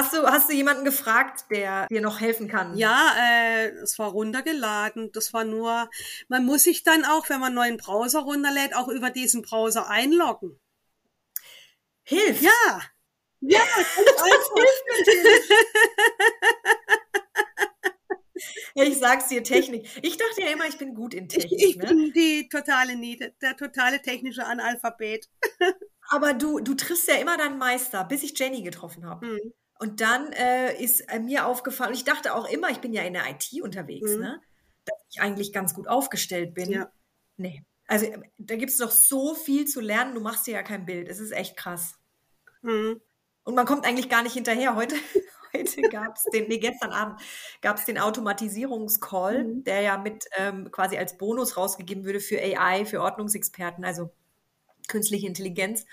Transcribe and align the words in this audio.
Hast 0.00 0.14
du, 0.14 0.26
hast 0.26 0.48
du 0.48 0.54
jemanden 0.54 0.86
gefragt, 0.86 1.44
der 1.50 1.86
dir 1.88 2.00
noch 2.00 2.20
helfen 2.20 2.48
kann? 2.48 2.74
Ja, 2.74 3.14
äh, 3.18 3.68
es 3.82 3.98
war 3.98 4.08
runtergeladen. 4.08 5.12
Das 5.12 5.34
war 5.34 5.44
nur, 5.44 5.90
man 6.28 6.46
muss 6.46 6.64
sich 6.64 6.84
dann 6.84 7.04
auch, 7.04 7.28
wenn 7.28 7.38
man 7.38 7.48
einen 7.48 7.56
neuen 7.56 7.76
Browser 7.76 8.20
runterlädt, 8.20 8.74
auch 8.74 8.88
über 8.88 9.10
diesen 9.10 9.42
Browser 9.42 9.90
einloggen. 9.90 10.58
Hilft? 12.02 12.40
Ja. 12.40 12.80
Ja, 13.40 13.60
das 13.76 13.94
hilft 13.94 14.84
natürlich. 14.88 15.50
Ich 18.74 18.98
sag's 18.98 19.28
dir, 19.28 19.42
Technik. 19.42 19.86
Ich 20.00 20.16
dachte 20.16 20.40
ja 20.40 20.48
immer, 20.48 20.66
ich 20.66 20.78
bin 20.78 20.94
gut 20.94 21.12
in 21.12 21.28
Technik. 21.28 21.52
Ich, 21.52 21.70
ich 21.70 21.76
ne? 21.76 21.88
bin 21.88 22.12
die 22.14 22.48
totale 22.48 22.96
Niete, 22.96 23.34
der 23.42 23.54
totale 23.54 24.00
technische 24.00 24.46
Analphabet. 24.46 25.28
Aber 26.08 26.32
du, 26.32 26.60
du 26.60 26.74
triffst 26.74 27.06
ja 27.06 27.16
immer 27.16 27.36
deinen 27.36 27.58
Meister, 27.58 28.02
bis 28.04 28.22
ich 28.22 28.38
Jenny 28.38 28.62
getroffen 28.62 29.04
habe. 29.04 29.26
Mhm. 29.26 29.52
Und 29.80 30.02
dann 30.02 30.30
äh, 30.32 30.74
ist 30.74 31.00
äh, 31.08 31.18
mir 31.18 31.46
aufgefallen, 31.46 31.94
ich 31.94 32.04
dachte 32.04 32.34
auch 32.34 32.46
immer, 32.46 32.68
ich 32.68 32.82
bin 32.82 32.92
ja 32.92 33.02
in 33.02 33.14
der 33.14 33.22
IT 33.30 33.62
unterwegs, 33.62 34.12
mhm. 34.14 34.20
ne? 34.20 34.40
dass 34.84 34.98
ich 35.10 35.22
eigentlich 35.22 35.54
ganz 35.54 35.72
gut 35.72 35.88
aufgestellt 35.88 36.52
bin. 36.52 36.70
Ja. 36.70 36.92
Nee. 37.38 37.64
Also 37.86 38.04
äh, 38.04 38.20
da 38.36 38.56
gibt 38.56 38.72
es 38.72 38.78
noch 38.78 38.90
so 38.90 39.34
viel 39.34 39.66
zu 39.66 39.80
lernen, 39.80 40.14
du 40.14 40.20
machst 40.20 40.46
dir 40.46 40.52
ja 40.52 40.62
kein 40.62 40.84
Bild. 40.84 41.08
Es 41.08 41.18
ist 41.18 41.32
echt 41.32 41.56
krass. 41.56 41.94
Mhm. 42.60 43.00
Und 43.42 43.54
man 43.54 43.64
kommt 43.64 43.86
eigentlich 43.86 44.10
gar 44.10 44.22
nicht 44.22 44.34
hinterher. 44.34 44.74
Heute, 44.74 44.96
heute 45.54 45.80
gab 45.88 46.14
es 46.14 46.24
den, 46.24 46.48
nee, 46.48 46.58
gestern 46.58 46.92
Abend 46.92 47.18
gab 47.62 47.78
es 47.78 47.86
den 47.86 47.96
Automatisierungscall, 47.96 49.44
mhm. 49.44 49.64
der 49.64 49.80
ja 49.80 49.96
mit 49.96 50.26
ähm, 50.36 50.70
quasi 50.70 50.98
als 50.98 51.16
Bonus 51.16 51.56
rausgegeben 51.56 52.04
würde 52.04 52.20
für 52.20 52.38
AI, 52.38 52.84
für 52.84 53.00
Ordnungsexperten, 53.00 53.86
also 53.86 54.10
künstliche 54.88 55.26
Intelligenz. 55.26 55.86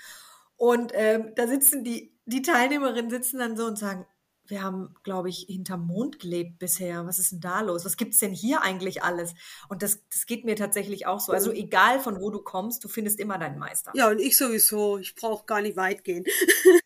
Und 0.56 0.92
ähm, 0.94 1.32
da 1.36 1.46
sitzen 1.46 1.84
die, 1.84 2.12
die 2.28 2.42
Teilnehmerinnen 2.42 3.10
sitzen 3.10 3.38
dann 3.38 3.56
so 3.56 3.64
und 3.64 3.78
sagen, 3.78 4.04
wir 4.46 4.62
haben, 4.62 4.94
glaube 5.02 5.28
ich, 5.28 5.46
hinterm 5.48 5.86
Mond 5.86 6.18
gelebt 6.18 6.58
bisher. 6.58 7.06
Was 7.06 7.18
ist 7.18 7.32
denn 7.32 7.40
da 7.40 7.60
los? 7.60 7.84
Was 7.84 7.98
gibt 7.98 8.14
es 8.14 8.20
denn 8.20 8.32
hier 8.32 8.62
eigentlich 8.62 9.02
alles? 9.02 9.34
Und 9.68 9.82
das, 9.82 10.02
das 10.10 10.26
geht 10.26 10.44
mir 10.44 10.56
tatsächlich 10.56 11.06
auch 11.06 11.20
so. 11.20 11.32
Also 11.32 11.52
egal 11.52 12.00
von 12.00 12.20
wo 12.20 12.30
du 12.30 12.40
kommst, 12.40 12.82
du 12.84 12.88
findest 12.88 13.20
immer 13.20 13.38
deinen 13.38 13.58
Meister. 13.58 13.92
Ja, 13.94 14.08
und 14.08 14.20
ich 14.20 14.38
sowieso. 14.38 14.98
Ich 14.98 15.14
brauche 15.14 15.44
gar 15.44 15.60
nicht 15.60 15.76
weit 15.76 16.04
gehen. 16.04 16.24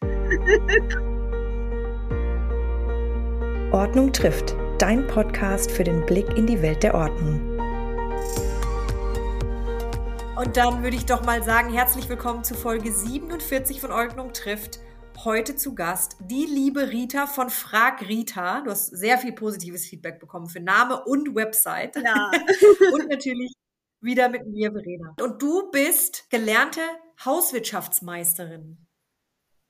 Ordnung 3.73 4.12
trifft. 4.12 4.56
Dein 4.79 5.06
Podcast 5.06 5.71
für 5.71 5.84
den 5.84 6.05
Blick 6.05 6.29
in 6.37 6.47
die 6.47 6.62
Welt 6.62 6.83
der 6.83 6.95
Ordnung. 6.95 7.49
Und 10.37 10.56
dann 10.56 10.83
würde 10.83 10.97
ich 10.97 11.06
doch 11.06 11.25
mal 11.25 11.45
sagen, 11.45 11.73
herzlich 11.73 12.09
willkommen 12.09 12.43
zu 12.43 12.55
Folge 12.55 12.93
47 12.93 13.81
von 13.81 13.93
Ordnung 13.93 14.33
trifft. 14.33 14.81
Heute 15.25 15.55
zu 15.55 15.77
Gast 15.77 16.17
die 16.19 16.47
liebe 16.47 16.91
Rita 16.91 17.28
von 17.28 17.48
Frag 17.48 18.09
Rita. 18.09 18.62
Du 18.62 18.73
hast 18.73 18.87
sehr 18.87 19.19
viel 19.19 19.33
positives 19.33 19.87
Feedback 19.87 20.19
bekommen 20.19 20.48
für 20.48 20.59
Name 20.59 21.05
und 21.05 21.37
Website. 21.37 21.95
Ja. 21.95 22.33
und 22.92 23.09
natürlich 23.09 23.53
wieder 24.00 24.28
mit 24.28 24.48
mir, 24.48 24.73
Verena. 24.73 25.15
Und 25.20 25.41
du 25.41 25.70
bist 25.70 26.28
gelernte 26.28 26.81
Hauswirtschaftsmeisterin. 27.25 28.84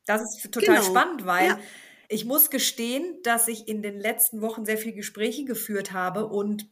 Das 0.06 0.22
ist 0.22 0.50
total 0.50 0.76
genau. 0.76 0.88
spannend, 0.88 1.26
weil 1.26 1.48
ja. 1.48 1.60
ich 2.08 2.24
muss 2.24 2.48
gestehen, 2.48 3.20
dass 3.22 3.46
ich 3.46 3.68
in 3.68 3.82
den 3.82 4.00
letzten 4.00 4.40
Wochen 4.40 4.64
sehr 4.64 4.78
viele 4.78 4.94
Gespräche 4.94 5.44
geführt 5.44 5.92
habe 5.92 6.28
und 6.28 6.66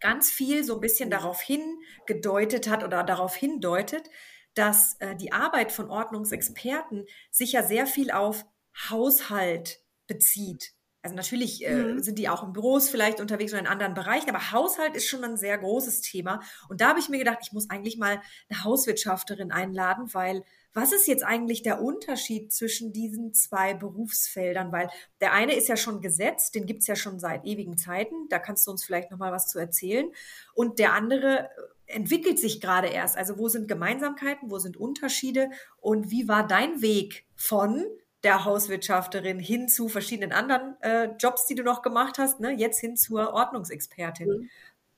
ganz 0.00 0.28
viel 0.28 0.64
so 0.64 0.74
ein 0.74 0.80
bisschen 0.80 1.08
mhm. 1.08 1.12
darauf 1.12 1.40
hingedeutet 1.40 2.68
hat 2.68 2.82
oder 2.82 3.04
darauf 3.04 3.36
hindeutet, 3.36 4.10
dass 4.54 4.94
äh, 5.00 5.16
die 5.16 5.32
Arbeit 5.32 5.72
von 5.72 5.90
Ordnungsexperten 5.90 7.06
sich 7.30 7.52
ja 7.52 7.62
sehr 7.62 7.86
viel 7.86 8.10
auf 8.10 8.44
Haushalt 8.90 9.80
bezieht. 10.06 10.72
Also 11.02 11.16
natürlich 11.16 11.66
äh, 11.66 11.74
mhm. 11.74 12.02
sind 12.02 12.18
die 12.18 12.28
auch 12.28 12.44
in 12.44 12.52
Büros 12.52 12.88
vielleicht 12.88 13.20
unterwegs 13.20 13.52
oder 13.52 13.60
in 13.60 13.66
anderen 13.66 13.94
Bereichen, 13.94 14.30
aber 14.30 14.52
Haushalt 14.52 14.94
ist 14.94 15.08
schon 15.08 15.24
ein 15.24 15.36
sehr 15.36 15.58
großes 15.58 16.00
Thema. 16.00 16.40
Und 16.68 16.80
da 16.80 16.90
habe 16.90 17.00
ich 17.00 17.08
mir 17.08 17.18
gedacht, 17.18 17.38
ich 17.42 17.52
muss 17.52 17.70
eigentlich 17.70 17.98
mal 17.98 18.22
eine 18.48 18.64
Hauswirtschafterin 18.64 19.50
einladen, 19.50 20.14
weil 20.14 20.44
was 20.74 20.92
ist 20.92 21.06
jetzt 21.06 21.24
eigentlich 21.24 21.62
der 21.62 21.82
Unterschied 21.82 22.52
zwischen 22.52 22.92
diesen 22.92 23.34
zwei 23.34 23.74
Berufsfeldern? 23.74 24.72
Weil 24.72 24.88
der 25.20 25.32
eine 25.32 25.54
ist 25.54 25.68
ja 25.68 25.76
schon 25.76 26.00
gesetzt, 26.00 26.54
den 26.54 26.66
gibt's 26.66 26.86
ja 26.86 26.96
schon 26.96 27.18
seit 27.18 27.44
ewigen 27.44 27.76
Zeiten. 27.76 28.28
Da 28.30 28.38
kannst 28.38 28.66
du 28.66 28.70
uns 28.70 28.84
vielleicht 28.84 29.10
noch 29.10 29.18
mal 29.18 29.32
was 29.32 29.48
zu 29.48 29.58
erzählen. 29.58 30.10
Und 30.54 30.78
der 30.78 30.94
andere 30.94 31.50
entwickelt 31.92 32.38
sich 32.38 32.60
gerade 32.60 32.88
erst. 32.88 33.16
Also 33.16 33.38
wo 33.38 33.48
sind 33.48 33.68
Gemeinsamkeiten, 33.68 34.50
wo 34.50 34.58
sind 34.58 34.76
Unterschiede 34.76 35.50
und 35.80 36.10
wie 36.10 36.28
war 36.28 36.46
dein 36.46 36.82
Weg 36.82 37.24
von 37.36 37.84
der 38.22 38.44
Hauswirtschafterin 38.44 39.38
hin 39.38 39.68
zu 39.68 39.88
verschiedenen 39.88 40.32
anderen 40.32 40.80
äh, 40.80 41.10
Jobs, 41.18 41.46
die 41.46 41.54
du 41.54 41.62
noch 41.62 41.82
gemacht 41.82 42.18
hast, 42.18 42.40
ne? 42.40 42.52
jetzt 42.52 42.80
hin 42.80 42.96
zur 42.96 43.32
Ordnungsexpertin? 43.32 44.28
Mhm. 44.28 44.50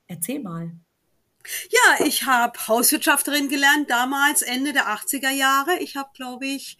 Erzähl 0.07 0.39
mal. 0.41 0.71
Ja, 1.69 2.05
ich 2.05 2.23
habe 2.25 2.67
Hauswirtschafterin 2.67 3.49
gelernt, 3.49 3.89
damals 3.89 4.41
Ende 4.41 4.73
der 4.73 4.87
80er 4.87 5.29
Jahre. 5.29 5.77
Ich 5.79 5.95
habe, 5.95 6.09
glaube 6.13 6.45
ich, 6.45 6.77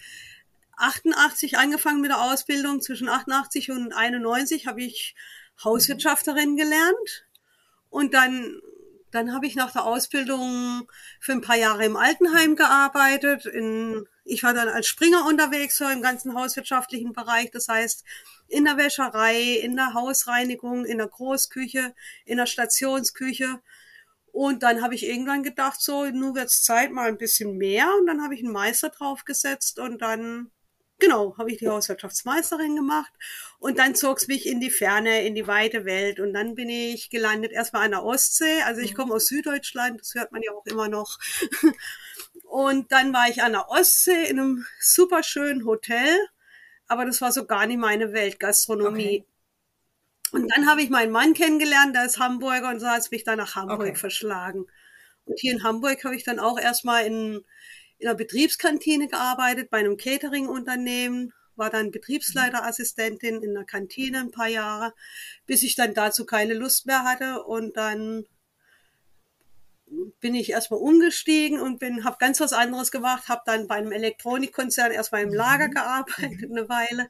88 0.78 1.58
angefangen 1.58 2.02
mit 2.02 2.12
der 2.12 2.22
Ausbildung. 2.22 2.82
Zwischen 2.82 3.10
88 3.10 3.72
und 3.72 3.94
91 3.94 4.68
habe 4.68 4.82
ich 4.82 5.16
Hauswirtschafterin 5.64 6.56
gelernt. 6.56 7.28
Und 7.90 8.14
dann, 8.14 8.60
dann 9.16 9.34
habe 9.34 9.48
ich 9.48 9.56
nach 9.56 9.72
der 9.72 9.86
Ausbildung 9.86 10.90
für 11.20 11.32
ein 11.32 11.42
paar 11.42 11.58
Jahre 11.58 11.86
im 11.86 11.96
Altenheim 11.96 12.56
gearbeitet. 12.56 13.46
In, 13.46 14.08
ich 14.24 14.44
war 14.44 14.54
dann 14.54 14.68
als 14.68 14.88
Springer 14.88 15.26
unterwegs, 15.26 15.78
so 15.78 15.88
im 15.88 16.02
ganzen 16.02 16.36
hauswirtschaftlichen 16.36 17.14
Bereich. 17.14 17.50
Das 17.52 17.68
heißt, 17.68 18.04
in 18.48 18.66
der 18.66 18.78
Wäscherei, 18.78 19.60
in 19.60 19.76
der 19.76 19.94
Hausreinigung, 19.94 20.86
in 20.86 20.98
der 20.98 21.08
Großküche, 21.08 21.96
in 22.26 22.38
der 22.38 22.46
Stationsküche. 22.46 23.62
Und 24.32 24.64
dann 24.64 24.82
habe 24.82 24.96
ich 24.96 25.08
irgendwann 25.08 25.44
gedacht, 25.44 25.82
so, 25.82 26.06
nun 26.06 26.36
wird's 26.36 26.62
Zeit 26.62 26.92
mal 26.92 27.08
ein 27.08 27.18
bisschen 27.18 27.58
mehr. 27.58 27.88
Und 27.98 28.08
dann 28.08 28.22
habe 28.22 28.36
ich 28.36 28.44
einen 28.44 28.52
Meister 28.52 28.90
draufgesetzt 28.90 29.80
und 29.80 30.02
dann, 30.02 30.52
genau, 31.00 31.38
habe 31.38 31.52
ich 31.52 31.58
die 31.58 31.68
Hauswirtschaftsmeisterin 31.68 32.76
gemacht. 32.76 33.12
Und 33.60 33.80
dann 33.80 33.96
zog's 33.96 34.28
mich 34.28 34.46
in 34.46 34.60
die 34.60 34.70
Ferne, 34.70 35.26
in 35.26 35.36
die 35.36 35.48
weite 35.48 35.86
Welt. 35.86 36.20
Und 36.20 36.34
dann 36.34 36.56
bin 36.56 36.70
ich 36.70 37.10
gelandet 37.10 37.52
erstmal 37.52 37.86
an 37.86 37.92
der 37.92 38.04
Ostsee. 38.04 38.62
Also 38.64 38.82
ich 38.82 38.94
mhm. 38.94 38.98
komme 38.98 39.14
aus 39.16 39.28
Süddeutschland, 39.28 40.02
das 40.02 40.14
hört 40.16 40.32
man 40.32 40.42
ja 40.42 40.52
auch 40.52 40.66
immer 40.66 40.88
noch. 40.88 41.18
Und 42.44 42.92
dann 42.92 43.14
war 43.14 43.28
ich 43.30 43.44
an 43.44 43.54
der 43.54 43.70
Ostsee 43.70 44.26
in 44.30 44.40
einem 44.40 44.66
super 44.80 45.24
schönen 45.24 45.66
Hotel. 45.66 46.18
Aber 46.88 47.06
das 47.06 47.20
war 47.22 47.32
so 47.32 47.46
gar 47.46 47.66
nicht 47.66 47.80
meine 47.80 48.14
Welt, 48.14 48.40
Gastronomie. 48.40 49.24
Okay. 49.24 49.26
Und 50.32 50.52
dann 50.56 50.68
habe 50.68 50.82
ich 50.82 50.90
meinen 50.90 51.12
Mann 51.12 51.34
kennengelernt, 51.34 51.96
der 51.96 52.06
ist 52.06 52.20
Hamburger 52.20 52.70
und 52.70 52.80
so 52.80 52.88
hat 52.88 53.00
es 53.00 53.12
mich 53.12 53.24
dann 53.24 53.38
nach 53.38 53.56
Hamburg 53.56 53.82
okay. 53.82 53.96
verschlagen. 53.96 54.66
Und 55.26 55.40
hier 55.40 55.54
in 55.54 55.64
Hamburg 55.64 56.04
habe 56.04 56.16
ich 56.16 56.24
dann 56.24 56.40
auch 56.40 56.60
erstmal 56.60 57.06
in, 57.06 57.46
in 57.98 58.08
einer 58.08 58.18
Betriebskantine 58.18 59.08
gearbeitet, 59.08 59.70
bei 59.70 59.80
einem 59.80 59.98
Catering-Unternehmen, 59.98 61.34
war 61.56 61.70
dann 61.70 61.92
Betriebsleiterassistentin 61.92 63.42
in 63.42 63.54
der 63.54 63.64
Kantine 63.64 64.20
ein 64.20 64.32
paar 64.32 64.48
Jahre, 64.48 64.94
bis 65.46 65.64
ich 65.64 65.76
dann 65.76 65.94
dazu 65.94 66.26
keine 66.26 66.54
Lust 66.54 66.86
mehr 66.86 67.04
hatte. 67.04 67.44
Und 67.44 67.78
dann 67.78 68.26
bin 70.20 70.36
ich 70.36 70.50
erstmal 70.50 70.80
umgestiegen 70.80 71.62
und 71.62 71.80
bin 71.80 72.04
habe 72.04 72.18
ganz 72.20 72.40
was 72.40 72.54
anderes 72.54 72.92
gemacht, 72.92 73.30
habe 73.30 73.44
dann 73.46 73.68
bei 73.68 73.76
einem 73.76 73.92
Elektronikkonzern 73.92 74.92
erstmal 74.92 75.24
im 75.24 75.34
Lager 75.34 75.68
mhm. 75.68 75.72
gearbeitet 75.72 76.52
eine 76.52 76.68
Weile 76.68 77.10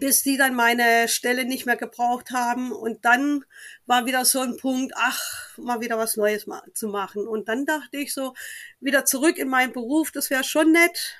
bis 0.00 0.22
die 0.22 0.36
dann 0.36 0.54
meine 0.54 1.08
Stelle 1.08 1.44
nicht 1.44 1.66
mehr 1.66 1.76
gebraucht 1.76 2.30
haben. 2.30 2.72
Und 2.72 3.04
dann 3.04 3.44
war 3.86 4.06
wieder 4.06 4.24
so 4.24 4.40
ein 4.40 4.56
Punkt, 4.56 4.92
ach, 4.96 5.56
mal 5.56 5.80
wieder 5.80 5.98
was 5.98 6.16
Neues 6.16 6.46
zu 6.74 6.88
machen. 6.88 7.26
Und 7.26 7.48
dann 7.48 7.66
dachte 7.66 7.98
ich 7.98 8.12
so, 8.12 8.34
wieder 8.80 9.04
zurück 9.04 9.38
in 9.38 9.48
meinen 9.48 9.72
Beruf, 9.72 10.10
das 10.10 10.30
wäre 10.30 10.44
schon 10.44 10.72
nett 10.72 11.16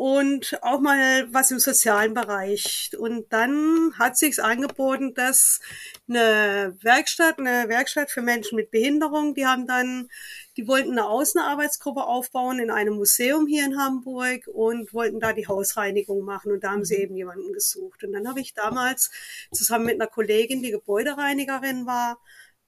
und 0.00 0.58
auch 0.62 0.80
mal 0.80 1.30
was 1.30 1.50
im 1.50 1.58
sozialen 1.58 2.14
Bereich. 2.14 2.90
Und 2.98 3.30
dann 3.34 3.92
hat 3.98 4.16
sich's 4.16 4.38
angeboten, 4.38 5.12
dass 5.12 5.60
eine 6.08 6.74
Werkstatt, 6.80 7.38
eine 7.38 7.68
Werkstatt 7.68 8.10
für 8.10 8.22
Menschen 8.22 8.56
mit 8.56 8.70
Behinderung, 8.70 9.34
die 9.34 9.44
haben 9.44 9.66
dann, 9.66 10.08
die 10.56 10.66
wollten 10.66 10.92
eine 10.92 11.06
Außenarbeitsgruppe 11.06 12.02
aufbauen 12.02 12.60
in 12.60 12.70
einem 12.70 12.94
Museum 12.94 13.46
hier 13.46 13.66
in 13.66 13.76
Hamburg 13.76 14.46
und 14.46 14.94
wollten 14.94 15.20
da 15.20 15.34
die 15.34 15.46
Hausreinigung 15.46 16.24
machen. 16.24 16.50
Und 16.50 16.64
da 16.64 16.70
haben 16.70 16.86
sie 16.86 16.96
mhm. 16.96 17.02
eben 17.02 17.16
jemanden 17.16 17.52
gesucht. 17.52 18.02
Und 18.02 18.14
dann 18.14 18.26
habe 18.26 18.40
ich 18.40 18.54
damals 18.54 19.10
zusammen 19.52 19.84
mit 19.84 20.00
einer 20.00 20.08
Kollegin, 20.08 20.62
die 20.62 20.70
Gebäudereinigerin 20.70 21.84
war, 21.84 22.18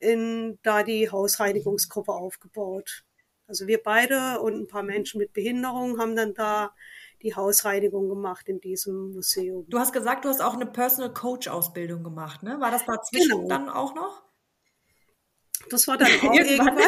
in, 0.01 0.59
da 0.63 0.83
die 0.83 1.09
Hausreinigungsgruppe 1.09 2.13
aufgebaut. 2.13 3.05
Also 3.47 3.67
wir 3.67 3.83
beide 3.83 4.39
und 4.41 4.55
ein 4.61 4.69
paar 4.69 4.83
Menschen 4.83 5.17
mit 5.17 5.33
Behinderung 5.33 5.99
haben 5.99 6.15
dann 6.15 6.35
da 6.35 6.75
die 7.23 7.35
Hausreinigung 7.35 8.09
gemacht 8.09 8.49
in 8.49 8.61
diesem 8.61 9.13
Museum. 9.13 9.67
Du 9.69 9.79
hast 9.79 9.93
gesagt, 9.93 10.25
du 10.25 10.29
hast 10.29 10.41
auch 10.41 10.55
eine 10.55 10.67
Personal 10.67 11.13
Coach 11.13 11.49
Ausbildung 11.49 12.03
gemacht, 12.03 12.43
ne? 12.43 12.61
War 12.61 12.71
das 12.71 12.85
dazwischen 12.85 13.43
genau. 13.43 13.49
dann 13.49 13.69
auch 13.69 13.95
noch? 13.95 14.23
Das 15.71 15.87
war 15.87 15.97
dann 15.97 16.09
auch 16.23 16.35
irgendwann. 16.35 16.79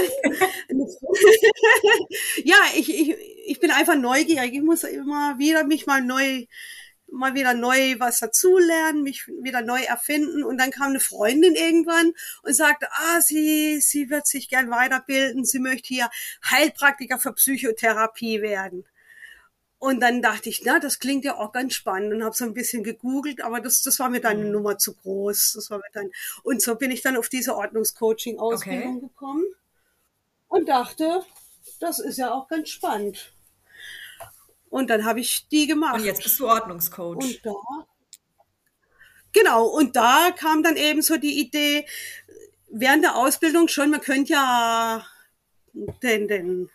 ja, 2.45 2.57
ich, 2.75 2.93
ich, 2.93 3.17
ich 3.47 3.61
bin 3.61 3.71
einfach 3.71 3.97
neugierig. 3.97 4.55
Ich 4.55 4.63
muss 4.63 4.85
immer 4.85 5.39
wieder 5.39 5.65
mich 5.65 5.87
mal 5.87 6.03
neu 6.03 6.47
mal 7.15 7.35
wieder 7.35 7.55
neu 7.55 7.99
was 7.99 8.19
dazulernen, 8.19 9.03
mich 9.03 9.27
wieder 9.29 9.63
neu 9.63 9.83
erfinden. 9.83 10.43
Und 10.43 10.59
dann 10.59 10.71
kam 10.71 10.91
eine 10.91 11.01
Freundin 11.01 11.55
irgendwann 11.55 12.13
und 12.43 12.55
sagte, 12.55 12.89
ah, 12.91 13.21
sie, 13.21 13.81
sie 13.81 14.11
wird 14.11 14.27
sich 14.27 14.49
gern 14.49 14.71
weiterbilden, 14.71 15.45
sie 15.45 15.61
möchte 15.61 15.89
hier 15.89 16.11
Heilpraktiker 16.51 17.19
für 17.19 17.33
Psychotherapie 17.33 18.43
werden. 18.43 18.85
Und 19.79 20.01
dann 20.01 20.23
dachte 20.23 20.49
ich, 20.49 20.63
na, 20.65 20.79
das 20.79 20.99
klingt 20.99 21.25
ja 21.25 21.37
auch 21.37 21.53
ganz 21.53 21.75
spannend 21.75 22.15
und 22.15 22.25
habe 22.25 22.35
so 22.35 22.45
ein 22.45 22.55
bisschen 22.55 22.83
gegoogelt, 22.85 23.43
aber 23.43 23.61
das, 23.61 23.83
das 23.83 23.99
war 23.99 24.09
mir 24.09 24.21
dann 24.21 24.39
eine 24.39 24.47
mhm. 24.47 24.53
Nummer 24.53 24.79
zu 24.79 24.95
groß. 24.95 25.53
Das 25.57 25.71
war 25.71 25.79
mir 25.79 25.91
dann, 25.93 26.11
und 26.43 26.63
so 26.63 26.77
bin 26.77 26.91
ich 26.91 27.03
dann 27.03 27.17
auf 27.17 27.29
diese 27.29 27.55
Ordnungscoaching-Ausbildung 27.55 28.97
okay. 28.97 29.07
gekommen 29.07 29.45
und 30.49 30.69
dachte, 30.69 31.23
das 31.81 31.99
ist 31.99 32.17
ja 32.17 32.33
auch 32.33 32.49
ganz 32.49 32.71
spannend. 32.71 33.35
Und 34.71 34.91
dann 34.91 35.05
habe 35.05 35.21
ich 35.21 35.47
die 35.49 35.67
gemacht. 35.67 36.01
Und 36.01 36.05
jetzt 36.05 36.23
bist 36.23 36.41
du 36.41 36.49
Ordnungscoach. 36.49 37.17
Und 37.17 37.41
da, 37.45 37.53
genau, 39.33 39.67
und 39.67 39.95
da 39.97 40.31
kam 40.37 40.63
dann 40.63 40.77
eben 40.77 41.03
so 41.03 41.17
die 41.17 41.39
Idee, 41.39 41.87
während 42.71 43.05
der 43.05 43.17
Ausbildung 43.17 43.69
schon, 43.69 43.91
man 43.91 44.01
könnte 44.01 44.33
ja 44.33 45.07
den, 46.03 46.27
den 46.27 46.71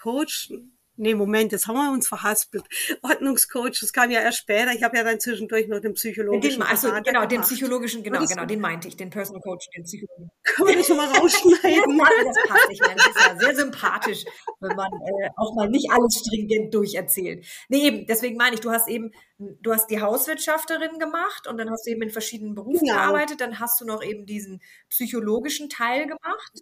Coach 0.00 0.52
Nee, 0.96 1.14
Moment, 1.14 1.52
jetzt 1.52 1.66
haben 1.66 1.76
wir 1.76 1.90
uns 1.90 2.06
verhaspelt. 2.06 2.64
Ordnungscoach, 3.02 3.80
das 3.80 3.94
kam 3.94 4.10
ja 4.10 4.20
erst 4.20 4.38
später. 4.38 4.72
Ich 4.72 4.82
habe 4.82 4.98
ja 4.98 5.04
dann 5.04 5.18
zwischendurch 5.18 5.66
noch 5.66 5.80
den 5.80 5.94
psychologischen. 5.94 6.60
Den, 6.60 6.68
also, 6.68 6.88
genau, 6.88 7.02
gemacht. 7.02 7.32
den 7.32 7.40
psychologischen, 7.40 8.02
genau, 8.02 8.24
genau, 8.26 8.44
den 8.44 8.60
meinte 8.60 8.88
ich, 8.88 8.96
den 8.96 9.08
Personal 9.08 9.40
Coach, 9.40 9.70
den 9.74 9.84
psychologischen. 9.84 10.30
Kann 10.42 10.66
man 10.66 10.76
das 10.76 10.86
schon 10.86 10.96
mal 10.98 11.08
rausschneiden? 11.08 11.98
das 12.26 12.36
passt 12.46 12.68
nicht 12.68 12.86
mehr. 12.86 12.94
Das 12.94 13.06
ist 13.06 13.26
ja 13.26 13.38
sehr 13.38 13.56
sympathisch, 13.56 14.24
wenn 14.60 14.76
man 14.76 14.92
äh, 14.92 15.30
auch 15.36 15.54
mal 15.54 15.70
nicht 15.70 15.90
alles 15.90 16.22
stringent 16.26 16.74
durcherzählt. 16.74 17.46
Nee, 17.70 17.86
eben, 17.86 18.06
deswegen 18.06 18.36
meine 18.36 18.54
ich, 18.54 18.60
du 18.60 18.70
hast 18.70 18.86
eben, 18.86 19.12
du 19.38 19.72
hast 19.72 19.88
die 19.88 20.02
Hauswirtschafterin 20.02 20.98
gemacht 20.98 21.46
und 21.46 21.56
dann 21.56 21.70
hast 21.70 21.86
du 21.86 21.90
eben 21.90 22.02
in 22.02 22.10
verschiedenen 22.10 22.54
Berufen 22.54 22.86
genau. 22.86 22.98
gearbeitet, 22.98 23.40
dann 23.40 23.60
hast 23.60 23.80
du 23.80 23.86
noch 23.86 24.02
eben 24.04 24.26
diesen 24.26 24.60
psychologischen 24.90 25.70
Teil 25.70 26.02
gemacht. 26.02 26.52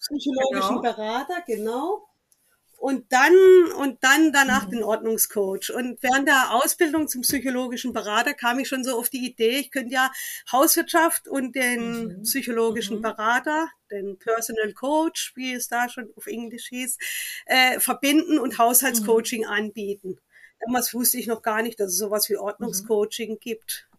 Psychologischen 0.00 0.80
genau. 0.80 0.82
Berater, 0.82 1.42
genau 1.46 2.09
und 2.80 3.12
dann 3.12 3.34
und 3.76 4.02
dann 4.02 4.32
danach 4.32 4.64
den 4.64 4.82
Ordnungscoach. 4.82 5.70
Und 5.70 6.02
während 6.02 6.26
der 6.26 6.54
Ausbildung 6.54 7.08
zum 7.08 7.20
psychologischen 7.20 7.92
Berater 7.92 8.32
kam 8.32 8.58
ich 8.58 8.68
schon 8.68 8.84
so 8.84 8.98
auf 8.98 9.10
die 9.10 9.26
Idee, 9.26 9.58
ich 9.58 9.70
könnte 9.70 9.92
ja 9.92 10.10
Hauswirtschaft 10.50 11.28
und 11.28 11.54
den 11.54 12.04
mhm. 12.04 12.22
psychologischen 12.22 12.96
mhm. 12.96 13.02
Berater, 13.02 13.68
den 13.90 14.18
Personal 14.18 14.72
Coach, 14.72 15.32
wie 15.36 15.52
es 15.52 15.68
da 15.68 15.90
schon 15.90 16.10
auf 16.16 16.26
Englisch 16.26 16.68
hieß, 16.68 16.96
äh, 17.44 17.78
verbinden 17.80 18.38
und 18.38 18.56
Haushaltscoaching 18.56 19.42
mhm. 19.42 19.48
anbieten. 19.48 20.18
Damals 20.64 20.94
wusste 20.94 21.18
ich 21.18 21.26
noch 21.26 21.42
gar 21.42 21.60
nicht, 21.60 21.78
dass 21.80 21.88
es 21.88 21.98
sowas 21.98 22.30
wie. 22.30 22.38
Ordnungscoaching 22.38 23.38
gibt. 23.40 23.89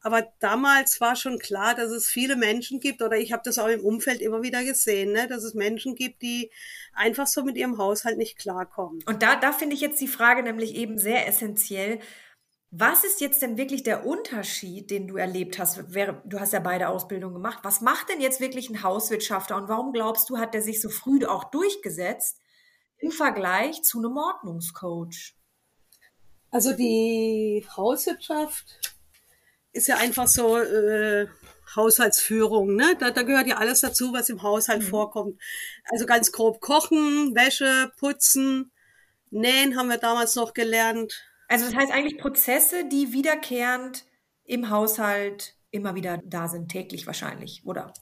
Aber 0.00 0.28
damals 0.38 1.00
war 1.00 1.16
schon 1.16 1.38
klar, 1.38 1.74
dass 1.74 1.90
es 1.90 2.08
viele 2.08 2.36
Menschen 2.36 2.78
gibt, 2.78 3.02
oder 3.02 3.16
ich 3.16 3.32
habe 3.32 3.42
das 3.44 3.58
auch 3.58 3.66
im 3.66 3.84
Umfeld 3.84 4.20
immer 4.20 4.42
wieder 4.42 4.62
gesehen, 4.62 5.12
ne, 5.12 5.26
dass 5.26 5.42
es 5.42 5.54
Menschen 5.54 5.96
gibt, 5.96 6.22
die 6.22 6.50
einfach 6.92 7.26
so 7.26 7.42
mit 7.42 7.56
ihrem 7.56 7.78
Haushalt 7.78 8.16
nicht 8.16 8.38
klarkommen. 8.38 9.02
Und 9.06 9.22
da, 9.22 9.34
da 9.36 9.52
finde 9.52 9.74
ich 9.74 9.80
jetzt 9.80 10.00
die 10.00 10.08
Frage 10.08 10.42
nämlich 10.42 10.76
eben 10.76 10.98
sehr 10.98 11.26
essentiell. 11.26 11.98
Was 12.70 13.02
ist 13.02 13.20
jetzt 13.20 13.42
denn 13.42 13.56
wirklich 13.56 13.82
der 13.82 14.06
Unterschied, 14.06 14.90
den 14.90 15.08
du 15.08 15.16
erlebt 15.16 15.58
hast? 15.58 15.78
Du 16.24 16.38
hast 16.38 16.52
ja 16.52 16.60
beide 16.60 16.88
Ausbildungen 16.88 17.34
gemacht. 17.34 17.60
Was 17.62 17.80
macht 17.80 18.10
denn 18.10 18.20
jetzt 18.20 18.40
wirklich 18.40 18.68
ein 18.68 18.82
Hauswirtschafter 18.82 19.56
und 19.56 19.68
warum 19.68 19.92
glaubst 19.92 20.28
du, 20.28 20.38
hat 20.38 20.54
der 20.54 20.62
sich 20.62 20.80
so 20.80 20.90
früh 20.90 21.24
auch 21.24 21.44
durchgesetzt 21.44 22.40
im 22.98 23.10
Vergleich 23.10 23.82
zu 23.82 23.98
einem 23.98 24.16
Ordnungscoach? 24.16 25.34
Also 26.50 26.72
die 26.72 27.66
Hauswirtschaft 27.76 28.97
ist 29.72 29.88
ja 29.88 29.96
einfach 29.96 30.28
so 30.28 30.58
äh, 30.58 31.26
Haushaltsführung, 31.76 32.74
ne? 32.74 32.96
Da, 32.98 33.10
da 33.10 33.22
gehört 33.22 33.46
ja 33.46 33.56
alles 33.56 33.80
dazu, 33.80 34.12
was 34.12 34.28
im 34.28 34.42
Haushalt 34.42 34.82
mhm. 34.82 34.86
vorkommt. 34.86 35.40
Also 35.84 36.06
ganz 36.06 36.32
grob 36.32 36.60
kochen, 36.60 37.34
Wäsche, 37.34 37.90
putzen, 37.98 38.72
nähen 39.30 39.76
haben 39.76 39.88
wir 39.88 39.98
damals 39.98 40.34
noch 40.34 40.54
gelernt. 40.54 41.24
Also 41.48 41.66
das 41.66 41.74
heißt 41.74 41.92
eigentlich 41.92 42.18
Prozesse, 42.18 42.88
die 42.88 43.12
wiederkehrend 43.12 44.06
im 44.44 44.70
Haushalt 44.70 45.54
immer 45.70 45.94
wieder 45.94 46.20
da 46.24 46.48
sind, 46.48 46.70
täglich 46.70 47.06
wahrscheinlich 47.06 47.62
oder 47.64 47.92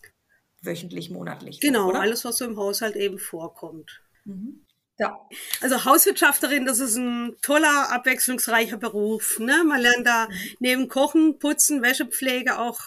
wöchentlich, 0.62 1.10
monatlich. 1.10 1.60
Genau, 1.60 1.88
oder? 1.88 2.00
alles, 2.00 2.24
was 2.24 2.38
so 2.38 2.44
im 2.44 2.56
Haushalt 2.56 2.96
eben 2.96 3.18
vorkommt. 3.18 4.02
Mhm. 4.24 4.65
Ja. 4.98 5.20
Also 5.60 5.84
Hauswirtschafterin, 5.84 6.64
das 6.64 6.80
ist 6.80 6.96
ein 6.96 7.36
toller, 7.42 7.92
abwechslungsreicher 7.92 8.78
Beruf. 8.78 9.38
Ne? 9.38 9.62
Man 9.64 9.80
lernt 9.80 10.06
da 10.06 10.28
neben 10.58 10.88
Kochen, 10.88 11.38
Putzen, 11.38 11.82
Wäschepflege 11.82 12.58
auch 12.58 12.80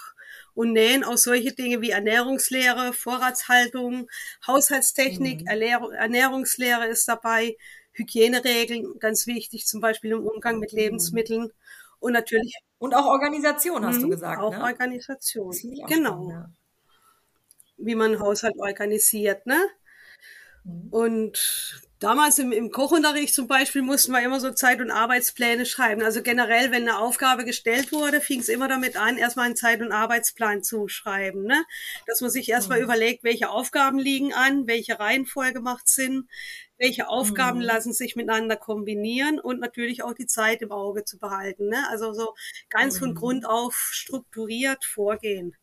und 0.56 0.74
Nähen 0.74 1.04
auch 1.04 1.18
solche 1.18 1.54
Dinge 1.54 1.82
wie 1.82 1.92
Ernährungslehre, 1.92 2.94
Vorratshaltung, 2.94 4.10
Haushaltstechnik, 4.46 5.42
mhm. 5.42 5.48
Ernährungslehre 5.48 6.88
ist 6.88 7.08
dabei, 7.08 7.56
Hygieneregeln, 7.94 9.00
ganz 9.00 9.28
wichtig, 9.28 9.68
zum 9.68 9.82
Beispiel 9.82 10.12
im 10.12 10.26
Umgang 10.26 10.60
mit 10.60 10.74
mhm. 10.74 10.80
Lebensmitteln 10.80 11.52
und 12.00 12.14
natürlich. 12.14 12.56
Und 12.80 12.96
auch 12.96 13.06
Organisation, 13.06 13.86
hast 13.86 14.02
du 14.02 14.08
mhm, 14.08 14.12
gesagt. 14.12 14.42
Auch 14.42 14.52
ne? 14.52 14.64
Organisation. 14.64 15.56
Genau. 15.88 16.10
Spannend, 16.10 16.30
ja. 16.32 16.50
Wie 17.78 17.96
man 17.96 18.20
Haushalt 18.20 18.58
organisiert, 18.58 19.46
ne? 19.46 19.58
Mhm. 20.64 20.88
Und 20.90 21.89
Damals 22.00 22.40
im, 22.40 22.54
im 22.54 22.72
Kochunterricht 22.72 23.34
zum 23.34 23.48
Beispiel 23.48 23.82
mussten 23.82 24.14
wir 24.14 24.22
immer 24.22 24.40
so 24.40 24.52
Zeit- 24.52 24.80
und 24.80 24.90
Arbeitspläne 24.90 25.66
schreiben. 25.66 26.02
Also 26.02 26.22
generell, 26.22 26.72
wenn 26.72 26.88
eine 26.88 26.98
Aufgabe 26.98 27.44
gestellt 27.44 27.92
wurde, 27.92 28.22
fing 28.22 28.40
es 28.40 28.48
immer 28.48 28.70
damit 28.70 28.96
an, 28.96 29.18
erstmal 29.18 29.48
einen 29.48 29.58
Zeit- 29.58 29.82
und 29.82 29.92
Arbeitsplan 29.92 30.64
zu 30.64 30.88
schreiben. 30.88 31.44
Ne? 31.44 31.66
Dass 32.08 32.22
man 32.22 32.30
sich 32.30 32.48
erstmal 32.48 32.78
mhm. 32.78 32.86
überlegt, 32.86 33.26
welche 33.26 33.50
Aufgaben 33.50 34.00
liegen 34.00 34.34
an, 34.34 34.66
welche 34.66 34.98
Reihenfolge 34.98 35.60
macht 35.60 35.90
Sinn, 35.90 36.30
welche 36.78 37.10
Aufgaben 37.10 37.60
mhm. 37.60 37.66
lassen 37.66 37.92
sich 37.92 38.16
miteinander 38.16 38.56
kombinieren 38.56 39.38
und 39.38 39.60
natürlich 39.60 40.02
auch 40.02 40.14
die 40.14 40.28
Zeit 40.28 40.62
im 40.62 40.72
Auge 40.72 41.04
zu 41.04 41.20
behalten. 41.20 41.68
Ne? 41.68 41.86
Also 41.90 42.14
so 42.14 42.34
ganz 42.70 42.96
mhm. 42.96 43.00
von 43.00 43.16
Grund 43.16 43.46
auf 43.46 43.76
strukturiert 43.92 44.86
vorgehen. 44.86 45.58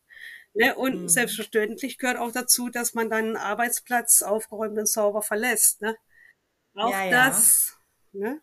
Ne? 0.53 0.75
Und 0.75 1.03
mhm. 1.03 1.09
selbstverständlich 1.09 1.97
gehört 1.97 2.19
auch 2.19 2.33
dazu, 2.33 2.69
dass 2.69 2.93
man 2.93 3.09
dann 3.09 3.25
einen 3.25 3.37
Arbeitsplatz 3.37 4.21
aufgeräumt 4.21 4.79
und 4.79 4.87
sauber 4.87 5.23
verlässt. 5.23 5.81
Ne? 5.81 5.97
Auch 6.77 6.91
ja, 6.91 7.05
ja. 7.05 7.11
das. 7.11 7.77
Ne? 8.13 8.41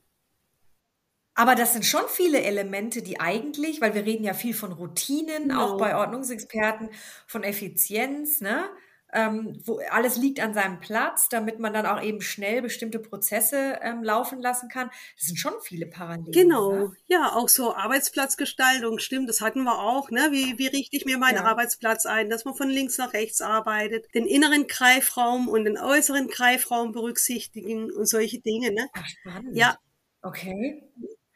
Aber 1.36 1.56
das 1.56 1.74
sind 1.74 1.86
schon 1.86 2.04
viele 2.08 2.42
Elemente, 2.42 3.02
die 3.02 3.20
eigentlich, 3.20 3.82
weil 3.82 3.96
wir 3.96 4.06
reden 4.06 4.24
ja 4.24 4.34
viel 4.34 4.54
von 4.54 4.72
Routinen, 4.72 5.50
genau. 5.50 5.74
auch 5.74 5.78
bei 5.78 5.96
Ordnungsexperten, 5.96 6.90
von 7.26 7.44
Effizienz, 7.44 8.40
ne? 8.42 8.70
Ähm, 9.14 9.62
wo 9.66 9.80
alles 9.92 10.18
liegt 10.18 10.40
an 10.40 10.54
seinem 10.54 10.80
Platz, 10.80 11.30
damit 11.30 11.60
man 11.60 11.74
dann 11.74 11.86
auch 11.86 12.02
eben 12.02 12.22
schnell 12.22 12.62
bestimmte 12.62 13.00
Prozesse 13.00 13.80
ähm, 13.82 14.04
laufen 14.04 14.42
lassen 14.42 14.70
kann. 14.70 14.90
Das 15.18 15.28
sind 15.28 15.38
schon 15.38 15.54
viele 15.62 15.86
Parallelen. 15.86 16.32
Genau, 16.32 16.72
ne? 16.72 16.92
ja, 17.08 17.34
auch 17.34 17.50
so 17.50 17.76
Arbeitsplatzgestaltung, 17.76 19.00
stimmt, 19.00 19.30
das 19.30 19.42
hatten 19.42 19.64
wir 19.64 19.80
auch. 19.80 20.10
Ne? 20.10 20.30
Wie, 20.32 20.58
wie 20.58 20.68
richte 20.68 20.98
ich 20.98 21.06
mir 21.06 21.18
meinen 21.18 21.38
ja. 21.38 21.46
Arbeitsplatz 21.46 22.06
ein, 22.06 22.30
dass 22.30 22.46
man 22.46 22.56
von 22.56 22.70
links 22.70 22.98
nach 22.98 23.14
rechts 23.14 23.42
arbeitet, 23.42 24.14
den 24.14 24.26
inneren 24.26 24.68
Greifraum 24.68 25.48
und 25.48 25.66
den 25.66 25.78
äußeren 25.78 26.28
Greifraum 26.28 26.92
berücksichtigen 26.92 27.92
und 27.92 28.06
solche 28.06 28.40
Dinge. 28.40 28.72
Ne? 28.72 28.88
Ach, 28.94 29.06
spannend. 29.06 29.56
Ja. 29.56 29.78
Okay. 30.22 30.82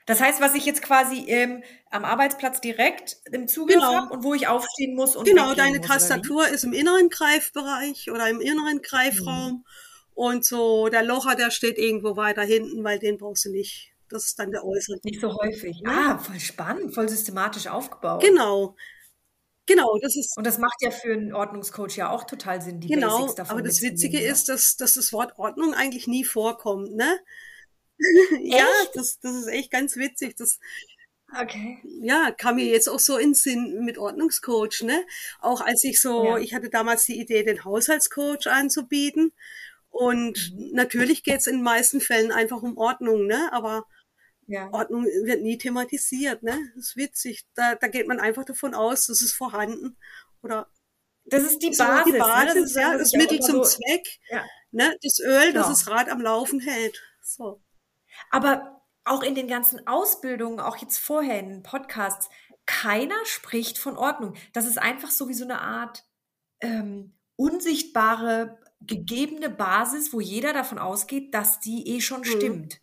Das 0.08 0.22
heißt, 0.22 0.40
was 0.40 0.56
ich 0.56 0.66
jetzt 0.66 0.82
quasi 0.82 1.26
ähm, 1.28 1.62
am 1.92 2.06
Arbeitsplatz 2.06 2.62
direkt 2.62 3.18
im 3.30 3.48
Zugriff 3.48 3.76
genau. 3.76 3.94
habe 3.94 4.14
und 4.14 4.24
wo 4.24 4.34
ich 4.34 4.48
aufstehen 4.48 4.96
muss 4.96 5.18
und 5.18 5.26
Genau, 5.26 5.54
deine 5.54 5.80
muss, 5.80 5.88
Tastatur 5.88 6.48
ist 6.48 6.64
im 6.64 6.72
inneren 6.72 7.10
Greifbereich 7.10 8.10
oder 8.10 8.30
im 8.30 8.40
inneren 8.40 8.82
Greifraum 8.82 9.52
mhm. 9.52 9.64
und 10.16 10.46
so 10.46 10.88
der 10.88 11.04
Locher, 11.04 11.36
der 11.36 11.52
steht 11.52 11.78
irgendwo 11.78 12.16
weiter 12.16 12.44
hinten, 12.44 12.86
weil 12.86 13.00
den 13.00 13.18
brauchst 13.18 13.46
du 13.46 13.52
nicht. 13.52 13.92
Das 14.10 14.24
ist 14.24 14.40
dann 14.40 14.52
der 14.52 14.64
äußere. 14.64 14.98
Nicht 15.04 15.20
so 15.20 15.36
häufig. 15.36 15.82
Ah, 15.86 16.18
voll 16.18 16.40
spannend, 16.40 16.96
voll 16.96 17.10
systematisch 17.10 17.68
aufgebaut. 17.68 18.24
Genau. 18.24 18.78
Genau, 19.66 19.98
das 20.02 20.16
ist. 20.16 20.38
Und 20.38 20.48
das 20.48 20.58
macht 20.58 20.78
ja 20.80 20.92
für 20.92 21.12
einen 21.12 21.34
Ordnungscoach 21.34 21.98
ja 21.98 22.10
auch 22.10 22.24
total 22.24 22.62
Sinn, 22.62 22.80
die 22.80 22.88
genau, 22.88 23.18
Basics 23.18 23.36
davon 23.36 23.58
Aber 23.58 23.62
das 23.62 23.82
Witzige 23.82 24.22
ist, 24.22 24.48
dass, 24.48 24.78
dass 24.78 24.94
das 24.94 25.12
Wort 25.12 25.38
Ordnung 25.38 25.74
eigentlich 25.74 26.08
nie 26.08 26.24
vorkommt, 26.24 26.96
ne? 26.96 27.20
ja, 28.42 28.68
das, 28.94 29.20
das 29.20 29.36
ist 29.36 29.48
echt 29.48 29.72
ganz 29.72 29.96
witzig. 29.96 30.36
Das, 30.36 30.60
Okay. 31.36 31.80
Ja, 32.02 32.32
kam 32.32 32.56
mir 32.56 32.66
jetzt 32.66 32.88
auch 32.88 33.00
so 33.00 33.18
in 33.18 33.34
Sinn 33.34 33.84
mit 33.84 33.98
Ordnungscoach, 33.98 34.84
ne? 34.84 35.06
Auch 35.40 35.60
als 35.60 35.84
ich 35.84 36.00
so, 36.00 36.24
ja. 36.24 36.38
ich 36.38 36.54
hatte 36.54 36.70
damals 36.70 37.04
die 37.04 37.20
Idee, 37.20 37.44
den 37.44 37.66
Haushaltscoach 37.66 38.48
anzubieten. 38.48 39.34
Und 39.90 40.54
mhm. 40.54 40.72
natürlich 40.74 41.24
geht's 41.24 41.48
in 41.48 41.58
den 41.58 41.64
meisten 41.64 42.00
Fällen 42.00 42.32
einfach 42.32 42.62
um 42.62 42.78
Ordnung, 42.78 43.26
ne? 43.26 43.50
Aber 43.52 43.86
ja. 44.48 44.70
Ordnung 44.72 45.04
wird 45.04 45.42
nie 45.42 45.58
thematisiert, 45.58 46.44
ne? 46.44 46.58
Das 46.76 46.86
ist 46.86 46.96
witzig. 46.96 47.46
Da, 47.56 47.76
da 47.76 47.88
geht 47.88 48.08
man 48.08 48.22
einfach 48.22 48.46
davon 48.46 48.74
aus, 48.74 49.08
das 49.08 49.22
ist 49.22 49.34
vorhanden. 49.34 49.98
Oder 50.42 50.70
das 51.26 51.44
ist 51.44 51.60
die 51.60 51.72
Basis. 51.72 52.14
Die 52.14 52.20
Basis, 52.20 52.54
ne? 52.56 52.62
das, 52.62 52.70
ist, 52.70 52.76
ja, 52.78 52.94
das, 52.94 53.12
das 53.12 53.22
Mittel 53.22 53.40
zum 53.42 53.56
so, 53.58 53.64
Zweck. 53.64 54.08
Ja. 54.30 54.46
Ne? 54.72 54.96
Das 55.04 55.20
Öl, 55.20 55.52
genau. 55.52 55.68
das 55.68 55.84
das 55.84 55.88
Rad 55.88 56.10
am 56.10 56.22
Laufen 56.22 56.62
hält. 56.62 57.04
So. 57.22 57.62
Aber 58.32 58.82
auch 59.04 59.24
in 59.24 59.36
den 59.36 59.48
ganzen 59.48 59.88
Ausbildungen, 59.88 60.60
auch 60.60 60.78
jetzt 60.78 60.98
vorher 60.98 61.40
in 61.40 61.50
den 61.50 61.64
Podcasts, 61.64 62.30
keiner 62.66 63.16
spricht 63.26 63.78
von 63.78 63.98
Ordnung. 63.98 64.36
Das 64.54 64.66
ist 64.66 64.78
einfach 64.78 65.10
so 65.10 65.30
wie 65.30 65.34
so 65.34 65.46
eine 65.46 65.62
Art 65.62 66.04
ähm, 66.60 67.14
unsichtbare, 67.36 68.60
gegebene 68.82 69.50
Basis, 69.50 70.14
wo 70.14 70.20
jeder 70.20 70.54
davon 70.54 70.78
ausgeht, 70.78 71.34
dass 71.34 71.60
die 71.60 71.88
eh 71.96 72.02
schon 72.02 72.20
mhm. 72.22 72.26
stimmt. 72.26 72.82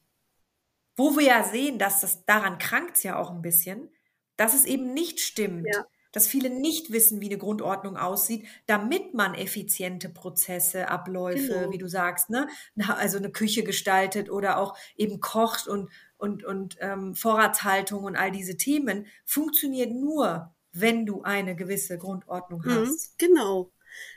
Wo 0.97 1.17
wir 1.17 1.25
ja 1.25 1.45
sehen, 1.45 1.79
dass 1.79 2.01
das 2.01 2.25
daran 2.25 2.59
krankt 2.59 3.03
ja 3.03 3.19
auch 3.19 3.31
ein 3.31 3.43
bisschen, 3.43 3.91
dass 4.37 4.55
es 4.55 4.65
eben 4.65 4.95
nicht 4.95 5.21
stimmt. 5.21 5.67
Ja 5.73 5.85
dass 6.15 6.29
viele 6.29 6.49
nicht 6.49 6.93
wissen, 6.93 7.21
wie 7.21 7.27
eine 7.27 7.39
Grundordnung 7.39 7.97
aussieht, 7.97 8.47
damit 8.67 9.15
man 9.15 9.35
effiziente 9.35 10.09
Prozesse, 10.09 10.89
Abläufe, 10.89 11.55
genau. 11.55 11.73
wie 11.73 11.79
du 11.79 11.89
sagst, 11.89 12.31
ne, 12.31 12.49
also 12.87 13.19
eine 13.19 13.33
Küche 13.33 13.65
gestaltet 13.65 14.31
oder 14.31 14.59
auch 14.59 14.79
eben 14.97 15.21
kocht 15.21 15.67
und 15.67 15.91
und 16.17 16.45
und 16.45 16.77
ähm, 16.81 17.17
Vorratshaltung 17.17 18.05
und 18.05 18.15
all 18.15 18.31
diese 18.31 18.57
Themen 18.57 19.09
funktioniert 19.25 19.91
nur, 19.91 20.55
wenn 20.73 21.05
du 21.05 21.23
eine 21.23 21.57
gewisse 21.57 21.99
Grundordnung 21.99 22.63
mhm, 22.65 22.71
hast. 22.71 23.21
Mhm, 23.21 23.27
genau. 23.27 23.73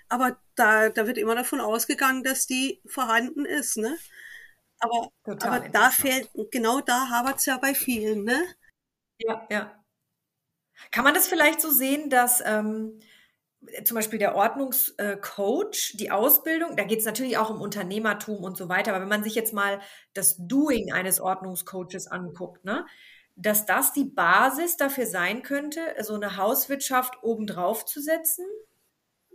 Aber 0.07 0.37
da, 0.55 0.89
da 0.89 1.07
wird 1.07 1.17
immer 1.17 1.35
davon 1.35 1.59
ausgegangen, 1.59 2.23
dass 2.23 2.45
die 2.45 2.79
vorhanden 2.85 3.45
ist, 3.45 3.77
ne? 3.77 3.97
Aber, 4.79 5.11
aber 5.23 5.69
da 5.69 5.89
fehlt, 5.89 6.29
genau 6.51 6.81
da 6.81 7.09
hapert 7.09 7.39
es 7.39 7.47
ja 7.47 7.57
bei 7.57 7.73
vielen, 7.73 8.23
ne? 8.23 8.43
Ja, 9.17 9.47
ja. 9.49 9.83
Kann 10.91 11.03
man 11.03 11.13
das 11.13 11.27
vielleicht 11.27 11.61
so 11.61 11.69
sehen, 11.69 12.09
dass 12.09 12.41
ähm, 12.45 12.99
zum 13.83 13.95
Beispiel 13.95 14.19
der 14.19 14.35
Ordnungscoach, 14.35 15.95
die 15.95 16.11
Ausbildung, 16.11 16.75
da 16.75 16.83
geht 16.83 16.99
es 16.99 17.05
natürlich 17.05 17.37
auch 17.37 17.49
um 17.49 17.61
Unternehmertum 17.61 18.43
und 18.43 18.57
so 18.57 18.69
weiter, 18.69 18.91
aber 18.91 19.01
wenn 19.01 19.09
man 19.09 19.23
sich 19.23 19.35
jetzt 19.35 19.53
mal 19.53 19.79
das 20.13 20.37
Doing 20.37 20.93
eines 20.93 21.19
Ordnungscoaches 21.19 22.07
anguckt, 22.07 22.63
ne, 22.65 22.85
dass 23.35 23.65
das 23.65 23.93
die 23.93 24.05
Basis 24.05 24.77
dafür 24.77 25.05
sein 25.05 25.43
könnte, 25.43 25.81
so 26.01 26.15
eine 26.15 26.37
Hauswirtschaft 26.37 27.21
obendrauf 27.21 27.85
zu 27.85 28.01
setzen? 28.01 28.45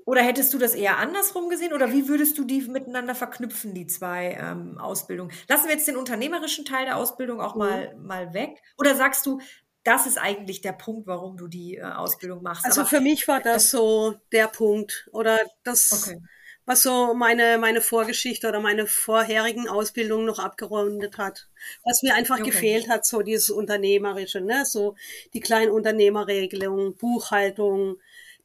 Oder 0.05 0.23
hättest 0.23 0.53
du 0.53 0.59
das 0.59 0.75
eher 0.75 0.99
andersrum 0.99 1.49
gesehen? 1.49 1.73
Oder 1.73 1.93
wie 1.93 2.09
würdest 2.09 2.37
du 2.37 2.43
die 2.43 2.63
miteinander 2.63 3.15
verknüpfen, 3.15 3.73
die 3.73 3.87
zwei 3.87 4.37
ähm, 4.41 4.77
Ausbildungen? 4.79 5.31
Lassen 5.49 5.67
wir 5.67 5.75
jetzt 5.75 5.87
den 5.87 5.97
unternehmerischen 5.97 6.65
Teil 6.65 6.87
der 6.87 6.97
Ausbildung 6.97 7.41
auch 7.41 7.55
mal, 7.55 7.97
mal 7.99 8.35
weg? 8.35 8.61
Oder 8.77 8.97
sagst 8.97 9.25
du, 9.27 9.41
das 9.85 10.07
ist 10.07 10.19
eigentlich 10.19 10.61
der 10.61 10.73
Punkt, 10.73 11.07
warum 11.07 11.37
du 11.37 11.49
die 11.49 11.77
äh, 11.77 11.83
Ausbildung 11.83 12.43
machst. 12.43 12.65
Also 12.65 12.83
Aber 12.83 12.91
für 12.91 13.01
mich 13.01 13.27
war 13.27 13.41
das 13.41 13.71
so 13.71 14.15
der 14.31 14.47
Punkt 14.47 15.09
oder 15.13 15.39
das, 15.65 16.07
okay. 16.07 16.21
was 16.67 16.83
so 16.83 17.15
meine, 17.15 17.59
meine 17.59 17.81
Vorgeschichte 17.81 18.49
oder 18.49 18.61
meine 18.61 18.87
vorherigen 18.87 19.69
Ausbildungen 19.69 20.27
noch 20.27 20.39
abgerundet 20.39 21.19
hat. 21.19 21.49
Was 21.85 22.03
mir 22.03 22.15
einfach 22.15 22.39
okay. 22.39 22.51
gefehlt 22.51 22.89
hat, 22.89 23.05
so 23.05 23.23
dieses 23.23 23.51
Unternehmerische, 23.51 24.41
ne? 24.41 24.65
so 24.65 24.95
die 25.35 25.41
kleinen 25.41 25.73
Unternehmerregelungen, 25.73 26.95
Buchhaltung, 26.95 27.97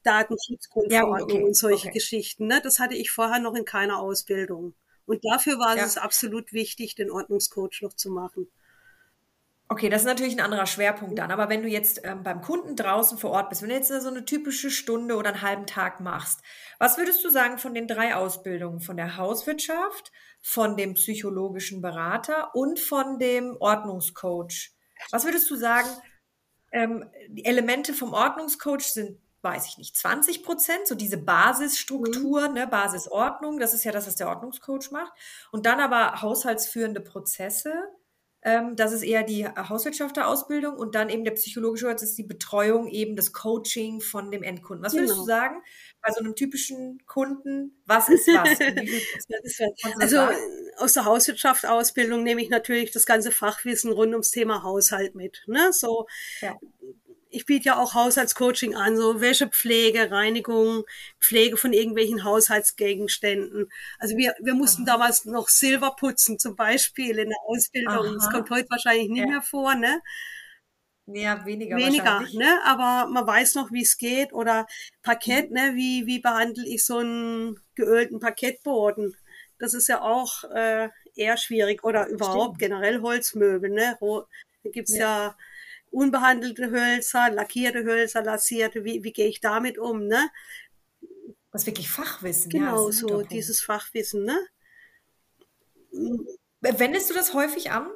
Datenschutzgrundverordnung 0.03 1.29
ja, 1.29 1.35
okay. 1.35 1.43
und 1.43 1.55
solche 1.55 1.91
Geschichten. 1.91 2.47
Ne? 2.47 2.61
Das 2.63 2.79
hatte 2.79 2.95
ich 2.95 3.11
vorher 3.11 3.39
noch 3.39 3.53
in 3.53 3.65
keiner 3.65 3.99
Ausbildung. 3.99 4.73
Und 5.05 5.23
dafür 5.23 5.59
war 5.59 5.77
ja. 5.77 5.85
es 5.85 5.97
absolut 5.97 6.51
wichtig, 6.51 6.95
den 6.95 7.11
Ordnungscoach 7.11 7.81
noch 7.81 7.93
zu 7.93 8.09
machen. 8.09 8.47
Okay, 9.69 9.89
das 9.89 10.01
ist 10.01 10.07
natürlich 10.07 10.33
ein 10.33 10.43
anderer 10.43 10.65
Schwerpunkt 10.65 11.19
dann. 11.19 11.29
Aber 11.29 11.49
wenn 11.49 11.61
du 11.61 11.67
jetzt 11.67 12.01
ähm, 12.05 12.23
beim 12.23 12.41
Kunden 12.41 12.77
draußen 12.77 13.17
vor 13.17 13.31
Ort 13.31 13.49
bist, 13.49 13.61
wenn 13.61 13.69
du 13.69 13.75
jetzt 13.75 13.89
so 13.89 14.07
eine 14.07 14.23
typische 14.23 14.71
Stunde 14.71 15.15
oder 15.17 15.29
einen 15.29 15.41
halben 15.41 15.65
Tag 15.65 15.99
machst, 15.99 16.39
was 16.79 16.97
würdest 16.97 17.23
du 17.25 17.29
sagen 17.29 17.57
von 17.57 17.73
den 17.73 17.85
drei 17.85 18.15
Ausbildungen? 18.15 18.79
Von 18.79 18.95
der 18.95 19.17
Hauswirtschaft, 19.17 20.13
von 20.41 20.77
dem 20.77 20.93
psychologischen 20.93 21.81
Berater 21.81 22.55
und 22.55 22.79
von 22.79 23.19
dem 23.19 23.57
Ordnungscoach? 23.59 24.71
Was 25.11 25.25
würdest 25.25 25.49
du 25.49 25.57
sagen? 25.57 25.89
Ähm, 26.71 27.09
die 27.27 27.43
Elemente 27.43 27.93
vom 27.93 28.13
Ordnungscoach 28.13 28.83
sind, 28.93 29.19
weiß 29.41 29.67
ich 29.67 29.77
nicht, 29.77 29.97
20 29.97 30.43
Prozent, 30.43 30.87
so 30.87 30.95
diese 30.95 31.17
Basisstruktur, 31.17 32.47
mhm. 32.47 32.53
ne, 32.53 32.67
Basisordnung, 32.67 33.59
das 33.59 33.73
ist 33.73 33.83
ja 33.83 33.91
das, 33.91 34.07
was 34.07 34.15
der 34.15 34.29
Ordnungscoach 34.29 34.91
macht. 34.91 35.11
Und 35.51 35.65
dann 35.65 35.81
aber 35.81 36.21
haushaltsführende 36.21 37.01
Prozesse 37.01 37.73
ähm, 38.47 38.77
das 38.77 38.93
ist 38.93 39.03
eher 39.03 39.23
die 39.23 39.45
Hauswirtschafterausbildung 39.45 40.77
und 40.77 40.95
dann 40.95 41.09
eben 41.09 41.25
der 41.25 41.31
psychologische, 41.31 41.87
das 41.87 42.01
ist 42.01 42.17
die 42.17 42.23
Betreuung, 42.23 42.87
eben 42.87 43.17
das 43.17 43.33
Coaching 43.33 43.99
von 43.99 44.31
dem 44.31 44.41
Endkunden. 44.41 44.85
Was 44.85 44.93
würdest 44.93 45.15
genau. 45.15 45.25
du 45.25 45.27
sagen 45.27 45.61
bei 46.01 46.13
so 46.13 46.21
einem 46.21 46.33
typischen 46.33 47.05
Kunden? 47.05 47.77
Was 47.85 48.07
ist 48.07 48.25
was? 48.27 48.57
also 49.99 50.33
aus 50.77 50.93
der 50.93 51.03
Hauswirtschaftsausbildung 51.03 52.23
nehme 52.23 52.41
ich 52.41 52.49
natürlich 52.49 52.91
das 52.91 53.05
ganze 53.05 53.31
Fachwissen 53.31 53.91
rund 53.91 54.13
ums 54.13 54.31
Thema 54.31 54.63
Haushalt 54.63 55.13
mit. 55.13 55.43
Ne? 55.47 55.73
So 55.73 56.07
ja 56.39 56.55
ich 57.29 57.45
biete 57.45 57.65
ja 57.65 57.79
auch 57.79 57.93
Haushaltscoaching 57.93 58.75
an, 58.75 58.97
so 58.97 59.21
Wäschepflege, 59.21 60.11
Reinigung, 60.11 60.83
Pflege 61.19 61.57
von 61.57 61.73
irgendwelchen 61.73 62.23
Haushaltsgegenständen. 62.23 63.69
Also 63.99 64.17
wir, 64.17 64.35
wir 64.41 64.53
mussten 64.53 64.83
Aha. 64.83 64.93
damals 64.93 65.25
noch 65.25 65.49
Silber 65.49 65.95
putzen, 65.97 66.39
zum 66.39 66.55
Beispiel 66.55 67.19
in 67.19 67.29
der 67.29 67.39
Ausbildung. 67.45 68.05
Aha. 68.05 68.13
Das 68.13 68.29
kommt 68.29 68.49
heute 68.49 68.69
wahrscheinlich 68.69 69.09
nicht 69.09 69.21
ja. 69.21 69.27
mehr 69.27 69.41
vor, 69.41 69.75
ne? 69.75 70.01
Ja, 71.07 71.45
weniger. 71.45 71.77
Weniger, 71.77 72.21
ne? 72.33 72.59
Aber 72.65 73.09
man 73.09 73.25
weiß 73.25 73.55
noch, 73.55 73.71
wie 73.71 73.83
es 73.83 73.97
geht. 73.97 74.33
Oder 74.33 74.67
Parkett, 75.03 75.49
mhm. 75.49 75.55
ne? 75.55 75.71
Wie, 75.75 76.05
wie 76.05 76.19
behandle 76.19 76.67
ich 76.67 76.83
so 76.83 76.97
einen 76.97 77.59
geölten 77.75 78.19
Parkettboden? 78.19 79.15
Das 79.57 79.73
ist 79.73 79.87
ja 79.87 80.01
auch 80.01 80.43
äh, 80.53 80.89
eher 81.15 81.37
schwierig. 81.37 81.83
Oder 81.83 82.07
überhaupt 82.07 82.57
Stimmt. 82.57 82.59
generell 82.59 83.01
Holzmöbel, 83.01 83.69
ne? 83.69 83.97
Da 83.99 84.69
gibt's 84.69 84.95
ja, 84.95 85.27
ja 85.27 85.37
unbehandelte 85.97 86.69
Hölzer, 86.69 87.31
lackierte 87.31 87.83
Hölzer, 87.83 88.21
lasierte, 88.21 88.83
wie, 88.83 89.03
wie 89.03 89.11
gehe 89.11 89.27
ich 89.27 89.41
damit 89.41 89.79
um, 89.79 90.05
ne? 90.05 90.29
Das 91.51 91.63
ist 91.63 91.67
wirklich 91.67 91.89
Fachwissen. 91.89 92.51
Genau, 92.51 92.87
ja, 92.87 92.91
so 92.91 93.23
dieses 93.23 93.61
Fachwissen, 93.61 94.23
ne? 94.23 94.37
Wendest 96.61 97.09
du 97.09 97.15
das 97.15 97.33
häufig 97.33 97.71
an, 97.71 97.89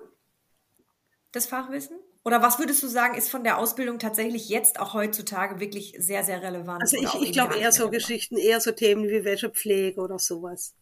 das 1.32 1.46
Fachwissen? 1.46 2.00
Oder 2.24 2.42
was 2.42 2.58
würdest 2.60 2.82
du 2.82 2.88
sagen, 2.88 3.16
ist 3.16 3.30
von 3.30 3.44
der 3.44 3.58
Ausbildung 3.58 4.00
tatsächlich 4.00 4.50
jetzt 4.50 4.80
auch 4.80 4.94
heutzutage 4.94 5.60
wirklich 5.60 5.96
sehr, 6.00 6.24
sehr 6.24 6.42
relevant? 6.42 6.82
Also 6.82 6.98
ich, 6.98 7.30
ich 7.30 7.32
glaube 7.34 7.56
eher 7.56 7.72
so 7.72 7.84
relevant? 7.84 8.08
Geschichten, 8.08 8.38
eher 8.38 8.62
so 8.62 8.72
Themen 8.72 9.10
wie 9.10 9.24
Wäschepflege 9.24 10.02
oder 10.02 10.18
sowas. 10.18 10.76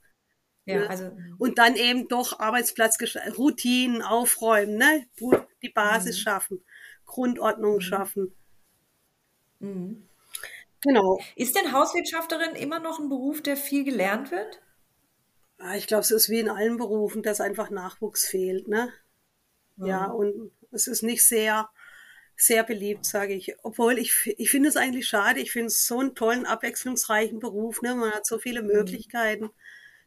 Ja, 0.65 0.79
ne? 0.79 0.89
also. 0.89 1.11
Und 1.37 1.57
dann 1.57 1.75
eben 1.75 2.07
doch 2.07 2.39
Arbeitsplatz, 2.39 2.97
Routinen 3.37 4.01
aufräumen, 4.01 4.77
ne? 4.77 5.05
Die 5.61 5.69
Basis 5.69 6.17
mhm. 6.17 6.21
schaffen. 6.21 6.65
Grundordnung 7.09 7.75
mhm. 7.75 7.81
schaffen. 7.81 8.35
Mhm. 9.59 10.07
Genau. 10.81 11.19
Ist 11.35 11.57
denn 11.57 11.73
Hauswirtschafterin 11.73 12.55
immer 12.55 12.79
noch 12.79 12.99
ein 12.99 13.09
Beruf, 13.09 13.41
der 13.41 13.57
viel 13.57 13.83
gelernt 13.83 14.31
wird? 14.31 14.61
Ah, 15.57 15.75
ich 15.75 15.87
glaube, 15.87 16.03
es 16.03 16.11
ist 16.11 16.29
wie 16.29 16.39
in 16.39 16.49
allen 16.49 16.77
Berufen, 16.77 17.21
dass 17.21 17.41
einfach 17.41 17.69
Nachwuchs 17.69 18.25
fehlt, 18.25 18.69
ne? 18.69 18.93
Mhm. 19.75 19.85
Ja, 19.85 20.05
und 20.05 20.51
es 20.71 20.87
ist 20.87 21.03
nicht 21.03 21.25
sehr, 21.25 21.69
sehr 22.37 22.63
beliebt, 22.63 23.05
sage 23.05 23.33
ich. 23.33 23.55
Obwohl 23.63 23.97
ich, 23.97 24.33
ich 24.37 24.49
finde 24.49 24.69
es 24.69 24.77
eigentlich 24.77 25.07
schade. 25.07 25.41
Ich 25.41 25.51
finde 25.51 25.67
es 25.67 25.85
so 25.85 25.99
einen 25.99 26.15
tollen, 26.15 26.45
abwechslungsreichen 26.45 27.39
Beruf. 27.39 27.81
Ne? 27.81 27.95
Man 27.95 28.11
hat 28.11 28.25
so 28.25 28.37
viele 28.39 28.61
mhm. 28.61 28.67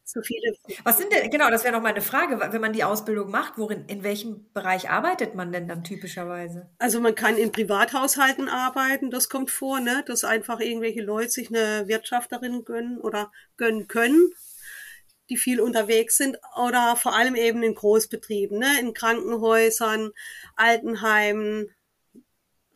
So 0.04 0.20
viele. 0.20 0.54
Was 0.84 0.98
sind 0.98 1.12
denn, 1.12 1.30
genau, 1.30 1.48
das 1.50 1.64
wäre 1.64 1.74
noch 1.74 1.82
meine 1.82 2.02
Frage, 2.02 2.38
wenn 2.40 2.60
man 2.60 2.72
die 2.72 2.84
Ausbildung 2.84 3.30
macht, 3.30 3.56
worin, 3.56 3.86
in 3.86 4.02
welchem 4.02 4.52
Bereich 4.52 4.90
arbeitet 4.90 5.34
man 5.34 5.52
denn 5.52 5.68
dann 5.68 5.84
typischerweise? 5.84 6.68
Also 6.78 7.00
man 7.00 7.14
kann 7.14 7.36
in 7.36 7.52
Privathaushalten 7.52 8.48
arbeiten, 8.48 9.10
das 9.10 9.28
kommt 9.28 9.50
vor, 9.50 9.80
ne, 9.80 10.04
dass 10.06 10.24
einfach 10.24 10.60
irgendwelche 10.60 11.02
Leute 11.02 11.30
sich 11.30 11.48
eine 11.48 11.88
Wirtschafterin 11.88 12.64
gönnen 12.64 12.98
oder 12.98 13.30
gönnen 13.56 13.86
können, 13.86 14.32
die 15.30 15.36
viel 15.36 15.60
unterwegs 15.60 16.16
sind 16.16 16.36
oder 16.62 16.96
vor 16.96 17.14
allem 17.14 17.36
eben 17.36 17.62
in 17.62 17.74
Großbetrieben, 17.74 18.58
ne, 18.58 18.80
in 18.80 18.94
Krankenhäusern, 18.94 20.10
Altenheimen, 20.56 21.70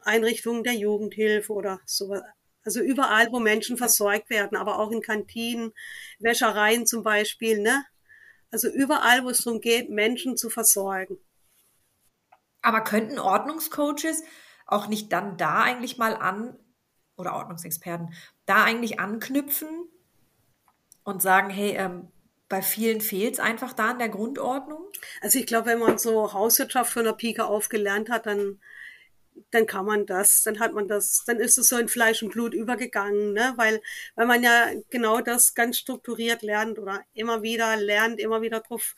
Einrichtungen 0.00 0.62
der 0.62 0.74
Jugendhilfe 0.74 1.52
oder 1.52 1.80
sowas. 1.84 2.22
Also 2.66 2.80
überall, 2.80 3.32
wo 3.32 3.38
Menschen 3.38 3.78
versorgt 3.78 4.28
werden, 4.28 4.58
aber 4.58 4.78
auch 4.78 4.90
in 4.90 5.00
Kantinen, 5.00 5.72
Wäschereien 6.18 6.84
zum 6.84 7.02
Beispiel, 7.02 7.60
ne? 7.60 7.84
Also 8.50 8.68
überall, 8.68 9.24
wo 9.24 9.30
es 9.30 9.44
darum 9.44 9.60
geht, 9.60 9.88
Menschen 9.88 10.36
zu 10.36 10.50
versorgen. 10.50 11.18
Aber 12.62 12.82
könnten 12.82 13.18
Ordnungscoaches 13.18 14.24
auch 14.66 14.88
nicht 14.88 15.12
dann 15.12 15.36
da 15.36 15.62
eigentlich 15.62 15.96
mal 15.96 16.16
an, 16.16 16.58
oder 17.16 17.34
Ordnungsexperten, 17.34 18.12
da 18.44 18.64
eigentlich 18.64 19.00
anknüpfen 19.00 19.88
und 21.04 21.22
sagen, 21.22 21.50
hey, 21.50 21.76
ähm, 21.76 22.08
bei 22.48 22.62
vielen 22.62 23.00
fehlt 23.00 23.34
es 23.34 23.40
einfach 23.40 23.72
da 23.72 23.92
in 23.92 23.98
der 23.98 24.08
Grundordnung? 24.08 24.84
Also 25.20 25.38
ich 25.38 25.46
glaube, 25.46 25.66
wenn 25.66 25.78
man 25.78 25.98
so 25.98 26.32
Hauswirtschaft 26.32 26.92
von 26.92 27.04
der 27.04 27.12
Pike 27.12 27.44
auf 27.44 27.68
gelernt 27.68 28.10
hat, 28.10 28.26
dann 28.26 28.60
dann 29.50 29.66
kann 29.66 29.86
man 29.86 30.06
das, 30.06 30.42
dann 30.42 30.58
hat 30.60 30.72
man 30.72 30.88
das, 30.88 31.24
dann 31.26 31.38
ist 31.38 31.58
es 31.58 31.68
so 31.68 31.78
in 31.78 31.88
Fleisch 31.88 32.22
und 32.22 32.32
Blut 32.32 32.54
übergegangen, 32.54 33.32
ne? 33.32 33.54
weil, 33.56 33.80
weil 34.14 34.26
man 34.26 34.42
ja 34.42 34.66
genau 34.90 35.20
das 35.20 35.54
ganz 35.54 35.78
strukturiert 35.78 36.42
lernt 36.42 36.78
oder 36.78 37.00
immer 37.12 37.42
wieder 37.42 37.76
lernt, 37.76 38.20
immer 38.20 38.42
wieder 38.42 38.60
drauf 38.60 38.94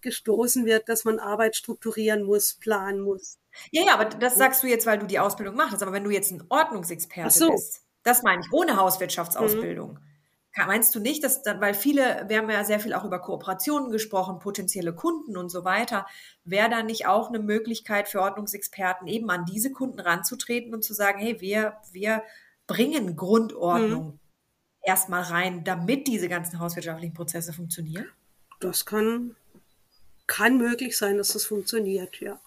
gestoßen 0.00 0.66
wird, 0.66 0.88
dass 0.88 1.04
man 1.04 1.18
Arbeit 1.18 1.56
strukturieren 1.56 2.22
muss, 2.22 2.54
planen 2.54 3.00
muss. 3.00 3.38
Ja, 3.70 3.84
ja, 3.84 3.94
aber 3.94 4.04
das 4.04 4.36
sagst 4.36 4.62
du 4.62 4.66
jetzt, 4.66 4.86
weil 4.86 4.98
du 4.98 5.06
die 5.06 5.18
Ausbildung 5.18 5.56
machst. 5.56 5.82
Aber 5.82 5.92
wenn 5.92 6.04
du 6.04 6.10
jetzt 6.10 6.30
ein 6.30 6.44
Ordnungsexperte 6.48 7.38
so. 7.38 7.50
bist, 7.50 7.82
das 8.02 8.22
meine 8.22 8.42
ich, 8.42 8.52
ohne 8.52 8.76
Hauswirtschaftsausbildung. 8.76 9.94
Mhm. 9.94 10.15
Meinst 10.56 10.94
du 10.94 11.00
nicht, 11.00 11.22
dass 11.22 11.42
dann, 11.42 11.60
weil 11.60 11.74
viele, 11.74 12.24
wir 12.28 12.38
haben 12.38 12.48
ja 12.48 12.64
sehr 12.64 12.80
viel 12.80 12.94
auch 12.94 13.04
über 13.04 13.18
Kooperationen 13.18 13.90
gesprochen, 13.90 14.38
potenzielle 14.38 14.94
Kunden 14.94 15.36
und 15.36 15.50
so 15.50 15.64
weiter, 15.64 16.06
wäre 16.44 16.70
da 16.70 16.82
nicht 16.82 17.06
auch 17.06 17.28
eine 17.28 17.40
Möglichkeit 17.40 18.08
für 18.08 18.22
Ordnungsexperten, 18.22 19.06
eben 19.06 19.28
an 19.28 19.44
diese 19.44 19.70
Kunden 19.70 20.00
ranzutreten 20.00 20.72
und 20.72 20.82
zu 20.82 20.94
sagen, 20.94 21.18
hey, 21.18 21.40
wir, 21.42 21.76
wir 21.92 22.22
bringen 22.66 23.16
Grundordnung 23.16 24.04
mhm. 24.06 24.20
erstmal 24.80 25.22
rein, 25.22 25.62
damit 25.62 26.06
diese 26.06 26.28
ganzen 26.28 26.58
hauswirtschaftlichen 26.58 27.14
Prozesse 27.14 27.52
funktionieren? 27.52 28.06
Das 28.58 28.86
kann, 28.86 29.36
kann 30.26 30.56
möglich 30.56 30.96
sein, 30.96 31.18
dass 31.18 31.34
das 31.34 31.44
funktioniert, 31.44 32.18
ja. 32.20 32.40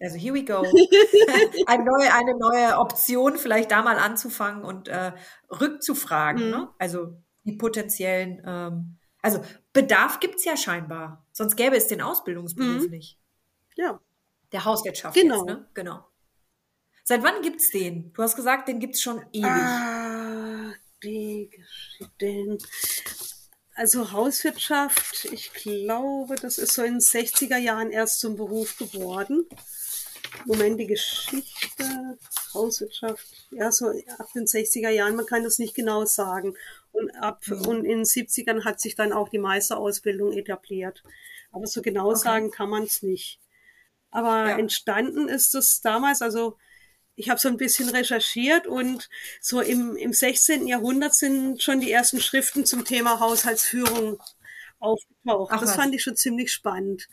Also 0.00 0.16
here 0.16 0.34
we 0.34 0.44
go. 0.44 0.62
eine, 1.66 1.84
neue, 1.84 2.12
eine 2.12 2.36
neue 2.36 2.78
Option, 2.78 3.36
vielleicht 3.36 3.70
da 3.70 3.82
mal 3.82 3.98
anzufangen 3.98 4.64
und 4.64 4.88
äh, 4.88 5.12
rückzufragen. 5.50 6.44
Mhm. 6.44 6.50
Ne? 6.50 6.68
Also 6.78 7.16
die 7.44 7.52
potenziellen, 7.52 8.42
ähm, 8.46 8.98
also 9.22 9.42
Bedarf 9.72 10.20
gibt 10.20 10.36
es 10.36 10.44
ja 10.44 10.56
scheinbar. 10.56 11.26
Sonst 11.32 11.56
gäbe 11.56 11.76
es 11.76 11.88
den 11.88 12.00
Ausbildungsberuf 12.00 12.84
mhm. 12.84 12.90
nicht. 12.90 13.18
Ja. 13.74 14.00
Der 14.52 14.64
Hauswirtschaft 14.64 15.14
genau. 15.14 15.46
Jetzt, 15.46 15.46
ne? 15.46 15.68
Genau. 15.74 16.04
Seit 17.04 17.22
wann 17.22 17.42
gibt 17.42 17.60
es 17.60 17.70
den? 17.70 18.12
Du 18.12 18.22
hast 18.22 18.36
gesagt, 18.36 18.68
den 18.68 18.80
gibt 18.80 18.94
es 18.94 19.02
schon 19.02 19.22
ewig. 19.32 19.44
Ah, 19.44 20.72
die, 21.02 21.50
den, 22.20 22.58
also 23.74 24.12
Hauswirtschaft, 24.12 25.24
ich 25.32 25.52
glaube, 25.52 26.36
das 26.36 26.58
ist 26.58 26.74
so 26.74 26.82
in 26.82 26.94
den 26.94 27.00
60er 27.00 27.56
Jahren 27.56 27.90
erst 27.90 28.20
zum 28.20 28.36
Beruf 28.36 28.76
geworden. 28.76 29.46
Moment, 30.44 30.80
die 30.80 30.86
Geschichte, 30.86 32.18
Hauswirtschaft, 32.54 33.26
ja, 33.50 33.70
so 33.70 33.86
ab 34.18 34.28
den 34.34 34.46
60er 34.46 34.90
Jahren, 34.90 35.16
man 35.16 35.26
kann 35.26 35.44
das 35.44 35.58
nicht 35.58 35.74
genau 35.74 36.04
sagen. 36.04 36.54
Und 36.92 37.10
ab 37.16 37.42
mhm. 37.46 37.66
und 37.66 37.84
in 37.84 37.98
den 37.98 38.04
70ern 38.04 38.64
hat 38.64 38.80
sich 38.80 38.94
dann 38.94 39.12
auch 39.12 39.28
die 39.28 39.38
Meisterausbildung 39.38 40.32
etabliert. 40.32 41.02
Aber 41.52 41.66
so 41.66 41.82
genau 41.82 42.10
okay. 42.10 42.18
sagen 42.18 42.50
kann 42.50 42.70
man 42.70 42.84
es 42.84 43.02
nicht. 43.02 43.40
Aber 44.10 44.48
ja. 44.48 44.58
entstanden 44.58 45.28
ist 45.28 45.54
es 45.54 45.80
damals, 45.80 46.22
also 46.22 46.56
ich 47.14 47.28
habe 47.30 47.40
so 47.40 47.48
ein 47.48 47.56
bisschen 47.56 47.88
recherchiert 47.88 48.66
und 48.66 49.08
so 49.40 49.60
im, 49.60 49.96
im 49.96 50.12
16. 50.12 50.66
Jahrhundert 50.66 51.14
sind 51.14 51.62
schon 51.62 51.80
die 51.80 51.90
ersten 51.90 52.20
Schriften 52.20 52.64
zum 52.64 52.84
Thema 52.84 53.18
Haushaltsführung 53.18 54.22
aufgetaucht. 54.78 55.52
Ach, 55.52 55.60
das 55.60 55.70
was. 55.70 55.76
fand 55.76 55.94
ich 55.94 56.02
schon 56.02 56.16
ziemlich 56.16 56.52
spannend. 56.52 57.08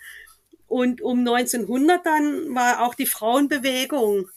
Und 0.68 1.02
um 1.02 1.20
1900 1.20 2.06
dann 2.06 2.56
war 2.56 2.86
auch 2.86 2.96
die 2.96 3.06
Frauenbewegung. 3.06 4.30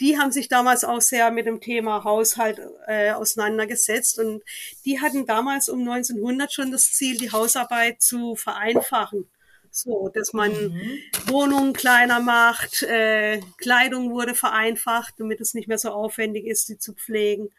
Die 0.00 0.18
haben 0.18 0.32
sich 0.32 0.48
damals 0.48 0.84
auch 0.84 1.00
sehr 1.00 1.30
mit 1.30 1.46
dem 1.46 1.60
Thema 1.60 2.04
Haushalt 2.04 2.60
äh, 2.86 3.12
auseinandergesetzt 3.12 4.18
und 4.18 4.42
die 4.84 5.00
hatten 5.00 5.24
damals 5.24 5.68
um 5.68 5.80
1900 5.80 6.52
schon 6.52 6.72
das 6.72 6.92
Ziel, 6.92 7.16
die 7.16 7.30
Hausarbeit 7.30 8.02
zu 8.02 8.34
vereinfachen. 8.34 9.30
So, 9.70 10.08
dass 10.08 10.32
man 10.32 10.52
mhm. 10.52 10.98
Wohnungen 11.26 11.72
kleiner 11.72 12.20
macht, 12.20 12.82
äh, 12.84 13.40
Kleidung 13.58 14.10
wurde 14.10 14.34
vereinfacht, 14.34 15.14
damit 15.18 15.40
es 15.40 15.54
nicht 15.54 15.68
mehr 15.68 15.78
so 15.78 15.90
aufwendig 15.90 16.46
ist, 16.46 16.66
sie 16.66 16.78
zu 16.78 16.92
pflegen. 16.92 17.50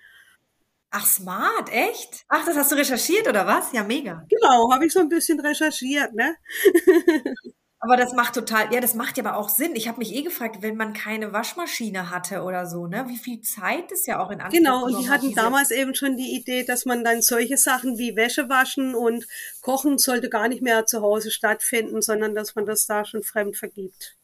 Ach, 0.92 1.06
smart, 1.06 1.70
echt? 1.74 2.24
Ach, 2.30 2.46
das 2.46 2.56
hast 2.56 2.72
du 2.72 2.76
recherchiert 2.76 3.28
oder 3.28 3.46
was? 3.46 3.74
Ja, 3.74 3.84
mega. 3.84 4.26
Genau, 4.30 4.72
habe 4.72 4.86
ich 4.86 4.94
so 4.94 5.00
ein 5.00 5.10
bisschen 5.10 5.42
recherchiert, 5.42 6.14
ne? 6.14 6.36
Aber 7.86 7.98
das 7.98 8.14
macht 8.14 8.34
total, 8.34 8.74
ja, 8.74 8.82
das 8.82 8.96
macht 8.96 9.18
ja 9.18 9.24
aber 9.24 9.38
auch 9.38 9.48
Sinn. 9.48 9.76
Ich 9.76 9.88
habe 9.88 10.00
mich 10.00 10.12
eh 10.12 10.24
gefragt, 10.24 10.58
wenn 10.62 10.76
man 10.76 10.94
keine 10.94 11.34
Waschmaschine 11.34 12.10
hatte 12.10 12.42
oder 12.42 12.66
so, 12.66 12.88
ne, 12.88 13.06
wie 13.08 13.18
viel 13.18 13.42
Zeit 13.42 13.92
ist 13.92 14.08
ja 14.08 14.20
auch 14.20 14.32
in 14.32 14.42
Anspruch 14.42 14.58
Genau, 14.58 14.86
und 14.86 15.00
die 15.00 15.08
hatten 15.08 15.36
damals 15.36 15.70
eben 15.70 15.94
schon 15.94 16.18
die 16.18 16.36
Idee, 16.36 16.64
dass 16.64 16.86
man 16.86 17.04
dann 17.04 17.22
solche 17.22 17.58
Sachen 17.58 18.00
wie 18.00 18.16
Wäsche 18.16 18.50
waschen 18.50 18.96
und 18.96 19.28
Kochen 19.62 20.00
sollte 20.00 20.30
gar 20.30 20.48
nicht 20.48 20.64
mehr 20.64 20.88
zu 20.88 21.02
Hause 21.02 21.30
stattfinden, 21.30 22.02
sondern 22.02 22.34
dass 22.34 22.56
man 22.56 22.66
das 22.66 22.88
da 22.88 23.06
schon 23.06 23.22
fremd 23.22 23.56
vergibt. 23.56 24.18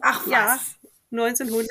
Ach 0.00 0.24
was. 0.24 0.30
Ja, 0.30 0.58
1900 1.12 1.68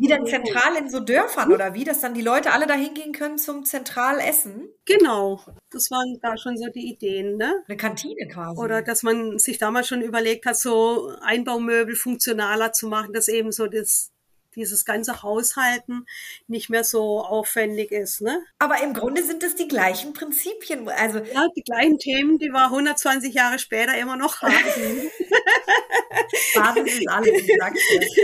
Wie 0.00 0.08
dann 0.08 0.26
zentral 0.26 0.76
in 0.76 0.88
so 0.88 1.00
Dörfern 1.00 1.52
oder 1.52 1.74
wie, 1.74 1.84
dass 1.84 2.00
dann 2.00 2.14
die 2.14 2.22
Leute 2.22 2.52
alle 2.52 2.66
da 2.66 2.74
hingehen 2.74 3.12
können 3.12 3.36
zum 3.36 3.64
Zentralessen? 3.64 4.68
Genau, 4.84 5.40
das 5.70 5.90
waren 5.90 6.18
da 6.22 6.36
schon 6.36 6.56
so 6.56 6.66
die 6.72 6.92
Ideen, 6.92 7.36
ne? 7.36 7.64
Eine 7.66 7.76
Kantine 7.76 8.28
quasi. 8.28 8.60
Oder 8.60 8.82
dass 8.82 9.02
man 9.02 9.38
sich 9.38 9.58
damals 9.58 9.88
schon 9.88 10.02
überlegt 10.02 10.46
hat, 10.46 10.56
so 10.56 11.12
Einbaumöbel 11.20 11.96
funktionaler 11.96 12.72
zu 12.72 12.86
machen, 12.86 13.12
dass 13.12 13.28
eben 13.28 13.50
so 13.50 13.66
das 13.66 14.12
dieses 14.56 14.84
ganze 14.84 15.22
Haushalten 15.22 16.06
nicht 16.48 16.70
mehr 16.70 16.84
so 16.84 17.20
aufwendig 17.20 17.92
ist. 17.92 18.20
Ne? 18.20 18.42
Aber 18.58 18.82
im 18.82 18.94
Grunde 18.94 19.22
sind 19.22 19.42
es 19.42 19.54
die 19.54 19.68
gleichen 19.68 20.12
Prinzipien. 20.12 20.88
Also 20.88 21.18
ja, 21.18 21.46
die 21.54 21.62
gleichen 21.62 21.98
Themen, 21.98 22.38
die 22.38 22.48
wir 22.48 22.64
120 22.64 23.34
Jahre 23.34 23.58
später 23.58 23.96
immer 23.96 24.16
noch 24.16 24.42
haben. 24.42 24.54
Basis 26.54 26.98
ist 26.98 27.08
alles, 27.08 27.44
dir. 27.44 27.72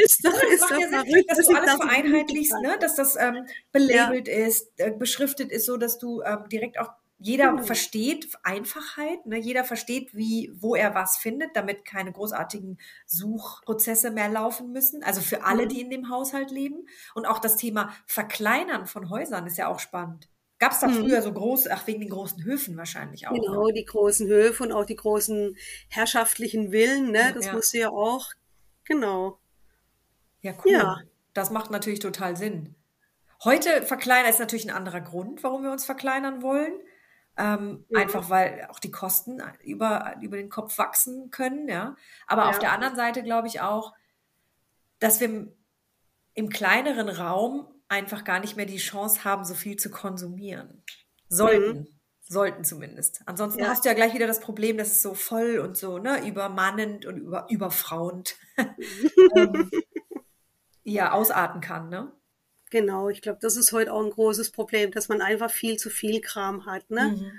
Ist 0.04 0.24
doch, 0.24 0.42
ist 0.42 0.70
ja 0.70 1.02
dass 1.28 1.46
du 1.46 1.54
alles 1.54 1.74
vereinheitlichst, 1.74 2.54
ne? 2.62 2.76
dass 2.80 2.94
das 2.94 3.16
ähm, 3.16 3.46
belabelt 3.70 4.28
ja. 4.28 4.46
ist, 4.46 4.68
äh, 4.78 4.90
beschriftet 4.90 5.50
ist, 5.52 5.66
so 5.66 5.76
dass 5.76 5.98
du 5.98 6.22
ähm, 6.22 6.48
direkt 6.50 6.78
auch 6.78 6.90
jeder 7.22 7.52
mhm. 7.52 7.62
versteht 7.62 8.28
Einfachheit, 8.42 9.24
ne? 9.26 9.38
jeder 9.38 9.64
versteht, 9.64 10.14
wie, 10.14 10.50
wo 10.54 10.74
er 10.74 10.94
was 10.94 11.16
findet, 11.16 11.56
damit 11.56 11.84
keine 11.84 12.12
großartigen 12.12 12.78
Suchprozesse 13.06 14.10
mehr 14.10 14.28
laufen 14.28 14.72
müssen. 14.72 15.02
Also 15.04 15.20
für 15.20 15.44
alle, 15.44 15.64
mhm. 15.64 15.68
die 15.68 15.80
in 15.80 15.90
dem 15.90 16.10
Haushalt 16.10 16.50
leben. 16.50 16.86
Und 17.14 17.26
auch 17.26 17.38
das 17.38 17.56
Thema 17.56 17.92
Verkleinern 18.06 18.86
von 18.86 19.08
Häusern 19.08 19.46
ist 19.46 19.56
ja 19.56 19.68
auch 19.68 19.78
spannend. 19.78 20.28
Gab 20.58 20.72
es 20.72 20.80
da 20.80 20.88
mhm. 20.88 20.94
früher 20.94 21.22
so 21.22 21.32
groß, 21.32 21.68
ach 21.68 21.86
wegen 21.86 22.00
den 22.00 22.10
großen 22.10 22.44
Höfen 22.44 22.76
wahrscheinlich 22.76 23.28
auch. 23.28 23.34
Genau, 23.34 23.66
ne? 23.66 23.72
die 23.72 23.84
großen 23.84 24.26
Höfe 24.28 24.64
und 24.64 24.72
auch 24.72 24.84
die 24.84 24.96
großen 24.96 25.56
herrschaftlichen 25.88 26.70
Villen, 26.70 27.10
ne? 27.10 27.32
Das 27.34 27.46
ja. 27.46 27.52
musste 27.52 27.78
ja 27.78 27.90
auch, 27.90 28.30
genau. 28.84 29.38
Ja, 30.40 30.52
cool. 30.64 30.72
Ja. 30.72 30.98
Das 31.34 31.50
macht 31.50 31.70
natürlich 31.70 32.00
total 32.00 32.36
Sinn. 32.36 32.74
Heute 33.44 33.82
verkleinern 33.82 34.30
ist 34.30 34.38
natürlich 34.38 34.68
ein 34.68 34.76
anderer 34.76 35.00
Grund, 35.00 35.42
warum 35.42 35.64
wir 35.64 35.72
uns 35.72 35.84
verkleinern 35.84 36.42
wollen. 36.42 36.72
Ähm, 37.36 37.84
mhm. 37.88 37.96
Einfach 37.96 38.28
weil 38.28 38.66
auch 38.70 38.78
die 38.78 38.90
Kosten 38.90 39.42
über, 39.62 40.16
über 40.20 40.36
den 40.36 40.50
Kopf 40.50 40.76
wachsen 40.78 41.30
können, 41.30 41.68
ja. 41.68 41.96
Aber 42.26 42.42
ja. 42.42 42.50
auf 42.50 42.58
der 42.58 42.72
anderen 42.72 42.96
Seite 42.96 43.22
glaube 43.22 43.48
ich 43.48 43.60
auch, 43.60 43.94
dass 44.98 45.20
wir 45.20 45.28
im, 45.28 45.52
im 46.34 46.48
kleineren 46.48 47.08
Raum 47.08 47.66
einfach 47.88 48.24
gar 48.24 48.40
nicht 48.40 48.56
mehr 48.56 48.66
die 48.66 48.76
Chance 48.76 49.24
haben, 49.24 49.44
so 49.44 49.54
viel 49.54 49.76
zu 49.76 49.90
konsumieren. 49.90 50.82
Sollten. 51.28 51.80
Mhm. 51.80 51.88
Sollten 52.22 52.64
zumindest. 52.64 53.20
Ansonsten 53.26 53.60
ja. 53.60 53.68
hast 53.68 53.84
du 53.84 53.88
ja 53.88 53.94
gleich 53.94 54.14
wieder 54.14 54.26
das 54.26 54.40
Problem, 54.40 54.78
dass 54.78 54.90
es 54.90 55.02
so 55.02 55.12
voll 55.12 55.58
und 55.58 55.76
so, 55.76 55.98
ne, 55.98 56.26
übermannend 56.26 57.04
und 57.04 57.18
über, 57.18 57.46
überfrauend 57.50 58.36
ähm, 59.36 59.70
ja, 60.84 61.12
ausarten 61.12 61.60
kann, 61.60 61.88
ne? 61.88 62.12
Genau, 62.72 63.10
ich 63.10 63.20
glaube, 63.20 63.38
das 63.38 63.58
ist 63.58 63.72
heute 63.72 63.92
auch 63.92 64.02
ein 64.02 64.08
großes 64.08 64.50
Problem, 64.50 64.92
dass 64.92 65.10
man 65.10 65.20
einfach 65.20 65.50
viel 65.50 65.76
zu 65.76 65.90
viel 65.90 66.22
Kram 66.22 66.64
hat, 66.64 66.90
ne? 66.90 67.18
Mhm. 67.18 67.32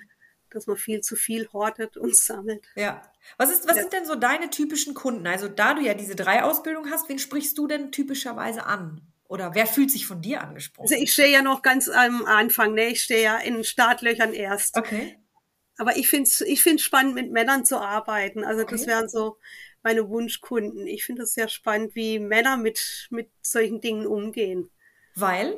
Dass 0.51 0.67
man 0.67 0.77
viel 0.77 1.01
zu 1.01 1.15
viel 1.15 1.51
hortet 1.51 1.97
und 1.97 2.15
sammelt. 2.15 2.67
Ja. 2.75 3.01
Was, 3.39 3.51
ist, 3.51 3.67
was 3.67 3.77
ja. 3.77 3.81
sind 3.81 3.93
denn 3.93 4.05
so 4.05 4.13
deine 4.13 4.51
typischen 4.51 4.93
Kunden? 4.93 5.25
Also, 5.25 5.47
da 5.47 5.73
du 5.73 5.81
ja 5.81 5.95
diese 5.95 6.15
drei 6.15 6.43
Ausbildungen 6.43 6.91
hast, 6.91 7.09
wen 7.09 7.17
sprichst 7.17 7.57
du 7.57 7.65
denn 7.65 7.91
typischerweise 7.91 8.67
an? 8.67 9.01
Oder 9.27 9.55
wer 9.55 9.65
fühlt 9.65 9.89
sich 9.89 10.05
von 10.05 10.21
dir 10.21 10.41
angesprochen? 10.43 10.87
Also, 10.91 11.03
ich 11.03 11.11
stehe 11.11 11.31
ja 11.31 11.41
noch 11.41 11.63
ganz 11.63 11.89
am 11.89 12.25
Anfang, 12.25 12.75
ne? 12.75 12.89
Ich 12.89 13.01
stehe 13.01 13.23
ja 13.23 13.37
in 13.37 13.63
Startlöchern 13.63 14.33
erst. 14.33 14.77
Okay. 14.77 15.17
Aber 15.77 15.97
ich 15.97 16.09
finde 16.09 16.29
es 16.29 16.41
ich 16.41 16.61
find's 16.61 16.83
spannend, 16.83 17.15
mit 17.15 17.31
Männern 17.31 17.65
zu 17.65 17.79
arbeiten. 17.79 18.43
Also, 18.43 18.61
okay. 18.61 18.75
das 18.75 18.85
wären 18.85 19.09
so 19.09 19.39
meine 19.81 20.07
Wunschkunden. 20.09 20.85
Ich 20.85 21.05
finde 21.05 21.23
es 21.23 21.33
sehr 21.33 21.47
spannend, 21.47 21.95
wie 21.95 22.19
Männer 22.19 22.55
mit, 22.55 23.07
mit 23.09 23.31
solchen 23.41 23.81
Dingen 23.81 24.05
umgehen. 24.05 24.69
Weil? 25.15 25.57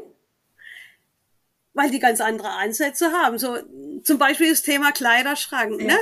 Weil 1.74 1.91
die 1.91 2.00
ganz 2.00 2.22
andere 2.22 2.52
Ansätze 2.52 3.12
haben. 3.12 3.38
So 3.38 3.58
zum 4.04 4.18
Beispiel 4.18 4.50
das 4.50 4.62
Thema 4.62 4.91
Kleiderschrank. 4.91 5.82
Ja. 5.82 5.88
Ne? 5.88 5.98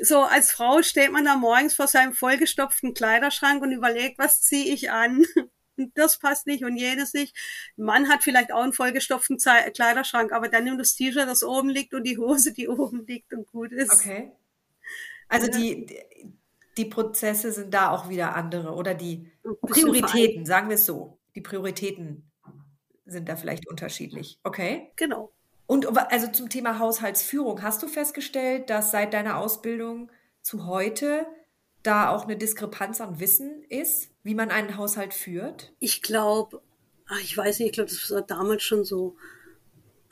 So 0.00 0.20
als 0.20 0.50
Frau 0.50 0.82
steht 0.82 1.12
man 1.12 1.24
da 1.24 1.36
morgens 1.36 1.74
vor 1.74 1.88
seinem 1.88 2.12
vollgestopften 2.12 2.92
Kleiderschrank 2.92 3.62
und 3.62 3.72
überlegt, 3.72 4.18
was 4.18 4.42
ziehe 4.42 4.72
ich 4.72 4.90
an? 4.90 5.24
Das 5.94 6.18
passt 6.18 6.46
nicht 6.46 6.64
und 6.64 6.78
jenes 6.78 7.12
nicht. 7.12 7.36
Ein 7.76 7.84
Mann 7.84 8.08
hat 8.08 8.22
vielleicht 8.22 8.50
auch 8.50 8.62
einen 8.62 8.72
vollgestopften 8.72 9.36
Kleiderschrank, 9.36 10.32
aber 10.32 10.48
dann 10.48 10.64
nimmt 10.64 10.80
das 10.80 10.94
T-Shirt, 10.94 11.28
das 11.28 11.42
oben 11.42 11.68
liegt 11.68 11.92
und 11.92 12.04
die 12.04 12.16
Hose, 12.16 12.54
die 12.54 12.66
oben 12.70 13.04
liegt 13.06 13.34
und 13.34 13.46
gut 13.46 13.72
ist. 13.72 13.92
Okay. 13.92 14.32
Also 15.28 15.48
ja. 15.48 15.58
die, 15.58 15.86
die 16.76 16.84
Prozesse 16.86 17.52
sind 17.52 17.74
da 17.74 17.90
auch 17.90 18.08
wieder 18.08 18.34
andere 18.34 18.72
oder 18.72 18.94
die 18.94 19.30
Prioritäten, 19.60 20.46
sagen 20.46 20.68
wir 20.68 20.76
es 20.76 20.86
so. 20.86 21.18
Die 21.34 21.40
Prioritäten 21.40 22.30
sind 23.06 23.28
da 23.28 23.36
vielleicht 23.36 23.68
unterschiedlich. 23.68 24.38
Okay. 24.42 24.90
Genau. 24.96 25.32
Und 25.66 25.98
also 26.12 26.28
zum 26.28 26.48
Thema 26.48 26.78
Haushaltsführung, 26.78 27.62
hast 27.62 27.82
du 27.82 27.88
festgestellt, 27.88 28.70
dass 28.70 28.90
seit 28.90 29.14
deiner 29.14 29.38
Ausbildung 29.38 30.10
zu 30.42 30.66
heute 30.66 31.26
da 31.82 32.10
auch 32.10 32.24
eine 32.24 32.36
Diskrepanz 32.36 33.00
an 33.00 33.20
Wissen 33.20 33.64
ist, 33.68 34.10
wie 34.22 34.34
man 34.34 34.50
einen 34.50 34.76
Haushalt 34.76 35.14
führt? 35.14 35.72
Ich 35.78 36.02
glaube, 36.02 36.62
ich 37.22 37.36
weiß 37.36 37.58
nicht, 37.58 37.68
ich 37.68 37.74
glaube, 37.74 37.90
das 37.90 38.10
war 38.10 38.22
damals 38.22 38.62
schon 38.62 38.84
so. 38.84 39.16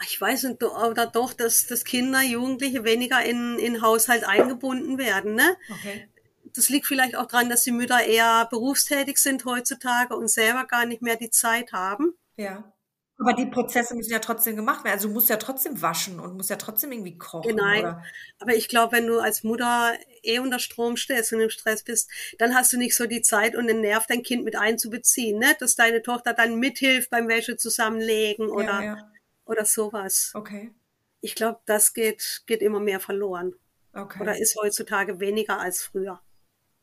Ich 0.07 0.20
weiß 0.20 0.44
nicht, 0.44 0.62
oder 0.62 1.07
doch, 1.07 1.33
dass, 1.33 1.66
dass 1.66 1.85
Kinder, 1.85 2.20
Jugendliche 2.20 2.85
weniger 2.85 3.24
in, 3.24 3.59
in 3.59 3.80
Haushalt 3.80 4.24
eingebunden 4.24 4.98
werden. 4.98 5.35
Ne? 5.35 5.57
Okay. 5.70 6.09
Das 6.54 6.68
liegt 6.68 6.87
vielleicht 6.87 7.16
auch 7.16 7.26
daran, 7.26 7.48
dass 7.48 7.62
die 7.62 7.70
Mütter 7.70 8.04
eher 8.04 8.46
berufstätig 8.50 9.18
sind 9.18 9.44
heutzutage 9.44 10.14
und 10.14 10.28
selber 10.28 10.66
gar 10.66 10.85
nicht 10.85 11.00
mehr 11.00 11.16
die 11.16 11.30
Zeit 11.30 11.72
haben. 11.72 12.14
Ja. 12.37 12.73
Aber 13.18 13.33
die 13.33 13.46
Prozesse 13.46 13.94
müssen 13.94 14.11
ja 14.11 14.18
trotzdem 14.18 14.57
gemacht 14.57 14.85
werden. 14.85 14.94
Also 14.94 15.09
du 15.09 15.14
musst 15.14 15.29
ja 15.29 15.37
trotzdem 15.37 15.81
waschen 15.81 16.18
und 16.18 16.35
musst 16.37 16.50
ja 16.50 16.57
trotzdem 16.57 16.90
irgendwie 16.90 17.16
kochen. 17.16 17.55
Nein, 17.55 17.81
oder? 17.81 18.05
aber 18.40 18.55
ich 18.55 18.68
glaube, 18.68 18.96
wenn 18.96 19.07
du 19.07 19.20
als 19.20 19.44
Mutter 19.44 19.92
eh 20.22 20.40
unter 20.40 20.59
Strom 20.59 20.96
stehst 20.96 21.33
und 21.33 21.40
im 21.40 21.50
Stress 21.50 21.85
bist, 21.85 22.11
dann 22.38 22.55
hast 22.55 22.72
du 22.72 22.77
nicht 22.77 22.96
so 22.96 23.07
die 23.07 23.22
Zeit 23.22 23.55
und 23.55 23.68
den 23.68 23.81
Nerv, 23.81 24.07
dein 24.07 24.24
Kind 24.24 24.44
mit 24.44 24.57
einzubeziehen, 24.57 25.38
ne? 25.38 25.55
dass 25.61 25.77
deine 25.77 26.03
Tochter 26.03 26.35
dann 26.35 26.59
mithilft 26.59 27.11
beim 27.11 27.29
Wäsche 27.29 27.57
zusammenlegen 27.57 28.48
oder, 28.48 28.83
ja, 28.83 28.83
ja. 28.83 29.12
oder 29.44 29.64
sowas. 29.64 30.33
Okay. 30.35 30.72
Ich 31.20 31.37
glaube, 31.37 31.61
das 31.66 31.94
geht, 31.94 32.42
geht 32.46 32.62
immer 32.62 32.81
mehr 32.81 33.00
verloren. 33.00 33.55
Okay. 33.92 34.20
Oder 34.20 34.38
ist 34.38 34.57
heutzutage 34.61 35.20
weniger 35.20 35.61
als 35.61 35.83
früher. 35.83 36.20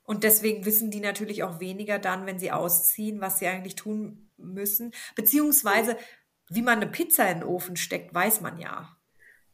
Und 0.04 0.24
deswegen 0.24 0.66
wissen 0.66 0.92
die 0.92 1.00
natürlich 1.00 1.44
auch 1.44 1.60
weniger 1.60 2.00
dann, 2.00 2.26
wenn 2.26 2.40
sie 2.40 2.52
ausziehen, 2.52 3.22
was 3.22 3.40
sie 3.40 3.48
eigentlich 3.48 3.76
tun 3.76 4.30
müssen. 4.38 4.94
Beziehungsweise 5.16 5.98
wie 6.52 6.62
man 6.62 6.78
eine 6.78 6.88
Pizza 6.88 7.30
in 7.30 7.40
den 7.40 7.48
Ofen 7.48 7.78
steckt, 7.78 8.14
weiß 8.14 8.42
man 8.42 8.58
ja. 8.58 8.98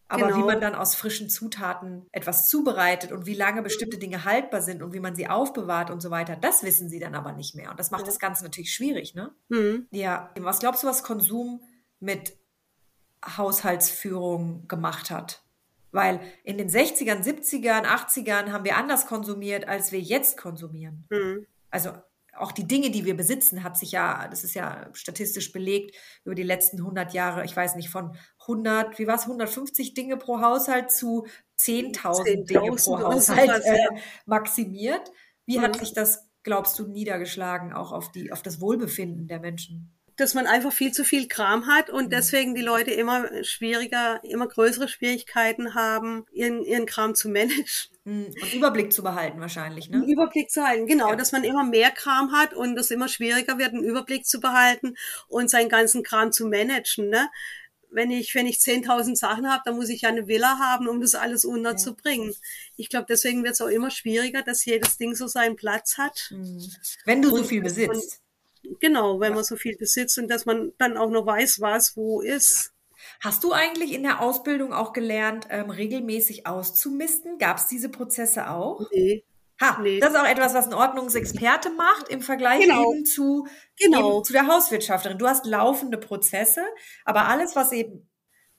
Aber 0.10 0.28
genau. 0.28 0.38
wie 0.38 0.44
man 0.44 0.62
dann 0.62 0.74
aus 0.74 0.96
frischen 0.96 1.30
Zutaten 1.30 2.08
etwas 2.12 2.48
zubereitet 2.48 3.12
und 3.12 3.26
wie 3.26 3.34
lange 3.34 3.62
bestimmte 3.62 3.98
Dinge 3.98 4.24
haltbar 4.24 4.62
sind 4.62 4.82
und 4.82 4.94
wie 4.94 5.02
man 5.02 5.16
sie 5.16 5.28
aufbewahrt 5.28 5.90
und 5.92 6.02
so 6.02 6.10
weiter, 6.10 6.38
das 6.38 6.64
wissen 6.64 6.90
sie 6.90 7.00
dann 7.00 7.14
aber 7.14 7.34
nicht 7.34 7.56
mehr. 7.56 7.70
Und 7.72 7.80
das 7.80 7.92
macht 7.92 8.02
ja. 8.02 8.08
das 8.08 8.20
Ganze 8.20 8.44
natürlich 8.44 8.74
schwierig, 8.74 9.16
ne? 9.16 9.34
Mhm. 9.50 9.88
Ja. 9.92 10.32
Was 10.40 10.60
glaubst 10.60 10.84
du, 10.84 10.88
was 10.88 11.04
Konsum 11.04 11.62
mit 12.00 12.38
Haushaltsführung 13.38 14.68
gemacht 14.68 15.12
hat? 15.12 15.44
Weil 15.92 16.22
in 16.44 16.58
den 16.58 16.70
60ern, 16.70 17.24
70ern, 17.24 17.84
80ern 17.84 18.52
haben 18.52 18.64
wir 18.64 18.78
anders 18.78 19.08
konsumiert, 19.08 19.68
als 19.68 19.92
wir 19.92 20.00
jetzt 20.00 20.38
konsumieren. 20.38 21.06
Mhm. 21.10 21.46
Also 21.70 21.92
auch 22.40 22.52
die 22.52 22.68
Dinge, 22.68 22.92
die 22.92 23.06
wir 23.06 23.16
besitzen, 23.18 23.64
hat 23.64 23.78
sich 23.78 23.92
ja, 23.92 24.28
das 24.30 24.44
ist 24.44 24.54
ja 24.54 24.90
statistisch 24.94 25.52
belegt, 25.52 25.96
über 26.24 26.36
die 26.36 26.44
letzten 26.44 26.78
100 26.78 27.14
Jahre, 27.14 27.46
ich 27.46 27.56
weiß 27.56 27.76
nicht, 27.76 27.90
von 27.90 28.16
100, 28.42 29.00
wie 29.00 29.08
war 29.08 29.16
es, 29.16 29.24
150 29.24 29.94
Dinge 29.94 30.18
pro 30.18 30.42
Haushalt 30.42 30.92
zu 30.92 31.28
10.000 31.60 32.24
10 32.24 32.46
Dinge 32.46 32.72
pro 32.76 33.00
Haushalt 33.00 33.64
äh, 33.66 33.78
maximiert. 34.26 35.12
Wie 35.46 35.58
mhm. 35.58 35.64
hat 35.64 35.80
sich 35.80 35.94
das, 35.94 36.30
glaubst 36.44 36.78
du, 36.80 36.88
niedergeschlagen, 36.88 37.74
auch 37.74 37.92
auf, 37.92 38.12
die, 38.12 38.32
auf 38.32 38.42
das 38.42 38.62
Wohlbefinden 38.62 39.28
der 39.28 39.40
Menschen? 39.40 39.97
Dass 40.18 40.34
man 40.34 40.48
einfach 40.48 40.74
viel 40.74 40.92
zu 40.92 41.06
viel 41.06 41.28
Kram 41.28 41.68
hat 41.68 41.90
und 41.90 42.06
mhm. 42.06 42.10
deswegen 42.10 42.56
die 42.56 42.62
Leute 42.62 42.92
immer 42.92 43.44
schwieriger, 43.44 44.20
immer 44.24 44.48
größere 44.48 44.88
Schwierigkeiten 44.88 45.76
haben, 45.76 46.26
ihren, 46.34 46.64
ihren 46.64 46.88
Kram 46.88 47.16
zu 47.16 47.30
managen. 47.30 47.64
Mhm. 48.04 48.34
Und 48.42 48.54
Überblick 48.54 48.92
zu 48.92 49.04
behalten 49.04 49.40
wahrscheinlich, 49.40 49.90
ne? 49.90 50.04
Überblick 50.08 50.50
zu 50.50 50.64
halten, 50.64 50.88
genau, 50.88 51.12
ja. 51.12 51.16
dass 51.16 51.32
man 51.32 51.44
immer 51.44 51.64
mehr 51.64 51.92
Kram 51.92 52.32
hat 52.32 52.54
und 52.54 52.78
es 52.78 52.90
immer 52.90 53.08
schwieriger 53.08 53.60
wird, 53.60 53.74
einen 53.74 53.84
Überblick 53.84 54.26
zu 54.26 54.40
behalten 54.40 54.96
und 55.28 55.50
seinen 55.50 55.70
ganzen 55.70 56.04
Kram 56.04 56.32
zu 56.32 56.48
managen, 56.48 57.10
ne? 57.10 57.30
Wenn 57.90 58.12
ich, 58.12 58.36
wenn 58.36 58.48
ich 58.48 58.58
10.000 58.58 59.16
Sachen 59.16 59.50
habe, 59.50 59.62
dann 59.66 59.76
muss 59.76 59.88
ich 59.88 60.02
ja 60.02 60.10
eine 60.10 60.28
Villa 60.28 60.60
haben, 60.60 60.90
um 60.90 61.00
das 61.00 61.16
alles 61.16 61.46
unterzubringen. 61.46 62.32
Ja. 62.32 62.38
Ich 62.76 62.90
glaube, 62.90 63.06
deswegen 63.08 63.44
wird 63.44 63.54
es 63.54 63.62
auch 63.62 63.68
immer 63.68 63.92
schwieriger, 63.92 64.42
dass 64.42 64.66
jedes 64.66 64.98
Ding 64.98 65.16
so 65.16 65.28
seinen 65.28 65.56
Platz 65.56 65.98
hat. 65.98 66.28
Mhm. 66.32 66.70
Wenn 67.06 67.22
du 67.22 67.30
und 67.30 67.38
so 67.38 67.44
viel 67.46 67.62
besitzt. 67.62 68.22
Genau, 68.80 69.20
wenn 69.20 69.34
man 69.34 69.44
so 69.44 69.56
viel 69.56 69.78
besitzt 69.78 70.18
und 70.18 70.28
dass 70.30 70.46
man 70.46 70.74
dann 70.78 70.98
auch 70.98 71.10
noch 71.10 71.26
weiß, 71.26 71.62
was 71.62 71.96
wo 71.96 72.22
ist. 72.22 72.74
Hast 73.22 73.44
du 73.44 73.54
eigentlich 73.54 73.94
in 73.94 74.04
der 74.04 74.22
Ausbildung 74.22 74.74
auch 74.74 74.94
gelernt, 74.94 75.48
ähm, 75.50 75.70
regelmäßig 75.70 76.48
auszumisten? 76.48 77.38
Gab 77.38 77.58
es 77.58 77.68
diese 77.68 77.90
Prozesse 77.90 78.50
auch? 78.50 78.82
Nee. 78.92 79.24
Ha, 79.60 79.80
nee. 79.82 80.00
das 80.00 80.12
ist 80.12 80.20
auch 80.20 80.28
etwas, 80.28 80.54
was 80.54 80.68
ein 80.68 80.74
Ordnungsexperte 80.74 81.72
macht 81.72 82.10
im 82.10 82.22
Vergleich 82.22 82.62
genau. 82.62 82.94
eben 82.94 83.06
zu, 83.06 83.48
genau. 83.80 84.18
eben 84.18 84.24
zu 84.24 84.34
der 84.34 84.48
Hauswirtschafterin. 84.48 85.18
Du 85.18 85.28
hast 85.28 85.48
laufende 85.48 85.98
Prozesse, 85.98 86.62
aber 87.06 87.28
alles, 87.28 87.56
was 87.56 87.72
eben 87.72 88.08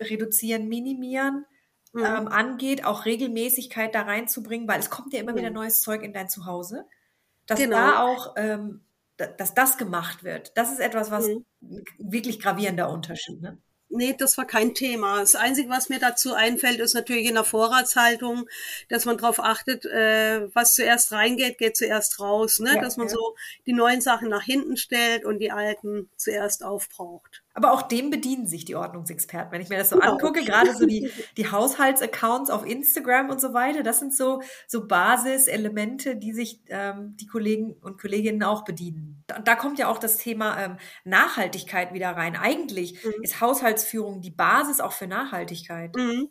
reduzieren, 0.01 0.69
minimieren 0.69 1.47
mhm. 1.93 2.05
ähm, 2.05 2.29
angeht, 2.29 2.85
auch 2.85 3.05
Regelmäßigkeit 3.05 3.95
da 3.95 4.03
reinzubringen, 4.03 4.67
weil 4.67 4.81
es 4.81 4.91
kommt 4.91 5.13
ja 5.13 5.21
immer 5.21 5.33
mhm. 5.33 5.37
wieder 5.37 5.51
neues 5.51 5.83
Zeug 5.83 6.03
in 6.03 6.13
dein 6.13 6.29
Zuhause. 6.29 6.87
Dass 7.47 7.61
genau. 7.61 7.77
da 7.77 8.03
auch 8.03 8.35
ähm, 8.37 8.85
dass 9.19 9.55
das 9.55 9.77
gemacht 9.77 10.25
wird. 10.25 10.53
Das 10.57 10.73
ist 10.73 10.81
etwas, 10.81 11.11
was 11.11 11.27
mhm. 11.27 11.45
wirklich 11.99 12.41
gravierender 12.41 12.89
Unterschied. 12.91 13.43
Ne? 13.43 13.59
Nee, 13.91 14.15
das 14.17 14.37
war 14.37 14.45
kein 14.45 14.75
Thema. 14.75 15.21
Das 15.21 15.35
Einzige, 15.35 15.71
was 15.71 15.89
mir 15.89 15.99
dazu 15.99 16.35
einfällt, 16.35 16.79
ist 16.79 16.95
natürlich 16.95 17.27
in 17.27 17.35
der 17.35 17.45
Vorratshaltung, 17.45 18.47
dass 18.91 19.07
man 19.07 19.17
darauf 19.17 19.41
achtet, 19.41 19.87
äh, 19.87 20.55
was 20.55 20.75
zuerst 20.75 21.11
reingeht, 21.13 21.57
geht 21.57 21.77
zuerst 21.77 22.21
raus. 22.21 22.61
Ne? 22.61 22.75
Ja, 22.75 22.83
dass 22.83 22.99
man 22.99 23.07
ja. 23.07 23.15
so 23.15 23.35
die 23.67 23.73
neuen 23.73 24.03
Sachen 24.03 24.29
nach 24.29 24.43
hinten 24.43 24.77
stellt 24.77 25.25
und 25.25 25.39
die 25.39 25.53
alten 25.53 26.11
zuerst 26.17 26.65
aufbraucht. 26.65 27.43
Aber 27.59 27.73
auch 27.73 27.83
dem 27.83 28.11
bedienen 28.11 28.47
sich 28.47 28.65
die 28.67 28.77
Ordnungsexperten. 28.77 29.51
Wenn 29.51 29.61
ich 29.61 29.69
mir 29.69 29.79
das 29.79 29.91
so 29.91 29.99
genau. 29.99 30.13
angucke, 30.13 30.45
gerade 30.45 30.77
so 30.77 30.87
die, 30.87 31.11
die 31.37 31.51
Haushaltsaccounts 31.51 32.51
auf 32.51 32.65
Instagram 32.65 33.31
und 33.31 33.41
so 33.41 33.53
weiter, 33.53 33.83
das 33.83 33.99
sind 33.99 34.15
so, 34.15 34.43
so 34.69 34.87
Basiselemente, 34.87 36.15
die 36.15 36.33
sich 36.33 36.61
ähm, 36.69 37.17
die 37.17 37.27
Kollegen 37.27 37.73
und 37.83 38.01
Kolleginnen 38.01 38.45
auch 38.45 38.65
bedienen. 38.65 39.25
Und 39.37 39.49
da 39.49 39.57
kommt 39.57 39.81
ja 39.81 39.89
auch 39.89 39.99
das 39.99 40.19
Thema 40.19 40.57
ähm, 40.57 40.77
Nachhaltigkeit 41.03 41.93
wieder 41.93 42.11
rein. 42.11 42.37
Eigentlich 42.37 43.05
mhm. 43.05 43.25
ist 43.25 43.41
Haushaltsführung 43.41 44.21
die 44.21 44.31
Basis 44.31 44.79
auch 44.79 44.93
für 44.93 45.09
Nachhaltigkeit. 45.09 45.97
Mhm. 45.97 46.31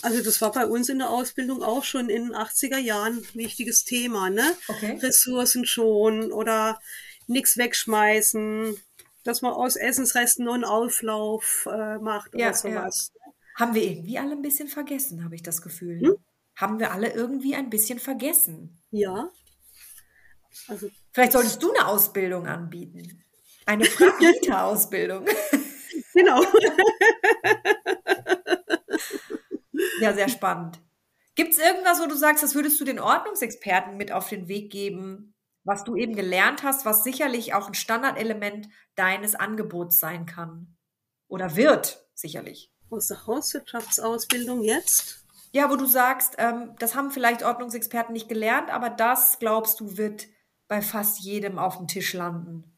Also 0.00 0.24
das 0.24 0.40
war 0.40 0.50
bei 0.50 0.64
uns 0.64 0.88
in 0.88 0.98
der 0.98 1.10
Ausbildung 1.10 1.62
auch 1.62 1.84
schon 1.84 2.08
in 2.08 2.28
den 2.28 2.34
80er 2.34 2.78
Jahren 2.78 3.18
ein 3.18 3.34
wichtiges 3.34 3.84
Thema, 3.84 4.30
ne? 4.30 4.56
Okay. 4.68 4.98
Ressourcen 5.02 5.66
schonen 5.66 6.32
oder 6.32 6.80
nichts 7.26 7.58
wegschmeißen, 7.58 8.78
dass 9.24 9.42
man 9.42 9.52
aus 9.52 9.76
Essensresten 9.76 10.48
einen 10.48 10.64
Auflauf 10.64 11.68
äh, 11.70 11.98
macht 11.98 12.34
oder 12.34 12.44
ja, 12.44 12.54
sowas. 12.54 13.12
Ja. 13.14 13.20
Haben 13.56 13.74
wir 13.74 13.82
irgendwie 13.82 14.18
alle 14.18 14.32
ein 14.32 14.42
bisschen 14.42 14.68
vergessen, 14.68 15.24
habe 15.24 15.34
ich 15.34 15.42
das 15.42 15.62
Gefühl. 15.62 16.00
Hm? 16.00 16.16
Haben 16.56 16.78
wir 16.78 16.92
alle 16.92 17.12
irgendwie 17.12 17.56
ein 17.56 17.70
bisschen 17.70 17.98
vergessen. 17.98 18.80
Ja. 18.90 19.30
Also, 20.68 20.88
Vielleicht 21.12 21.32
solltest 21.32 21.62
du 21.62 21.72
eine 21.72 21.88
Ausbildung 21.88 22.46
anbieten. 22.46 23.24
Eine 23.66 23.86
Fragmita-Ausbildung. 23.86 25.26
genau. 26.14 26.42
ja, 30.00 30.12
sehr 30.12 30.28
spannend. 30.28 30.80
Gibt 31.34 31.52
es 31.52 31.58
irgendwas, 31.58 32.00
wo 32.00 32.06
du 32.06 32.14
sagst, 32.14 32.44
das 32.44 32.54
würdest 32.54 32.80
du 32.80 32.84
den 32.84 33.00
Ordnungsexperten 33.00 33.96
mit 33.96 34.12
auf 34.12 34.28
den 34.28 34.46
Weg 34.46 34.70
geben, 34.70 35.33
was 35.64 35.84
du 35.84 35.96
eben 35.96 36.14
gelernt 36.14 36.62
hast, 36.62 36.84
was 36.84 37.04
sicherlich 37.04 37.54
auch 37.54 37.68
ein 37.68 37.74
Standardelement 37.74 38.68
deines 38.94 39.34
Angebots 39.34 39.98
sein 39.98 40.26
kann. 40.26 40.76
Oder 41.26 41.56
wird, 41.56 42.06
sicherlich. 42.14 42.70
Aus 42.90 43.08
der 43.08 43.26
Hauswirtschaftsausbildung 43.26 44.62
jetzt? 44.62 45.24
Ja, 45.52 45.70
wo 45.70 45.76
du 45.76 45.86
sagst, 45.86 46.34
ähm, 46.38 46.74
das 46.78 46.94
haben 46.94 47.10
vielleicht 47.10 47.42
Ordnungsexperten 47.42 48.12
nicht 48.12 48.28
gelernt, 48.28 48.70
aber 48.70 48.90
das, 48.90 49.38
glaubst 49.38 49.80
du, 49.80 49.96
wird 49.96 50.26
bei 50.68 50.82
fast 50.82 51.20
jedem 51.20 51.58
auf 51.58 51.78
dem 51.78 51.88
Tisch 51.88 52.12
landen. 52.12 52.73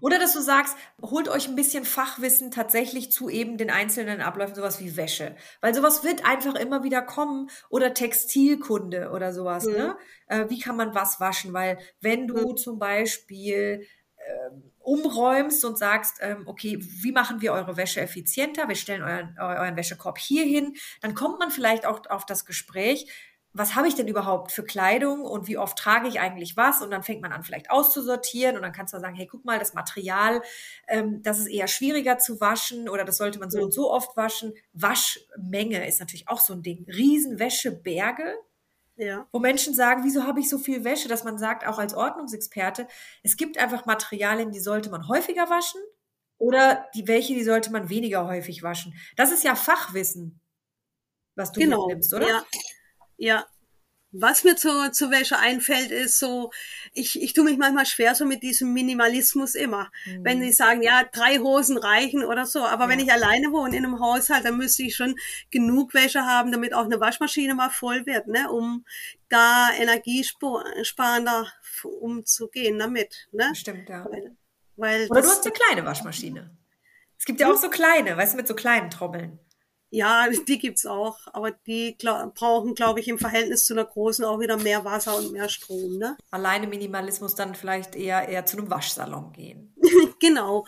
Oder 0.00 0.18
dass 0.18 0.32
du 0.32 0.40
sagst, 0.40 0.76
holt 1.00 1.28
euch 1.28 1.48
ein 1.48 1.56
bisschen 1.56 1.84
Fachwissen 1.84 2.50
tatsächlich 2.50 3.12
zu 3.12 3.28
eben 3.28 3.58
den 3.58 3.70
einzelnen 3.70 4.20
Abläufen, 4.20 4.54
sowas 4.54 4.80
wie 4.80 4.96
Wäsche. 4.96 5.36
Weil 5.60 5.74
sowas 5.74 6.04
wird 6.04 6.24
einfach 6.24 6.54
immer 6.54 6.82
wieder 6.82 7.02
kommen. 7.02 7.50
Oder 7.68 7.94
Textilkunde 7.94 9.10
oder 9.10 9.32
sowas. 9.32 9.66
Mhm. 9.66 9.72
Ne? 9.72 9.96
Äh, 10.26 10.44
wie 10.48 10.60
kann 10.60 10.76
man 10.76 10.94
was 10.94 11.20
waschen? 11.20 11.52
Weil 11.52 11.78
wenn 12.00 12.26
du 12.26 12.52
mhm. 12.52 12.56
zum 12.56 12.78
Beispiel 12.78 13.86
ähm, 14.28 14.72
umräumst 14.78 15.64
und 15.64 15.78
sagst, 15.78 16.18
ähm, 16.20 16.42
okay, 16.46 16.78
wie 16.80 17.12
machen 17.12 17.40
wir 17.40 17.52
eure 17.52 17.76
Wäsche 17.76 18.00
effizienter? 18.00 18.68
Wir 18.68 18.74
stellen 18.74 19.02
euren, 19.02 19.36
euren 19.38 19.76
Wäschekorb 19.76 20.18
hier 20.18 20.44
hin. 20.44 20.74
Dann 21.00 21.14
kommt 21.14 21.38
man 21.38 21.50
vielleicht 21.50 21.86
auch 21.86 22.00
auf 22.08 22.26
das 22.26 22.44
Gespräch, 22.44 23.06
was 23.54 23.74
habe 23.74 23.86
ich 23.88 23.94
denn 23.94 24.08
überhaupt 24.08 24.52
für 24.52 24.64
Kleidung 24.64 25.22
und 25.22 25.46
wie 25.46 25.58
oft 25.58 25.78
trage 25.78 26.08
ich 26.08 26.20
eigentlich 26.20 26.56
was? 26.56 26.80
Und 26.80 26.90
dann 26.90 27.02
fängt 27.02 27.20
man 27.20 27.32
an, 27.32 27.42
vielleicht 27.42 27.70
auszusortieren 27.70 28.56
und 28.56 28.62
dann 28.62 28.72
kannst 28.72 28.94
du 28.94 28.98
sagen, 28.98 29.14
hey, 29.14 29.26
guck 29.26 29.44
mal, 29.44 29.58
das 29.58 29.74
Material, 29.74 30.42
ähm, 30.88 31.22
das 31.22 31.38
ist 31.38 31.48
eher 31.48 31.68
schwieriger 31.68 32.18
zu 32.18 32.40
waschen 32.40 32.88
oder 32.88 33.04
das 33.04 33.18
sollte 33.18 33.38
man 33.38 33.50
so 33.50 33.58
mhm. 33.58 33.64
und 33.64 33.74
so 33.74 33.90
oft 33.90 34.16
waschen. 34.16 34.54
Waschmenge 34.72 35.86
ist 35.86 36.00
natürlich 36.00 36.28
auch 36.28 36.40
so 36.40 36.54
ein 36.54 36.62
Ding. 36.62 36.86
Riesenwäscheberge, 36.88 38.36
ja. 38.96 39.26
Wo 39.32 39.38
Menschen 39.38 39.74
sagen, 39.74 40.04
wieso 40.04 40.24
habe 40.24 40.40
ich 40.40 40.48
so 40.48 40.58
viel 40.58 40.84
Wäsche, 40.84 41.08
dass 41.08 41.24
man 41.24 41.38
sagt, 41.38 41.66
auch 41.66 41.78
als 41.78 41.94
Ordnungsexperte, 41.94 42.86
es 43.22 43.36
gibt 43.36 43.58
einfach 43.58 43.86
Materialien, 43.86 44.52
die 44.52 44.60
sollte 44.60 44.90
man 44.90 45.08
häufiger 45.08 45.48
waschen 45.48 45.80
oder 46.38 46.86
die 46.94 47.08
welche, 47.08 47.34
die 47.34 47.44
sollte 47.44 47.72
man 47.72 47.88
weniger 47.88 48.26
häufig 48.26 48.62
waschen. 48.62 48.94
Das 49.16 49.32
ist 49.32 49.44
ja 49.44 49.54
Fachwissen, 49.54 50.40
was 51.36 51.52
du 51.52 51.60
genau. 51.60 51.86
mitnimmst, 51.86 52.12
oder? 52.12 52.28
Ja. 52.28 52.44
Ja, 53.16 53.46
Was 54.14 54.44
mir 54.44 54.56
zur, 54.56 54.92
zur 54.92 55.10
Wäsche 55.10 55.38
einfällt, 55.38 55.90
ist 55.90 56.18
so, 56.18 56.50
ich, 56.92 57.22
ich 57.22 57.32
tue 57.32 57.44
mich 57.44 57.56
manchmal 57.56 57.86
schwer 57.86 58.14
so 58.14 58.26
mit 58.26 58.42
diesem 58.42 58.74
Minimalismus 58.74 59.54
immer. 59.54 59.90
Mhm. 60.04 60.24
Wenn 60.24 60.40
die 60.42 60.52
sagen, 60.52 60.82
ja, 60.82 61.02
drei 61.10 61.38
Hosen 61.38 61.78
reichen 61.78 62.22
oder 62.22 62.44
so. 62.44 62.62
Aber 62.62 62.84
ja. 62.84 62.90
wenn 62.90 63.00
ich 63.00 63.10
alleine 63.10 63.52
wohne 63.52 63.74
in 63.74 63.86
einem 63.86 64.00
Haushalt, 64.00 64.44
dann 64.44 64.58
müsste 64.58 64.82
ich 64.82 64.96
schon 64.96 65.16
genug 65.50 65.94
Wäsche 65.94 66.26
haben, 66.26 66.52
damit 66.52 66.74
auch 66.74 66.84
eine 66.84 67.00
Waschmaschine 67.00 67.54
mal 67.54 67.70
voll 67.70 68.04
wird, 68.04 68.26
ne, 68.26 68.50
um 68.50 68.84
da 69.30 69.70
energiesparender 69.78 71.50
umzugehen 71.82 72.78
damit. 72.78 73.28
Ne? 73.32 73.50
Stimmt, 73.54 73.88
ja. 73.88 74.04
Weil, 74.04 74.36
weil 74.76 75.06
oder 75.08 75.22
du 75.22 75.28
hast 75.28 75.46
eine 75.46 75.54
kleine 75.54 75.86
Waschmaschine. 75.86 76.54
Es 77.18 77.24
gibt 77.24 77.40
ja 77.40 77.46
auch 77.46 77.54
hm? 77.54 77.62
so 77.62 77.70
kleine, 77.70 78.14
weißt 78.14 78.34
du, 78.34 78.36
mit 78.36 78.46
so 78.46 78.54
kleinen 78.54 78.90
Trommeln. 78.90 79.38
Ja, 79.92 80.26
die 80.48 80.58
gibt's 80.58 80.86
auch, 80.86 81.18
aber 81.32 81.50
die 81.50 81.96
glaub, 81.98 82.34
brauchen, 82.34 82.74
glaube 82.74 83.00
ich, 83.00 83.08
im 83.08 83.18
Verhältnis 83.18 83.66
zu 83.66 83.74
einer 83.74 83.84
großen 83.84 84.24
auch 84.24 84.40
wieder 84.40 84.56
mehr 84.56 84.84
Wasser 84.84 85.16
und 85.16 85.32
mehr 85.32 85.50
Strom. 85.50 85.98
Ne? 85.98 86.16
Alleine 86.30 86.66
Minimalismus 86.66 87.34
dann 87.34 87.54
vielleicht 87.54 87.94
eher, 87.94 88.26
eher 88.26 88.46
zu 88.46 88.56
einem 88.56 88.70
Waschsalon 88.70 89.32
gehen. 89.32 89.74
genau, 90.20 90.64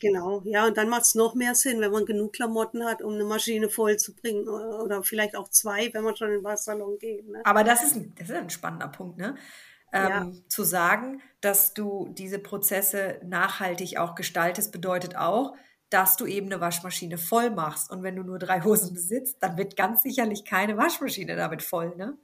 genau. 0.00 0.42
Ja, 0.44 0.66
und 0.66 0.76
dann 0.76 0.88
macht's 0.88 1.14
noch 1.14 1.36
mehr 1.36 1.54
Sinn, 1.54 1.80
wenn 1.80 1.92
man 1.92 2.04
genug 2.04 2.32
Klamotten 2.32 2.84
hat, 2.84 3.00
um 3.00 3.14
eine 3.14 3.24
Maschine 3.24 3.68
voll 3.68 3.96
zu 3.96 4.12
bringen. 4.12 4.48
Oder 4.48 5.04
vielleicht 5.04 5.36
auch 5.36 5.48
zwei, 5.48 5.94
wenn 5.94 6.02
man 6.02 6.16
schon 6.16 6.28
in 6.28 6.38
den 6.38 6.44
Waschsalon 6.44 6.98
geht. 6.98 7.28
Ne? 7.28 7.42
Aber 7.44 7.62
das 7.62 7.84
ist, 7.84 7.94
ein, 7.94 8.12
das 8.18 8.28
ist 8.28 8.36
ein 8.36 8.50
spannender 8.50 8.88
Punkt, 8.88 9.18
ne? 9.18 9.36
Ähm, 9.92 10.08
ja. 10.08 10.32
Zu 10.48 10.64
sagen, 10.64 11.22
dass 11.40 11.74
du 11.74 12.08
diese 12.10 12.40
Prozesse 12.40 13.20
nachhaltig 13.24 13.98
auch 13.98 14.16
gestaltest, 14.16 14.72
bedeutet 14.72 15.14
auch, 15.14 15.54
dass 15.94 16.16
du 16.16 16.26
eben 16.26 16.46
eine 16.46 16.60
Waschmaschine 16.60 17.18
voll 17.18 17.50
machst. 17.50 17.88
Und 17.88 18.02
wenn 18.02 18.16
du 18.16 18.24
nur 18.24 18.40
drei 18.40 18.60
Hosen 18.62 18.92
besitzt, 18.92 19.36
dann 19.40 19.56
wird 19.56 19.76
ganz 19.76 20.02
sicherlich 20.02 20.44
keine 20.44 20.76
Waschmaschine 20.76 21.36
damit 21.36 21.62
voll, 21.62 21.94
ne? 21.96 22.18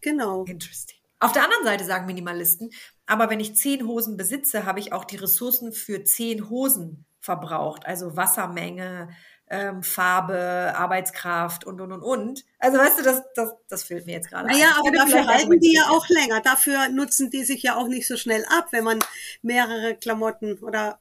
Genau. 0.00 0.44
Interesting. 0.44 0.96
Auf 1.18 1.32
der 1.32 1.42
anderen 1.42 1.64
Seite 1.64 1.84
sagen 1.84 2.06
Minimalisten, 2.06 2.70
aber 3.04 3.28
wenn 3.28 3.40
ich 3.40 3.56
zehn 3.56 3.84
Hosen 3.84 4.16
besitze, 4.16 4.64
habe 4.64 4.78
ich 4.78 4.92
auch 4.92 5.04
die 5.04 5.16
Ressourcen 5.16 5.72
für 5.72 6.04
zehn 6.04 6.48
Hosen 6.50 7.04
verbraucht. 7.18 7.84
Also 7.84 8.16
Wassermenge, 8.16 9.08
ähm, 9.48 9.82
Farbe, 9.82 10.72
Arbeitskraft 10.76 11.64
und, 11.64 11.80
und, 11.80 11.90
und, 11.90 12.02
und. 12.02 12.44
Also 12.60 12.78
weißt 12.78 13.00
du, 13.00 13.02
das, 13.02 13.22
das, 13.34 13.54
das 13.68 13.82
fehlt 13.82 14.06
mir 14.06 14.12
jetzt 14.12 14.28
gerade. 14.28 14.46
Naja, 14.46 14.76
aber 14.78 14.92
dafür 14.92 15.26
halten 15.26 15.58
die 15.58 15.74
ja 15.74 15.88
auch 15.88 16.08
länger. 16.08 16.42
Dafür 16.42 16.90
nutzen 16.90 17.30
die 17.30 17.44
sich 17.44 17.62
ja 17.62 17.76
auch 17.76 17.88
nicht 17.88 18.06
so 18.06 18.16
schnell 18.16 18.44
ab, 18.56 18.68
wenn 18.70 18.84
man 18.84 19.00
mehrere 19.42 19.96
Klamotten 19.96 20.58
oder 20.58 21.00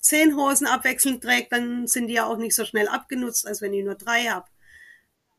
zehn 0.00 0.36
Hosen 0.36 0.66
abwechselnd 0.66 1.22
trägt, 1.22 1.52
dann 1.52 1.86
sind 1.86 2.08
die 2.08 2.14
ja 2.14 2.26
auch 2.26 2.36
nicht 2.36 2.54
so 2.54 2.64
schnell 2.64 2.88
abgenutzt, 2.88 3.46
als 3.46 3.60
wenn 3.62 3.72
ich 3.72 3.84
nur 3.84 3.94
drei 3.94 4.24
habe. 4.24 4.46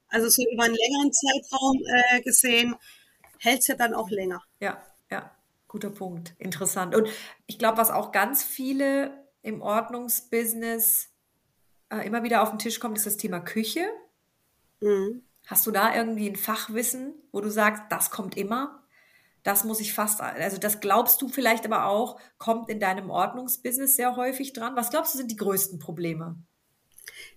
Also 0.09 0.27
so 0.29 0.43
über 0.51 0.63
einen 0.63 0.75
längeren 0.75 1.11
Zeitraum 1.13 1.81
äh, 1.85 2.21
gesehen, 2.21 2.75
hält 3.37 3.61
es 3.61 3.67
ja 3.67 3.75
dann 3.75 3.93
auch 3.93 4.09
länger. 4.09 4.41
Ja, 4.59 4.81
ja, 5.11 5.31
guter 5.67 5.89
Punkt. 5.89 6.33
Interessant. 6.39 6.95
Und 6.95 7.07
ich 7.45 7.59
glaube, 7.59 7.77
was 7.77 7.91
auch 7.91 8.11
ganz 8.11 8.43
viele 8.43 9.25
im 9.41 9.61
Ordnungsbusiness 9.61 11.09
äh, 11.89 12.05
immer 12.05 12.23
wieder 12.23 12.41
auf 12.41 12.49
den 12.49 12.59
Tisch 12.59 12.79
kommt, 12.79 12.97
ist 12.97 13.05
das 13.05 13.17
Thema 13.17 13.39
Küche. 13.39 13.87
Mhm. 14.81 15.23
Hast 15.45 15.65
du 15.65 15.71
da 15.71 15.95
irgendwie 15.95 16.29
ein 16.29 16.35
Fachwissen, 16.35 17.13
wo 17.31 17.41
du 17.41 17.49
sagst, 17.49 17.83
das 17.89 18.11
kommt 18.11 18.37
immer? 18.37 18.78
Das 19.43 19.63
muss 19.63 19.79
ich 19.79 19.93
fast, 19.93 20.21
also 20.21 20.57
das 20.57 20.79
glaubst 20.79 21.21
du 21.21 21.29
vielleicht 21.29 21.65
aber 21.65 21.85
auch, 21.85 22.19
kommt 22.37 22.69
in 22.69 22.79
deinem 22.79 23.09
Ordnungsbusiness 23.09 23.95
sehr 23.95 24.15
häufig 24.15 24.53
dran. 24.53 24.75
Was 24.75 24.89
glaubst 24.89 25.13
du 25.13 25.17
sind 25.17 25.31
die 25.31 25.37
größten 25.37 25.79
Probleme? 25.79 26.35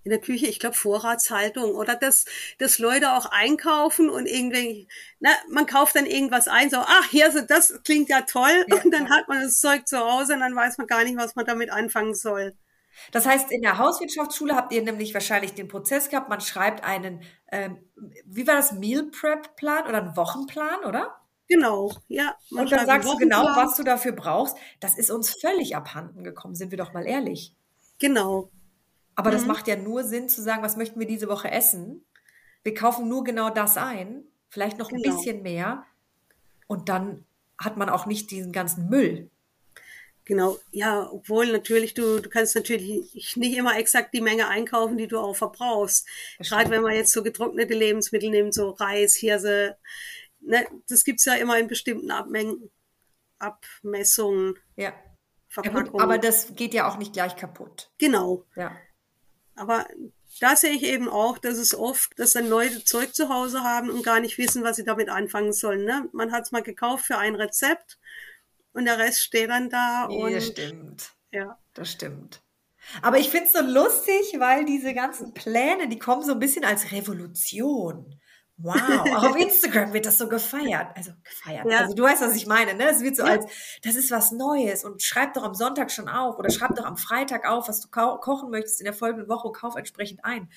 in 0.04 0.10
der 0.10 0.20
Küche, 0.20 0.46
ich 0.46 0.58
glaube 0.58 0.76
Vorratshaltung 0.76 1.74
oder 1.74 1.94
dass, 1.94 2.24
dass 2.58 2.78
Leute 2.78 3.12
auch 3.12 3.26
einkaufen 3.26 4.10
und 4.10 4.26
irgendwie, 4.26 4.88
na, 5.20 5.30
man 5.50 5.66
kauft 5.66 5.96
dann 5.96 6.06
irgendwas 6.06 6.48
ein, 6.48 6.70
so, 6.70 6.78
ach, 6.78 7.08
hier, 7.10 7.30
so, 7.30 7.40
das 7.40 7.80
klingt 7.84 8.08
ja 8.08 8.22
toll 8.22 8.64
ja, 8.68 8.76
und 8.82 8.92
dann 8.92 9.06
ja. 9.06 9.10
hat 9.10 9.28
man 9.28 9.40
das 9.40 9.60
Zeug 9.60 9.86
zu 9.86 9.98
Hause 9.98 10.34
und 10.34 10.40
dann 10.40 10.56
weiß 10.56 10.78
man 10.78 10.86
gar 10.86 11.04
nicht, 11.04 11.16
was 11.16 11.36
man 11.36 11.46
damit 11.46 11.70
anfangen 11.70 12.14
soll. 12.14 12.56
Das 13.10 13.26
heißt, 13.26 13.50
in 13.50 13.62
der 13.62 13.78
Hauswirtschaftsschule 13.78 14.54
habt 14.54 14.72
ihr 14.72 14.82
nämlich 14.82 15.14
wahrscheinlich 15.14 15.54
den 15.54 15.68
Prozess 15.68 16.10
gehabt, 16.10 16.28
man 16.28 16.42
schreibt 16.42 16.84
einen, 16.84 17.22
ähm, 17.50 17.78
wie 18.26 18.46
war 18.46 18.56
das, 18.56 18.72
Meal 18.72 19.04
Prep 19.04 19.56
Plan 19.56 19.86
oder 19.86 19.98
einen 20.02 20.16
Wochenplan, 20.16 20.84
oder? 20.84 21.21
Genau, 21.52 21.92
ja. 22.08 22.34
Und 22.50 22.72
dann 22.72 22.86
sagst 22.86 23.08
du 23.08 23.16
genau, 23.18 23.44
was 23.44 23.76
du 23.76 23.82
dafür 23.82 24.12
brauchst. 24.12 24.56
Das 24.80 24.96
ist 24.96 25.10
uns 25.10 25.30
völlig 25.30 25.76
abhanden 25.76 26.24
gekommen, 26.24 26.54
sind 26.54 26.70
wir 26.70 26.78
doch 26.78 26.94
mal 26.94 27.06
ehrlich. 27.06 27.54
Genau. 27.98 28.50
Aber 29.14 29.30
mhm. 29.30 29.34
das 29.34 29.44
macht 29.44 29.68
ja 29.68 29.76
nur 29.76 30.02
Sinn 30.04 30.30
zu 30.30 30.40
sagen, 30.40 30.62
was 30.62 30.78
möchten 30.78 30.98
wir 30.98 31.06
diese 31.06 31.28
Woche 31.28 31.50
essen? 31.50 32.04
Wir 32.62 32.72
kaufen 32.72 33.06
nur 33.06 33.22
genau 33.22 33.50
das 33.50 33.76
ein, 33.76 34.24
vielleicht 34.48 34.78
noch 34.78 34.88
genau. 34.88 35.02
ein 35.02 35.16
bisschen 35.16 35.42
mehr. 35.42 35.84
Und 36.68 36.88
dann 36.88 37.26
hat 37.58 37.76
man 37.76 37.90
auch 37.90 38.06
nicht 38.06 38.30
diesen 38.30 38.52
ganzen 38.52 38.88
Müll. 38.88 39.28
Genau, 40.24 40.56
ja, 40.70 41.10
obwohl 41.12 41.50
natürlich 41.50 41.94
du, 41.94 42.20
du 42.20 42.30
kannst 42.30 42.54
natürlich 42.54 43.36
nicht 43.36 43.56
immer 43.56 43.76
exakt 43.76 44.14
die 44.14 44.20
Menge 44.20 44.48
einkaufen, 44.48 44.96
die 44.96 45.08
du 45.08 45.18
auch 45.18 45.34
verbrauchst. 45.34 46.06
Gerade 46.38 46.70
wenn 46.70 46.82
man 46.82 46.94
jetzt 46.94 47.12
so 47.12 47.22
getrocknete 47.22 47.74
Lebensmittel 47.74 48.30
nimmt, 48.30 48.54
so 48.54 48.70
Reis, 48.70 49.16
Hirse, 49.16 49.76
ne, 50.44 50.66
das 50.88 51.04
gibt's 51.04 51.24
ja 51.24 51.34
immer 51.34 51.58
in 51.58 51.68
bestimmten 51.68 52.10
Abmengen, 52.10 52.70
Abmessungen. 53.38 54.58
Ja. 54.76 54.92
Verpackungen. 55.48 55.86
Ja, 55.86 55.92
gut, 55.92 56.00
aber 56.00 56.18
das 56.18 56.54
geht 56.54 56.74
ja 56.74 56.88
auch 56.88 56.96
nicht 56.96 57.12
gleich 57.12 57.36
kaputt. 57.36 57.90
Genau. 57.98 58.46
Ja. 58.56 58.76
Aber 59.54 59.86
da 60.40 60.56
sehe 60.56 60.72
ich 60.72 60.82
eben 60.82 61.08
auch, 61.08 61.38
dass 61.38 61.58
es 61.58 61.74
oft, 61.74 62.18
dass 62.18 62.32
dann 62.32 62.48
Leute 62.48 62.84
Zeug 62.84 63.14
zu 63.14 63.28
Hause 63.28 63.62
haben 63.62 63.90
und 63.90 64.02
gar 64.02 64.20
nicht 64.20 64.38
wissen, 64.38 64.64
was 64.64 64.76
sie 64.76 64.84
damit 64.84 65.10
anfangen 65.10 65.52
sollen. 65.52 65.84
Ne? 65.84 66.08
Man 66.12 66.32
hat 66.32 66.44
es 66.44 66.52
mal 66.52 66.62
gekauft 66.62 67.04
für 67.04 67.18
ein 67.18 67.34
Rezept 67.34 67.98
und 68.72 68.86
der 68.86 68.98
Rest 68.98 69.20
steht 69.20 69.50
dann 69.50 69.68
da. 69.68 70.06
Nee, 70.08 70.24
und, 70.24 70.32
das 70.32 70.46
stimmt. 70.46 71.10
Ja. 71.30 71.58
Das 71.74 71.90
stimmt. 71.90 72.42
Aber 73.00 73.18
ich 73.18 73.28
finde 73.28 73.46
es 73.46 73.52
so 73.52 73.60
lustig, 73.60 74.34
weil 74.38 74.64
diese 74.64 74.94
ganzen 74.94 75.34
Pläne, 75.34 75.88
die 75.88 75.98
kommen 75.98 76.22
so 76.22 76.32
ein 76.32 76.38
bisschen 76.38 76.64
als 76.64 76.92
Revolution. 76.92 78.18
Wow, 78.58 78.76
auch 79.16 79.30
auf 79.30 79.36
Instagram 79.40 79.92
wird 79.92 80.06
das 80.06 80.18
so 80.18 80.28
gefeiert. 80.28 80.88
Also 80.94 81.12
gefeiert. 81.24 81.66
Ja. 81.66 81.78
Also 81.78 81.94
du 81.94 82.02
weißt, 82.02 82.22
was 82.22 82.36
ich 82.36 82.46
meine, 82.46 82.74
ne? 82.74 82.90
Es 82.90 83.00
wird 83.00 83.16
so 83.16 83.24
ja. 83.24 83.32
als, 83.32 83.46
das 83.82 83.96
ist 83.96 84.10
was 84.10 84.32
Neues 84.32 84.84
und 84.84 85.02
schreib 85.02 85.34
doch 85.34 85.42
am 85.42 85.54
Sonntag 85.54 85.90
schon 85.90 86.08
auf 86.08 86.38
oder 86.38 86.50
schreib 86.50 86.76
doch 86.76 86.84
am 86.84 86.96
Freitag 86.96 87.48
auf, 87.48 87.68
was 87.68 87.80
du 87.80 87.88
kochen 87.88 88.50
möchtest 88.50 88.80
in 88.80 88.84
der 88.84 88.94
folgenden 88.94 89.28
Woche 89.28 89.48
und 89.48 89.56
kauf 89.56 89.76
entsprechend 89.76 90.24
ein. 90.24 90.50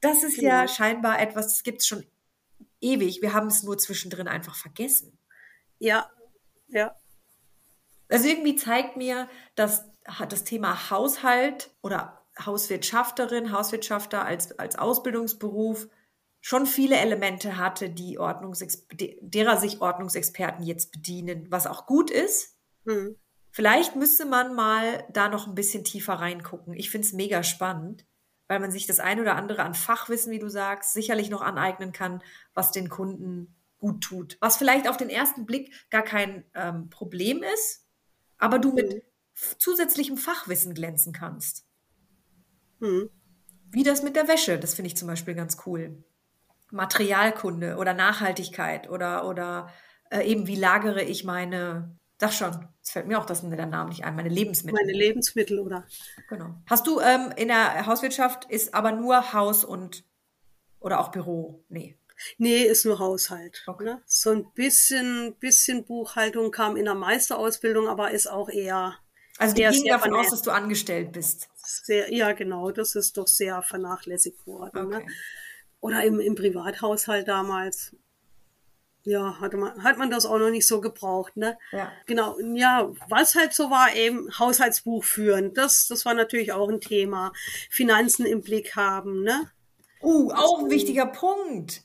Das 0.00 0.22
ist 0.22 0.36
genau. 0.36 0.48
ja 0.48 0.68
scheinbar 0.68 1.20
etwas, 1.20 1.48
das 1.48 1.62
gibt 1.62 1.80
es 1.80 1.86
schon 1.86 2.06
ewig. 2.80 3.22
Wir 3.22 3.32
haben 3.32 3.48
es 3.48 3.62
nur 3.62 3.78
zwischendrin 3.78 4.28
einfach 4.28 4.54
vergessen. 4.54 5.18
Ja, 5.78 6.08
ja. 6.68 6.94
Also 8.08 8.28
irgendwie 8.28 8.56
zeigt 8.56 8.96
mir, 8.96 9.28
dass 9.54 9.84
das 10.28 10.44
Thema 10.44 10.90
Haushalt 10.90 11.70
oder 11.82 12.24
Hauswirtschafterin, 12.44 13.52
Hauswirtschafter 13.52 14.24
als, 14.24 14.58
als 14.58 14.76
Ausbildungsberuf 14.78 15.88
schon 16.40 16.66
viele 16.66 16.96
Elemente 16.96 17.56
hatte, 17.56 17.90
die 17.90 18.18
Ordnungsex 18.18 18.86
derer 19.20 19.56
sich 19.56 19.80
Ordnungsexperten 19.80 20.64
jetzt 20.64 20.92
bedienen, 20.92 21.46
was 21.50 21.66
auch 21.66 21.86
gut 21.86 22.10
ist. 22.10 22.56
Hm. 22.86 23.16
Vielleicht 23.50 23.96
müsste 23.96 24.24
man 24.24 24.54
mal 24.54 25.04
da 25.12 25.28
noch 25.28 25.46
ein 25.46 25.54
bisschen 25.54 25.84
tiefer 25.84 26.14
reingucken. 26.14 26.74
Ich 26.74 26.90
finde 26.90 27.06
es 27.06 27.12
mega 27.12 27.42
spannend, 27.42 28.06
weil 28.46 28.60
man 28.60 28.70
sich 28.70 28.86
das 28.86 29.00
ein 29.00 29.20
oder 29.20 29.34
andere 29.34 29.62
an 29.62 29.74
Fachwissen, 29.74 30.32
wie 30.32 30.38
du 30.38 30.48
sagst, 30.48 30.92
sicherlich 30.92 31.30
noch 31.30 31.42
aneignen 31.42 31.92
kann, 31.92 32.22
was 32.54 32.70
den 32.70 32.88
Kunden 32.88 33.54
gut 33.78 34.02
tut. 34.02 34.36
Was 34.40 34.56
vielleicht 34.56 34.88
auf 34.88 34.96
den 34.96 35.10
ersten 35.10 35.46
Blick 35.46 35.72
gar 35.90 36.02
kein 36.02 36.44
ähm, 36.54 36.88
Problem 36.90 37.42
ist, 37.42 37.86
aber 38.38 38.58
du 38.58 38.72
mit 38.72 38.92
hm. 38.92 39.02
zusätzlichem 39.58 40.16
Fachwissen 40.16 40.74
glänzen 40.74 41.12
kannst. 41.12 41.66
Hm. 42.80 43.10
Wie 43.70 43.82
das 43.82 44.02
mit 44.02 44.16
der 44.16 44.28
Wäsche, 44.28 44.58
das 44.58 44.74
finde 44.74 44.88
ich 44.88 44.96
zum 44.96 45.08
Beispiel 45.08 45.34
ganz 45.34 45.58
cool. 45.66 46.04
Materialkunde 46.70 47.76
oder 47.76 47.94
Nachhaltigkeit 47.94 48.88
oder, 48.90 49.26
oder 49.26 49.72
äh, 50.10 50.22
eben 50.22 50.46
wie 50.46 50.56
lagere 50.56 51.02
ich 51.02 51.24
meine, 51.24 51.96
sag 52.18 52.32
schon, 52.32 52.68
es 52.82 52.90
fällt 52.90 53.06
mir 53.06 53.18
auch 53.18 53.26
das 53.26 53.42
der 53.42 53.66
Name 53.66 53.90
nicht 53.90 54.04
ein, 54.04 54.16
meine 54.16 54.28
Lebensmittel. 54.28 54.78
Meine 54.80 54.96
Lebensmittel, 54.96 55.58
oder? 55.60 55.86
Genau. 56.28 56.54
Hast 56.66 56.86
du 56.86 57.00
ähm, 57.00 57.32
in 57.36 57.48
der 57.48 57.86
Hauswirtschaft 57.86 58.44
ist 58.50 58.74
aber 58.74 58.92
nur 58.92 59.32
Haus 59.32 59.64
und 59.64 60.04
oder 60.80 61.00
auch 61.00 61.08
Büro? 61.08 61.64
Nee. 61.68 61.96
Nee, 62.36 62.62
ist 62.62 62.84
nur 62.84 62.98
Haushalt. 62.98 63.62
Okay. 63.66 63.84
Ne? 63.84 64.02
So 64.06 64.30
ein 64.30 64.52
bisschen, 64.54 65.36
bisschen 65.38 65.84
Buchhaltung 65.84 66.50
kam 66.50 66.76
in 66.76 66.84
der 66.84 66.94
Meisterausbildung, 66.94 67.88
aber 67.88 68.10
ist 68.10 68.28
auch 68.28 68.48
eher. 68.48 68.96
Also 69.38 69.54
die 69.54 69.62
gehen 69.62 69.86
davon 69.86 70.14
aus, 70.14 70.30
dass 70.30 70.42
du 70.42 70.50
angestellt 70.50 71.12
bist. 71.12 71.48
Sehr, 71.54 72.12
ja, 72.12 72.32
genau, 72.32 72.72
das 72.72 72.96
ist 72.96 73.16
doch 73.16 73.28
sehr 73.28 73.62
vernachlässigt 73.62 74.44
worden. 74.46 74.88
Ne? 74.88 74.96
Okay. 74.96 75.06
Ne? 75.06 75.12
Oder 75.80 76.04
im, 76.04 76.20
im 76.20 76.34
Privathaushalt 76.34 77.28
damals. 77.28 77.94
Ja, 79.04 79.40
hatte 79.40 79.56
man, 79.56 79.82
hat 79.84 79.96
man 79.96 80.10
das 80.10 80.26
auch 80.26 80.38
noch 80.38 80.50
nicht 80.50 80.66
so 80.66 80.80
gebraucht, 80.80 81.36
ne? 81.36 81.56
Ja. 81.72 81.90
Genau. 82.06 82.36
Ja, 82.54 82.90
was 83.08 83.36
halt 83.36 83.54
so 83.54 83.70
war, 83.70 83.94
eben 83.94 84.28
Haushaltsbuch 84.38 85.04
führen. 85.04 85.54
Das, 85.54 85.86
das 85.86 86.04
war 86.04 86.14
natürlich 86.14 86.52
auch 86.52 86.68
ein 86.68 86.80
Thema. 86.80 87.32
Finanzen 87.70 88.26
im 88.26 88.42
Blick 88.42 88.76
haben, 88.76 89.22
ne? 89.22 89.50
Uh, 90.02 90.30
auch 90.32 90.58
ein 90.58 90.70
wichtiger 90.70 91.06
Punkt. 91.06 91.82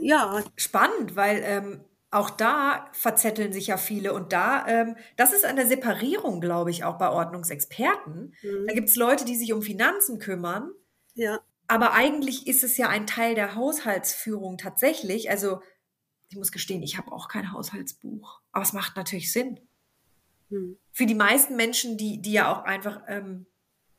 Ja. 0.00 0.42
Spannend, 0.56 1.16
weil 1.16 1.42
ähm, 1.44 1.84
auch 2.10 2.30
da 2.30 2.88
verzetteln 2.92 3.52
sich 3.52 3.68
ja 3.68 3.76
viele 3.76 4.12
und 4.12 4.32
da, 4.32 4.66
ähm, 4.66 4.96
das 5.16 5.32
ist 5.32 5.44
eine 5.44 5.66
Separierung, 5.66 6.40
glaube 6.40 6.70
ich, 6.70 6.84
auch 6.84 6.98
bei 6.98 7.10
Ordnungsexperten. 7.10 8.34
Mhm. 8.42 8.66
Da 8.66 8.74
gibt 8.74 8.90
es 8.90 8.96
Leute, 8.96 9.24
die 9.24 9.36
sich 9.36 9.52
um 9.52 9.62
Finanzen 9.62 10.18
kümmern, 10.18 10.72
Ja. 11.14 11.40
Aber 11.72 11.94
eigentlich 11.94 12.46
ist 12.46 12.64
es 12.64 12.76
ja 12.76 12.90
ein 12.90 13.06
Teil 13.06 13.34
der 13.34 13.54
Haushaltsführung 13.54 14.58
tatsächlich. 14.58 15.30
Also 15.30 15.62
ich 16.28 16.36
muss 16.36 16.52
gestehen, 16.52 16.82
ich 16.82 16.98
habe 16.98 17.10
auch 17.12 17.28
kein 17.28 17.50
Haushaltsbuch, 17.50 18.42
aber 18.52 18.62
es 18.62 18.74
macht 18.74 18.94
natürlich 18.94 19.32
Sinn. 19.32 19.58
Mhm. 20.50 20.76
Für 20.92 21.06
die 21.06 21.14
meisten 21.14 21.56
Menschen, 21.56 21.96
die, 21.96 22.20
die 22.20 22.32
ja 22.32 22.52
auch 22.52 22.64
einfach 22.64 23.00
ähm, 23.08 23.46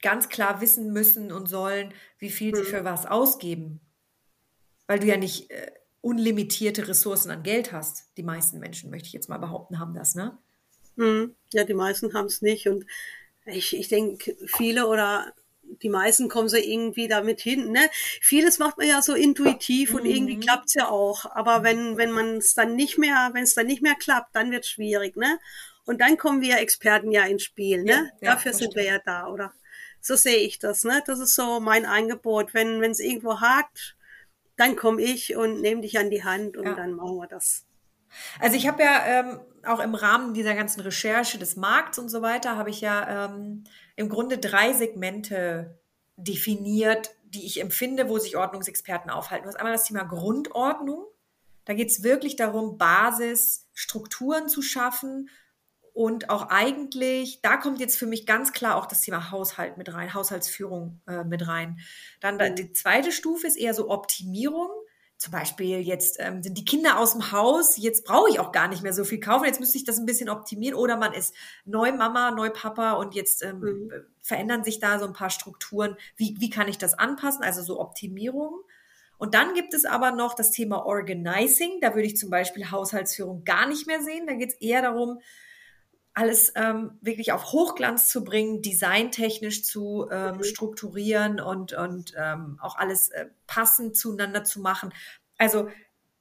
ganz 0.03 0.29
klar 0.29 0.62
wissen 0.62 0.93
müssen 0.93 1.31
und 1.31 1.49
sollen, 1.49 1.95
wie 2.19 2.29
viel 2.29 2.55
sie 2.55 2.62
Mhm. 2.62 2.67
für 2.67 2.83
was 2.86 3.07
ausgeben. 3.07 3.81
Weil 4.86 4.99
du 4.99 5.07
ja 5.07 5.17
nicht 5.17 5.49
äh, 5.49 5.71
unlimitierte 6.01 6.88
Ressourcen 6.88 7.31
an 7.31 7.41
Geld 7.41 7.71
hast. 7.71 8.15
Die 8.17 8.23
meisten 8.23 8.59
Menschen, 8.59 8.91
möchte 8.91 9.07
ich 9.07 9.13
jetzt 9.13 9.29
mal 9.29 9.39
behaupten, 9.39 9.79
haben 9.79 9.95
das, 9.95 10.13
ne? 10.13 10.38
Mhm. 10.95 11.33
Ja, 11.51 11.63
die 11.63 11.73
meisten 11.73 12.13
haben 12.13 12.27
es 12.27 12.43
nicht. 12.43 12.67
Und 12.67 12.86
ich, 13.47 13.75
ich 13.75 13.88
denke, 13.88 14.38
viele 14.45 14.86
oder 14.88 15.33
die 15.81 15.89
meisten 15.89 16.29
kommen 16.29 16.49
so 16.49 16.57
irgendwie 16.57 17.07
damit 17.07 17.41
hin. 17.41 17.71
Ne? 17.71 17.89
Vieles 18.21 18.59
macht 18.59 18.77
man 18.77 18.88
ja 18.88 19.01
so 19.01 19.13
intuitiv 19.13 19.93
und 19.93 20.05
irgendwie 20.05 20.36
Mhm. 20.36 20.41
klappt's 20.41 20.73
ja 20.73 20.89
auch. 20.89 21.25
Aber 21.36 21.63
wenn, 21.63 21.97
wenn 21.97 22.12
man 22.12 22.38
es 22.38 22.53
dann 22.53 22.75
nicht 22.75 22.97
mehr, 22.97 23.31
wenn 23.33 23.43
es 23.43 23.53
dann 23.55 23.67
nicht 23.67 23.81
mehr 23.81 23.95
klappt, 23.95 24.36
dann 24.36 24.51
wird's 24.51 24.69
schwierig, 24.69 25.15
ne? 25.15 25.39
Und 25.86 25.99
dann 25.99 26.17
kommen 26.17 26.41
wir 26.41 26.59
Experten 26.59 27.12
ja 27.12 27.25
ins 27.25 27.43
Spiel, 27.43 27.83
ne? 27.83 27.91
Ja, 27.91 27.97
ja, 28.21 28.31
Dafür 28.36 28.51
das 28.51 28.59
sind 28.59 28.75
wir 28.75 28.83
ja 28.86 28.99
da, 29.05 29.27
oder? 29.27 29.51
So 29.99 30.15
sehe 30.15 30.38
ich 30.38 30.59
das, 30.59 30.83
ne? 30.83 31.01
Das 31.05 31.19
ist 31.19 31.36
so 31.36 31.59
mein 31.59 31.86
Angebot. 31.86 32.53
Wenn 32.53 32.79
wenn 32.81 32.91
es 32.91 32.99
irgendwo 32.99 33.41
hakt, 33.41 33.95
dann 34.55 34.75
komme 34.75 35.01
ich 35.01 35.36
und 35.36 35.62
nehme 35.62 35.81
dich 35.81 35.97
an 35.97 36.09
die 36.09 36.23
Hand 36.23 36.57
und 36.57 36.65
Ja. 36.65 36.73
dann 36.75 36.93
machen 36.93 37.17
wir 37.17 37.27
das. 37.27 37.65
Also 38.39 38.56
ich 38.56 38.67
habe 38.67 38.84
ja 38.84 39.06
ähm, 39.06 39.39
auch 39.65 39.80
im 39.80 39.95
Rahmen 39.95 40.34
dieser 40.34 40.56
ganzen 40.56 40.82
Recherche 40.82 41.38
des 41.38 41.56
Markts 41.56 41.99
und 41.99 42.10
so 42.10 42.21
weiter, 42.21 42.58
habe 42.58 42.69
ich 42.69 42.82
ja 42.82 43.26
ähm, 43.26 43.63
im 43.95 44.10
Grunde 44.10 44.38
drei 44.38 44.73
Segmente 44.73 45.80
definiert, 46.17 47.12
die 47.23 47.45
ich 47.45 47.60
empfinde, 47.60 48.10
wo 48.10 48.19
sich 48.19 48.38
Ordnungsexperten 48.38 49.10
aufhalten. 49.10 49.43
Du 49.43 49.49
hast 49.49 49.58
einmal 49.58 49.73
das 49.73 49.86
Thema 49.86 50.04
Grundordnung. 50.04 51.06
Da 51.65 51.73
geht 51.73 51.89
es 51.89 52.04
wirklich 52.04 52.36
darum, 52.36 52.78
Basis, 52.78 53.67
Strukturen 53.73 54.49
zu 54.49 54.62
schaffen 54.62 55.30
und 55.93 56.32
auch 56.32 56.49
eigentlich, 56.49 57.41
da 57.43 57.56
kommt 57.58 57.80
jetzt 57.80 57.97
für 57.97 58.08
mich 58.08 58.26
ganz 58.26 58.52
klar 58.52 58.76
auch 58.76 58.88
das 58.88 59.02
Thema 59.02 59.30
Haushalt 59.30 59.78
mit 59.78 59.93
rein, 59.93 60.13
Haushaltsführung 60.13 60.99
äh, 61.08 61.23
mit 61.23 61.47
rein. 61.47 61.80
Dann 62.19 62.39
da, 62.39 62.49
die 62.49 62.73
zweite 62.73 63.12
Stufe 63.12 63.45
ist 63.45 63.58
eher 63.58 63.76
so 63.76 63.89
Optimierung. 63.89 64.69
Zum 65.23 65.31
Beispiel 65.31 65.79
jetzt 65.79 66.17
ähm, 66.19 66.43
sind 66.43 66.57
die 66.57 66.65
Kinder 66.65 66.99
aus 66.99 67.13
dem 67.13 67.31
Haus, 67.31 67.77
jetzt 67.77 68.03
brauche 68.03 68.29
ich 68.29 68.41
auch 68.41 68.51
gar 68.51 68.67
nicht 68.67 68.83
mehr 68.83 68.91
so 68.91 69.05
viel 69.05 69.21
kaufen, 69.21 69.45
jetzt 69.45 69.62
müsste 69.62 69.77
ich 69.77 69.86
das 69.86 69.97
ein 69.97 70.05
bisschen 70.05 70.27
optimieren. 70.27 70.77
Oder 70.77 70.97
man 70.97 71.13
ist 71.13 71.33
neu 71.63 71.93
Mama, 71.93 72.31
neu 72.31 72.49
Papa 72.49 72.91
und 72.95 73.15
jetzt 73.15 73.41
ähm, 73.41 73.62
Mhm. 73.62 73.91
verändern 74.21 74.65
sich 74.65 74.79
da 74.81 74.99
so 74.99 75.05
ein 75.05 75.13
paar 75.13 75.29
Strukturen. 75.29 75.95
Wie, 76.17 76.36
wie 76.39 76.49
kann 76.49 76.67
ich 76.67 76.77
das 76.77 76.93
anpassen? 76.93 77.41
Also 77.41 77.62
so 77.62 77.79
Optimierung. 77.79 78.63
Und 79.17 79.33
dann 79.33 79.53
gibt 79.53 79.73
es 79.73 79.86
aber 79.86 80.12
noch 80.12 80.33
das 80.33 80.51
Thema 80.51 80.86
Organizing. 80.86 81.79
Da 81.79 81.95
würde 81.95 82.07
ich 82.07 82.17
zum 82.17 82.29
Beispiel 82.29 82.69
Haushaltsführung 82.69 83.45
gar 83.45 83.65
nicht 83.65 83.88
mehr 83.88 84.01
sehen. 84.01 84.27
Da 84.27 84.33
geht 84.33 84.49
es 84.49 84.55
eher 84.59 84.81
darum, 84.81 85.21
alles 86.13 86.52
ähm, 86.56 86.97
wirklich 87.02 87.32
auf 87.32 87.52
Hochglanz 87.52 88.08
zu 88.10 88.23
bringen, 88.23 88.62
designtechnisch 88.62 89.63
zu 89.63 90.08
ähm, 90.12 90.36
Mhm. 90.36 90.43
strukturieren 90.43 91.39
und, 91.41 91.73
und 91.73 92.13
ähm, 92.17 92.60
auch 92.62 92.76
alles 92.78 93.10
äh, 93.10 93.28
passend 93.47 93.97
zueinander 93.97 94.43
zu 94.43 94.60
machen. 94.62 94.93
Also 95.38 95.69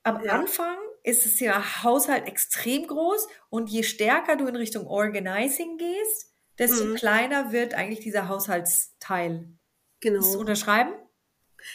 am 0.04 0.22
Ja. 0.24 0.32
Anfang 0.40 0.76
ist 1.02 1.24
das 1.26 1.36
Thema 1.36 1.82
Haushalt 1.82 2.26
extrem 2.26 2.86
groß 2.86 3.26
und 3.50 3.68
je 3.70 3.82
stärker 3.82 4.36
du 4.36 4.46
in 4.46 4.56
Richtung 4.56 4.86
Organizing 4.86 5.78
gehst, 5.78 6.32
desto 6.58 6.84
Mhm. 6.84 6.94
kleiner 6.94 7.52
wird 7.52 7.74
eigentlich 7.74 8.00
dieser 8.00 8.28
Haushaltsteil. 8.28 9.48
Genau. 10.00 10.36
unterschreiben? 10.38 10.94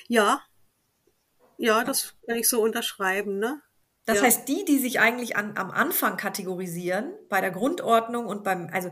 Ja, 0.08 0.42
ja, 1.58 1.84
das 1.84 2.16
kann 2.26 2.38
ich 2.38 2.50
so 2.50 2.62
unterschreiben, 2.64 3.38
ne? 3.40 3.62
Das 4.08 4.18
Ja. 4.18 4.24
heißt, 4.24 4.48
die, 4.48 4.66
die 4.66 4.80
sich 4.80 5.00
eigentlich 5.00 5.36
an, 5.38 5.56
am 5.58 5.70
Anfang 5.70 6.18
kategorisieren, 6.18 7.14
bei 7.30 7.42
der 7.42 7.52
Grundordnung 7.52 8.26
und 8.26 8.44
beim, 8.44 8.70
also 8.74 8.90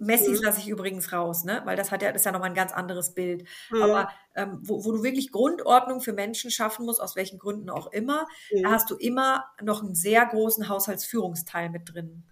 Messis 0.00 0.40
Mhm. 0.40 0.44
lasse 0.46 0.58
ich 0.60 0.68
übrigens 0.68 1.12
raus, 1.12 1.44
ne? 1.44 1.62
Weil 1.64 1.76
das 1.76 1.92
hat 1.92 2.02
ja, 2.02 2.10
das 2.10 2.22
ist 2.22 2.26
ja 2.26 2.32
nochmal 2.32 2.48
ein 2.48 2.54
ganz 2.56 2.72
anderes 2.72 3.14
Bild. 3.14 3.44
Mhm. 3.70 3.82
Aber 3.82 4.08
ähm, 4.34 4.58
wo, 4.62 4.84
wo 4.84 4.90
du 4.90 5.04
wirklich 5.04 5.30
Grundordnung 5.30 6.00
für 6.00 6.12
Menschen 6.12 6.50
schaffen 6.50 6.84
musst, 6.86 7.00
aus 7.00 7.14
welchen 7.14 7.38
Gründen 7.38 7.70
auch 7.70 7.86
immer, 7.92 8.26
da 8.50 8.68
Mhm. 8.70 8.72
hast 8.72 8.90
du 8.90 8.96
immer 8.96 9.44
noch 9.62 9.82
einen 9.84 9.94
sehr 9.94 10.26
großen 10.26 10.68
Haushaltsführungsteil 10.68 11.70
mit 11.70 11.92
drin. 11.94 12.24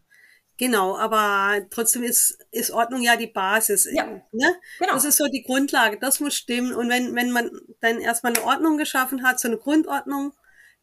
Genau, 0.59 0.97
aber 0.97 1.67
trotzdem 1.71 2.03
ist, 2.03 2.39
ist 2.51 2.71
Ordnung 2.71 3.03
ja 3.03 3.17
die 3.17 3.27
Basis. 3.27 3.87
Ja. 3.93 4.07
Ne? 4.33 4.57
Genau. 4.81 4.95
Das 4.95 5.05
ist 5.05 5.19
so 5.19 5.27
die 5.27 5.43
Grundlage, 5.43 5.99
das 6.01 6.19
muss 6.19 6.35
stimmen. 6.35 6.75
Und 6.75 6.89
wenn, 6.89 7.15
wenn 7.15 7.31
man 7.31 7.51
dann 7.81 8.01
erstmal 8.01 8.33
eine 8.35 8.43
Ordnung 8.45 8.79
geschaffen 8.79 9.23
hat, 9.23 9.39
so 9.39 9.49
eine 9.49 9.59
Grundordnung, 9.59 10.33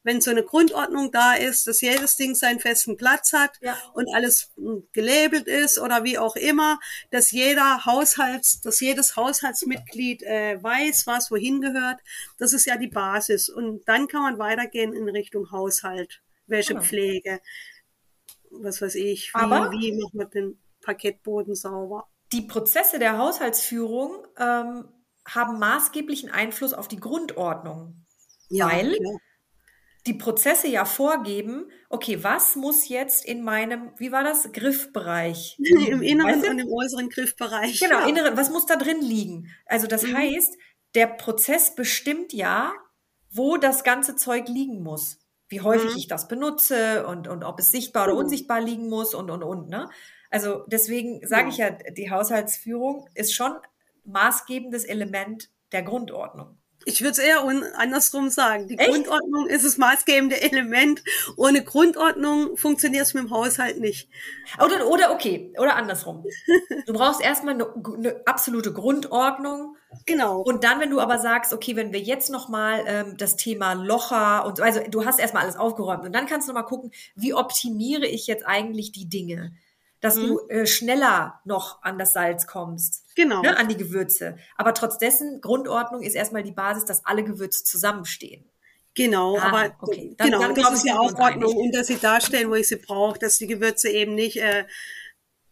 wenn 0.03 0.19
so 0.21 0.31
eine 0.31 0.43
Grundordnung 0.43 1.11
da 1.11 1.33
ist, 1.33 1.65
dass 1.67 1.79
jedes 1.81 2.15
Ding 2.17 2.35
seinen 2.35 2.59
festen 2.59 2.97
Platz 2.97 3.31
hat 3.33 3.51
Ja. 3.61 3.77
und 3.93 4.07
alles 4.13 4.51
mm, 4.57 4.79
gelabelt 4.91 5.47
ist 5.47 5.79
oder 5.79 6.03
wie 6.03 6.17
auch 6.17 6.35
immer, 6.35 6.79
dass 7.09 7.31
jeder 7.31 7.85
Haushalts, 7.85 8.59
dass 8.61 8.79
jedes 8.81 9.15
Haushaltsmitglied 9.15 10.23
äh, 10.23 10.61
weiß, 10.61 11.07
was 11.07 11.31
wohin 11.31 11.61
gehört, 11.61 12.01
das 12.37 12.53
ist 12.53 12.65
ja 12.65 12.75
die 12.77 12.87
Basis. 12.89 13.49
Und 13.49 13.87
dann 13.87 14.07
kann 14.07 14.23
man 14.23 14.37
weitergehen 14.39 14.93
in 14.93 15.07
Richtung 15.07 15.51
Haushalt, 15.51 16.21
welche 16.47 16.73
Genau. 16.73 16.83
Pflege, 16.85 17.39
was 18.51 18.81
weiß 18.81 18.95
ich, 18.95 19.31
wie, 19.33 19.39
Aber- 19.39 19.71
wie 19.71 19.91
macht 19.93 20.13
man 20.13 20.29
den 20.29 20.59
Parkettboden 20.81 21.55
sauber. 21.55 22.07
Die 22.33 22.41
Prozesse 22.41 22.99
der 22.99 23.17
Haushaltsführung 23.17 24.27
ähm, 24.37 24.85
haben 25.25 25.59
maßgeblichen 25.59 26.29
Einfluss 26.29 26.73
auf 26.73 26.87
die 26.89 26.99
Grundordnung. 26.99 28.05
Weil? 28.49 28.97
klar. 28.97 29.17
Die 30.07 30.13
Prozesse 30.15 30.67
ja 30.67 30.85
vorgeben, 30.85 31.71
okay, 31.89 32.23
was 32.23 32.55
muss 32.55 32.89
jetzt 32.89 33.25
in 33.25 33.41
meinem, 33.43 33.91
wie 33.97 34.11
war 34.11 34.23
das, 34.23 34.51
Griffbereich? 34.51 35.57
im 35.89 36.01
inneren 36.01 36.41
Weißt 36.41 36.45
du? 36.47 36.51
und 36.51 36.59
im 36.59 36.67
äußeren 36.71 37.09
Griffbereich. 37.09 37.79
Genau, 37.79 37.99
ja. 38.01 38.07
inneren, 38.07 38.35
was 38.37 38.49
muss 38.49 38.65
da 38.65 38.75
drin 38.75 39.01
liegen? 39.01 39.49
Also 39.65 39.87
das 39.87 40.03
Mhm. 40.03 40.17
heißt, 40.17 40.57
der 40.95 41.07
Prozess 41.07 41.75
bestimmt 41.75 42.33
ja, 42.33 42.73
wo 43.31 43.57
das 43.57 43.83
ganze 43.83 44.15
Zeug 44.15 44.47
liegen 44.47 44.83
muss. 44.83 45.19
Wie 45.49 45.61
häufig 45.61 45.91
Mhm. 45.93 45.97
ich 45.97 46.07
das 46.07 46.27
benutze 46.27 47.05
und, 47.07 47.27
und 47.27 47.43
ob 47.43 47.59
es 47.59 47.71
sichtbar 47.71 48.03
oder 48.03 48.11
Genau. 48.13 48.23
unsichtbar 48.23 48.61
liegen 48.61 48.89
muss 48.89 49.13
und, 49.15 49.29
und, 49.31 49.43
und. 49.43 49.69
Ne? 49.69 49.89
Also 50.29 50.63
deswegen 50.67 51.25
sage 51.25 51.49
ich 51.49 51.57
ja, 51.57 51.69
die 51.71 52.09
Haushaltsführung 52.11 53.07
ist 53.15 53.33
schon 53.33 53.53
maßgebendes 54.05 54.83
Element 54.85 55.49
der 55.71 55.83
Grundordnung. 55.83 56.57
Ich 56.86 57.02
würde 57.02 57.12
es 57.12 57.17
eher 57.19 57.41
andersrum 57.76 58.30
sagen. 58.30 58.67
Die 58.67 58.78
Echt? 58.78 58.89
Grundordnung 58.89 59.48
ist 59.48 59.65
das 59.65 59.78
maßgebende 59.78 60.41
Element. 60.41 61.04
Ohne 61.38 61.63
Grundordnung 61.63 62.58
funktioniert 62.58 63.06
es 63.06 63.13
mit 63.13 63.24
dem 63.24 63.32
Haushalt 63.32 63.80
nicht. 63.80 64.10
Oder, 64.63 64.88
oder 64.88 65.12
okay, 65.13 65.54
oder 65.58 65.76
andersrum. 65.76 66.26
Du 66.86 66.93
brauchst 66.93 67.22
erstmal 67.22 67.54
eine, 67.56 67.67
eine 67.96 68.22
absolute 68.26 68.74
Grundordnung. 68.74 69.78
Genau. 70.06 70.41
Und 70.41 70.63
dann, 70.63 70.80
wenn 70.80 70.89
du 70.89 71.00
aber 71.00 71.19
sagst, 71.19 71.54
okay, 71.54 71.76
wenn 71.76 71.93
wir 71.93 72.02
jetzt 72.02 72.30
nochmal 72.30 72.84
ähm, 72.88 73.17
das 73.17 73.36
Thema 73.36 73.74
Locher 73.74 74.46
und 74.46 74.58
so, 74.58 74.63
also 74.63 74.82
du 74.89 75.06
hast 75.06 75.19
erstmal 75.19 75.43
alles 75.43 75.56
aufgeräumt 75.56 76.04
und 76.06 76.13
dann 76.13 76.26
kannst 76.26 76.48
du 76.48 76.52
nochmal 76.54 76.67
gucken, 76.67 76.91
wie 77.15 77.34
optimiere 77.34 78.06
ich 78.08 78.28
jetzt 78.28 78.46
eigentlich 78.46 78.91
die 78.91 79.08
Dinge, 79.08 79.54
dass 80.02 80.15
Mhm. 80.15 80.28
du 80.28 80.39
äh, 80.50 80.65
schneller 80.65 81.39
noch 81.46 81.82
an 81.84 81.98
das 82.00 82.13
Salz 82.13 82.48
kommst, 82.48 83.02
Genau. 83.15 83.41
ne, 83.41 83.58
an 83.58 83.67
die 83.67 83.78
Gewürze. 83.78 84.38
Aber 84.56 84.73
trotz 84.73 84.97
dessen, 84.97 85.39
Grundordnung 85.41 86.02
ist 86.02 86.15
erstmal 86.15 86.43
die 86.43 86.52
Basis, 86.52 86.86
dass 86.86 87.06
alle 87.06 87.23
Gewürze 87.23 87.63
zusammenstehen. 87.63 88.49
Genau, 88.95 89.38
Ah, 89.38 89.47
aber 89.47 89.76
okay. 89.82 90.13
Dann- 90.17 90.28
genau, 90.28 90.41
dann 90.41 90.56
das 90.56 90.71
ist 90.73 90.86
ja 90.86 90.99
auch 90.99 91.13
Ordnung 91.17 91.56
und 91.56 91.76
dass 91.76 91.88
sie 91.88 91.97
da 91.97 92.21
stehen, 92.21 92.49
wo 92.49 92.56
ich 92.56 92.67
sie 92.67 92.76
brauche, 92.76 93.17
dass 93.17 93.38
die 93.39 93.47
Gewürze 93.47 93.89
eben 93.89 94.13
nicht 94.13 94.37
äh, 94.37 94.65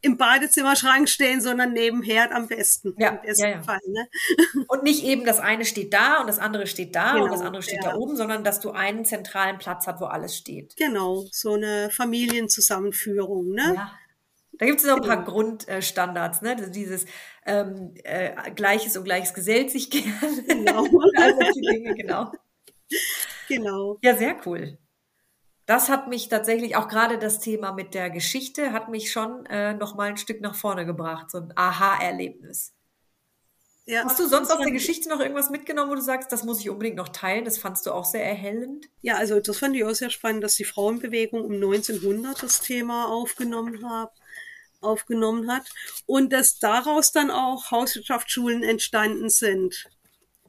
im 0.03 0.17
Badezimmerschrank 0.17 1.07
stehen, 1.09 1.41
sondern 1.41 1.73
neben 1.73 2.01
Herd 2.01 2.31
am 2.31 2.47
besten. 2.47 2.95
Ja, 2.97 3.09
Im 3.09 3.21
besten 3.21 3.43
ja, 3.43 3.49
ja. 3.49 3.61
Fall, 3.61 3.79
ne? 3.87 4.07
Und 4.67 4.83
nicht 4.83 5.03
eben 5.03 5.25
das 5.25 5.39
eine 5.39 5.63
steht 5.65 5.93
da 5.93 6.21
und 6.21 6.27
das 6.27 6.39
andere 6.39 6.65
steht 6.65 6.95
da 6.95 7.11
und 7.13 7.21
Genau, 7.21 7.31
das 7.33 7.41
andere 7.41 7.61
steht 7.61 7.83
ja. 7.83 7.91
da 7.91 7.95
oben, 7.97 8.15
sondern 8.15 8.43
dass 8.43 8.59
du 8.59 8.71
einen 8.71 9.05
zentralen 9.05 9.59
Platz 9.59 9.85
hast, 9.85 10.01
wo 10.01 10.05
alles 10.05 10.35
steht. 10.35 10.75
Genau, 10.75 11.25
so 11.31 11.53
eine 11.53 11.89
Familienzusammenführung, 11.91 13.49
ne? 13.49 13.73
Ja. 13.75 13.91
Da 14.61 14.67
gibt 14.67 14.79
es 14.79 14.85
noch 14.85 14.97
ein 14.97 15.01
paar 15.01 15.17
Genau. 15.17 15.31
Grundstandards, 15.31 16.43
ne? 16.43 16.55
Also 16.55 16.69
Dieses 16.71 17.05
ähm, 17.47 17.95
äh, 18.03 18.51
Gleiches 18.51 18.95
und 18.95 19.05
Gleiches 19.05 19.33
gesellt 19.33 19.71
sich 19.71 19.89
gern. 19.89 20.45
Genau. 20.47 20.83
also 21.17 21.39
Dinge, 21.71 21.95
genau. 21.95 22.31
Genau. 23.47 23.97
Ja, 24.01 24.15
sehr 24.17 24.35
cool. 24.45 24.77
Das 25.65 25.89
hat 25.89 26.07
mich 26.09 26.29
tatsächlich, 26.29 26.75
auch 26.75 26.87
gerade 26.89 27.17
das 27.19 27.39
Thema 27.39 27.71
mit 27.73 27.93
der 27.95 28.09
Geschichte, 28.11 28.73
hat 28.73 28.89
mich 28.89 29.11
schon 29.11 29.45
äh, 29.47 29.73
noch 29.75 29.95
mal 29.95 30.09
ein 30.09 30.17
Stück 30.17 30.41
nach 30.41 30.55
vorne 30.55 30.85
gebracht. 30.85 31.31
So 31.31 31.39
ein 31.39 31.53
Aha-Erlebnis. 31.55 32.73
ja. 33.85 34.03
Hast 34.03 34.19
du 34.19 34.27
sonst 34.27 34.51
aus 34.51 34.59
der 34.59 34.71
Geschichte 34.71 35.09
noch 35.09 35.19
irgendwas 35.19 35.49
mitgenommen, 35.49 35.91
wo 35.91 35.95
du 35.95 36.01
sagst, 36.01 36.31
das 36.31 36.43
muss 36.43 36.59
ich 36.59 36.69
unbedingt 36.69 36.97
noch 36.97 37.09
teilen? 37.09 37.45
Das 37.45 37.57
fandst 37.57 37.85
du 37.85 37.91
auch 37.91 38.05
sehr 38.05 38.25
erhellend? 38.25 38.89
Ja, 39.01 39.15
also 39.17 39.39
das 39.39 39.57
fand 39.59 39.75
ich 39.75 39.83
auch 39.83 39.93
sehr 39.93 40.09
spannend, 40.11 40.43
dass 40.43 40.55
die 40.55 40.63
Frauenbewegung 40.65 41.43
um 41.43 41.53
1900 41.59 42.41
das 42.43 42.61
Thema 42.61 43.07
aufgenommen 43.07 43.87
hat 43.89 44.20
aufgenommen 44.81 45.51
hat 45.51 45.69
und 46.05 46.33
dass 46.33 46.59
daraus 46.59 47.11
dann 47.11 47.31
auch 47.31 47.71
Hauswirtschaftsschulen 47.71 48.63
entstanden 48.63 49.29
sind, 49.29 49.89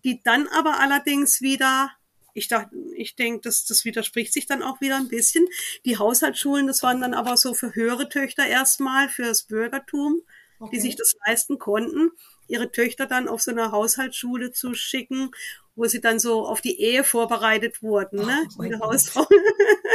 die 0.04 0.22
dann 0.22 0.48
aber 0.48 0.80
allerdings 0.80 1.40
wieder 1.40 1.90
ich 2.34 2.48
dachte, 2.48 2.74
ich 2.94 3.14
denke, 3.14 3.42
das, 3.42 3.64
das 3.64 3.84
widerspricht 3.84 4.32
sich 4.32 4.46
dann 4.46 4.62
auch 4.62 4.80
wieder 4.80 4.96
ein 4.96 5.08
bisschen. 5.08 5.46
Die 5.84 5.98
Haushaltsschulen, 5.98 6.66
das 6.66 6.82
waren 6.82 7.00
dann 7.00 7.14
aber 7.14 7.36
so 7.36 7.54
für 7.54 7.74
höhere 7.74 8.08
Töchter 8.08 8.46
erstmal, 8.46 9.08
für 9.08 9.24
das 9.24 9.42
Bürgertum, 9.42 10.22
okay. 10.62 10.76
die 10.76 10.80
sich 10.80 10.96
das 10.96 11.14
leisten 11.26 11.58
konnten, 11.58 12.10
ihre 12.48 12.70
Töchter 12.70 13.06
dann 13.06 13.28
auf 13.28 13.42
so 13.42 13.50
eine 13.50 13.72
Haushaltsschule 13.72 14.52
zu 14.52 14.74
schicken, 14.74 15.30
wo 15.74 15.86
sie 15.86 16.00
dann 16.00 16.18
so 16.18 16.46
auf 16.46 16.60
die 16.60 16.80
Ehe 16.80 17.04
vorbereitet 17.04 17.82
wurden, 17.82 18.26
ne? 18.26 18.46
Oh, 18.58 18.62
die 18.62 18.74
Hausfrau. 18.74 19.26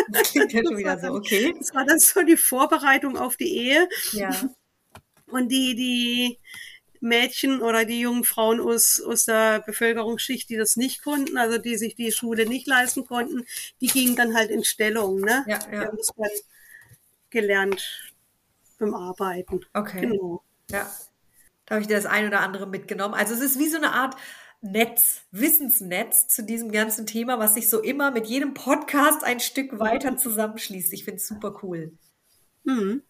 Das 0.10 0.32
klingt 0.32 0.54
ja 0.54 0.62
schon 0.64 0.78
wieder 0.78 0.98
so, 0.98 1.08
okay. 1.10 1.54
Das 1.58 1.76
war 1.76 1.84
dann 1.84 2.00
so 2.00 2.22
die 2.22 2.38
Vorbereitung 2.38 3.18
auf 3.18 3.36
die 3.36 3.58
Ehe. 3.58 3.90
Ja. 4.14 4.32
Und 5.26 5.50
die, 5.50 5.76
die, 5.76 6.40
Mädchen 7.02 7.62
oder 7.62 7.86
die 7.86 8.00
jungen 8.00 8.24
Frauen 8.24 8.60
aus, 8.60 9.02
aus 9.02 9.26
der 9.26 9.62
Bevölkerungsschicht, 9.62 10.50
die 10.50 10.58
das 10.58 10.76
nicht 10.76 11.04
konnten, 11.04 11.38
also 11.38 11.58
die 11.58 11.78
sich 11.78 11.96
die 11.96 12.12
Schule 12.12 12.46
nicht 12.46 12.68
leisten 12.68 13.06
konnten, 13.06 13.46
die 13.82 13.88
gingen 13.88 14.16
dann 14.16 14.36
halt 14.36 14.50
in 14.50 14.64
Stellung. 14.64 15.22
Ne? 15.22 15.46
Ja, 15.48 15.60
ja. 15.60 15.68
Die 15.68 15.78
haben 15.78 15.98
das 15.98 16.12
dann 16.16 16.30
gelernt 17.30 18.14
beim 18.80 18.94
Arbeiten. 18.94 19.66
Okay. 19.74 20.02
Genau. 20.02 20.44
Ja. 20.72 20.90
Da 21.66 21.76
habe 21.76 21.82
ich 21.82 21.88
dir 21.88 21.96
das 21.96 22.06
ein 22.06 22.28
oder 22.28 22.40
andere 22.40 22.68
mitgenommen. 22.68 23.14
Also 23.14 23.34
es 23.34 23.42
ist 23.42 23.60
wie 23.60 23.68
so 23.68 23.78
eine 23.78 23.92
Art 23.92 24.16
Netz, 24.62 25.22
Wissensnetz 25.32 26.28
zu 26.28 26.44
diesem 26.44 26.72
ganzen 26.72 27.06
Thema, 27.06 27.40
was 27.40 27.54
sich 27.54 27.70
so 27.70 27.82
immer 27.82 28.12
mit 28.12 28.26
jedem 28.26 28.54
Podcast 28.54 29.24
ein 29.24 29.40
Stück 29.40 29.80
weiter 29.80 30.18
zusammenschließt. 30.18 30.94
Ich 30.94 31.04
finde 31.04 31.18
es 31.18 31.28
super 31.28 31.60
cool. 31.62 31.98
Mhm. 32.64 33.04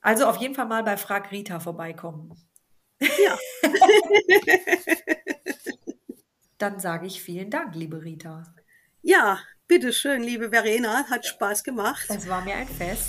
Also 0.00 0.26
auf 0.26 0.36
jeden 0.36 0.54
Fall 0.54 0.66
mal 0.66 0.82
bei 0.82 0.96
Frag 0.96 1.30
Rita 1.30 1.60
vorbeikommen. 1.60 2.34
Ja. 3.00 3.38
Dann 6.58 6.78
sage 6.78 7.06
ich 7.06 7.22
vielen 7.22 7.50
Dank, 7.50 7.74
liebe 7.74 8.02
Rita. 8.02 8.54
Ja, 9.02 9.40
bitteschön, 9.66 10.22
liebe 10.22 10.50
Verena. 10.50 11.04
Hat 11.08 11.24
Spaß 11.24 11.64
gemacht. 11.64 12.04
Es 12.08 12.28
war 12.28 12.42
mir 12.44 12.56
ein 12.56 12.68
Fest. 12.68 13.08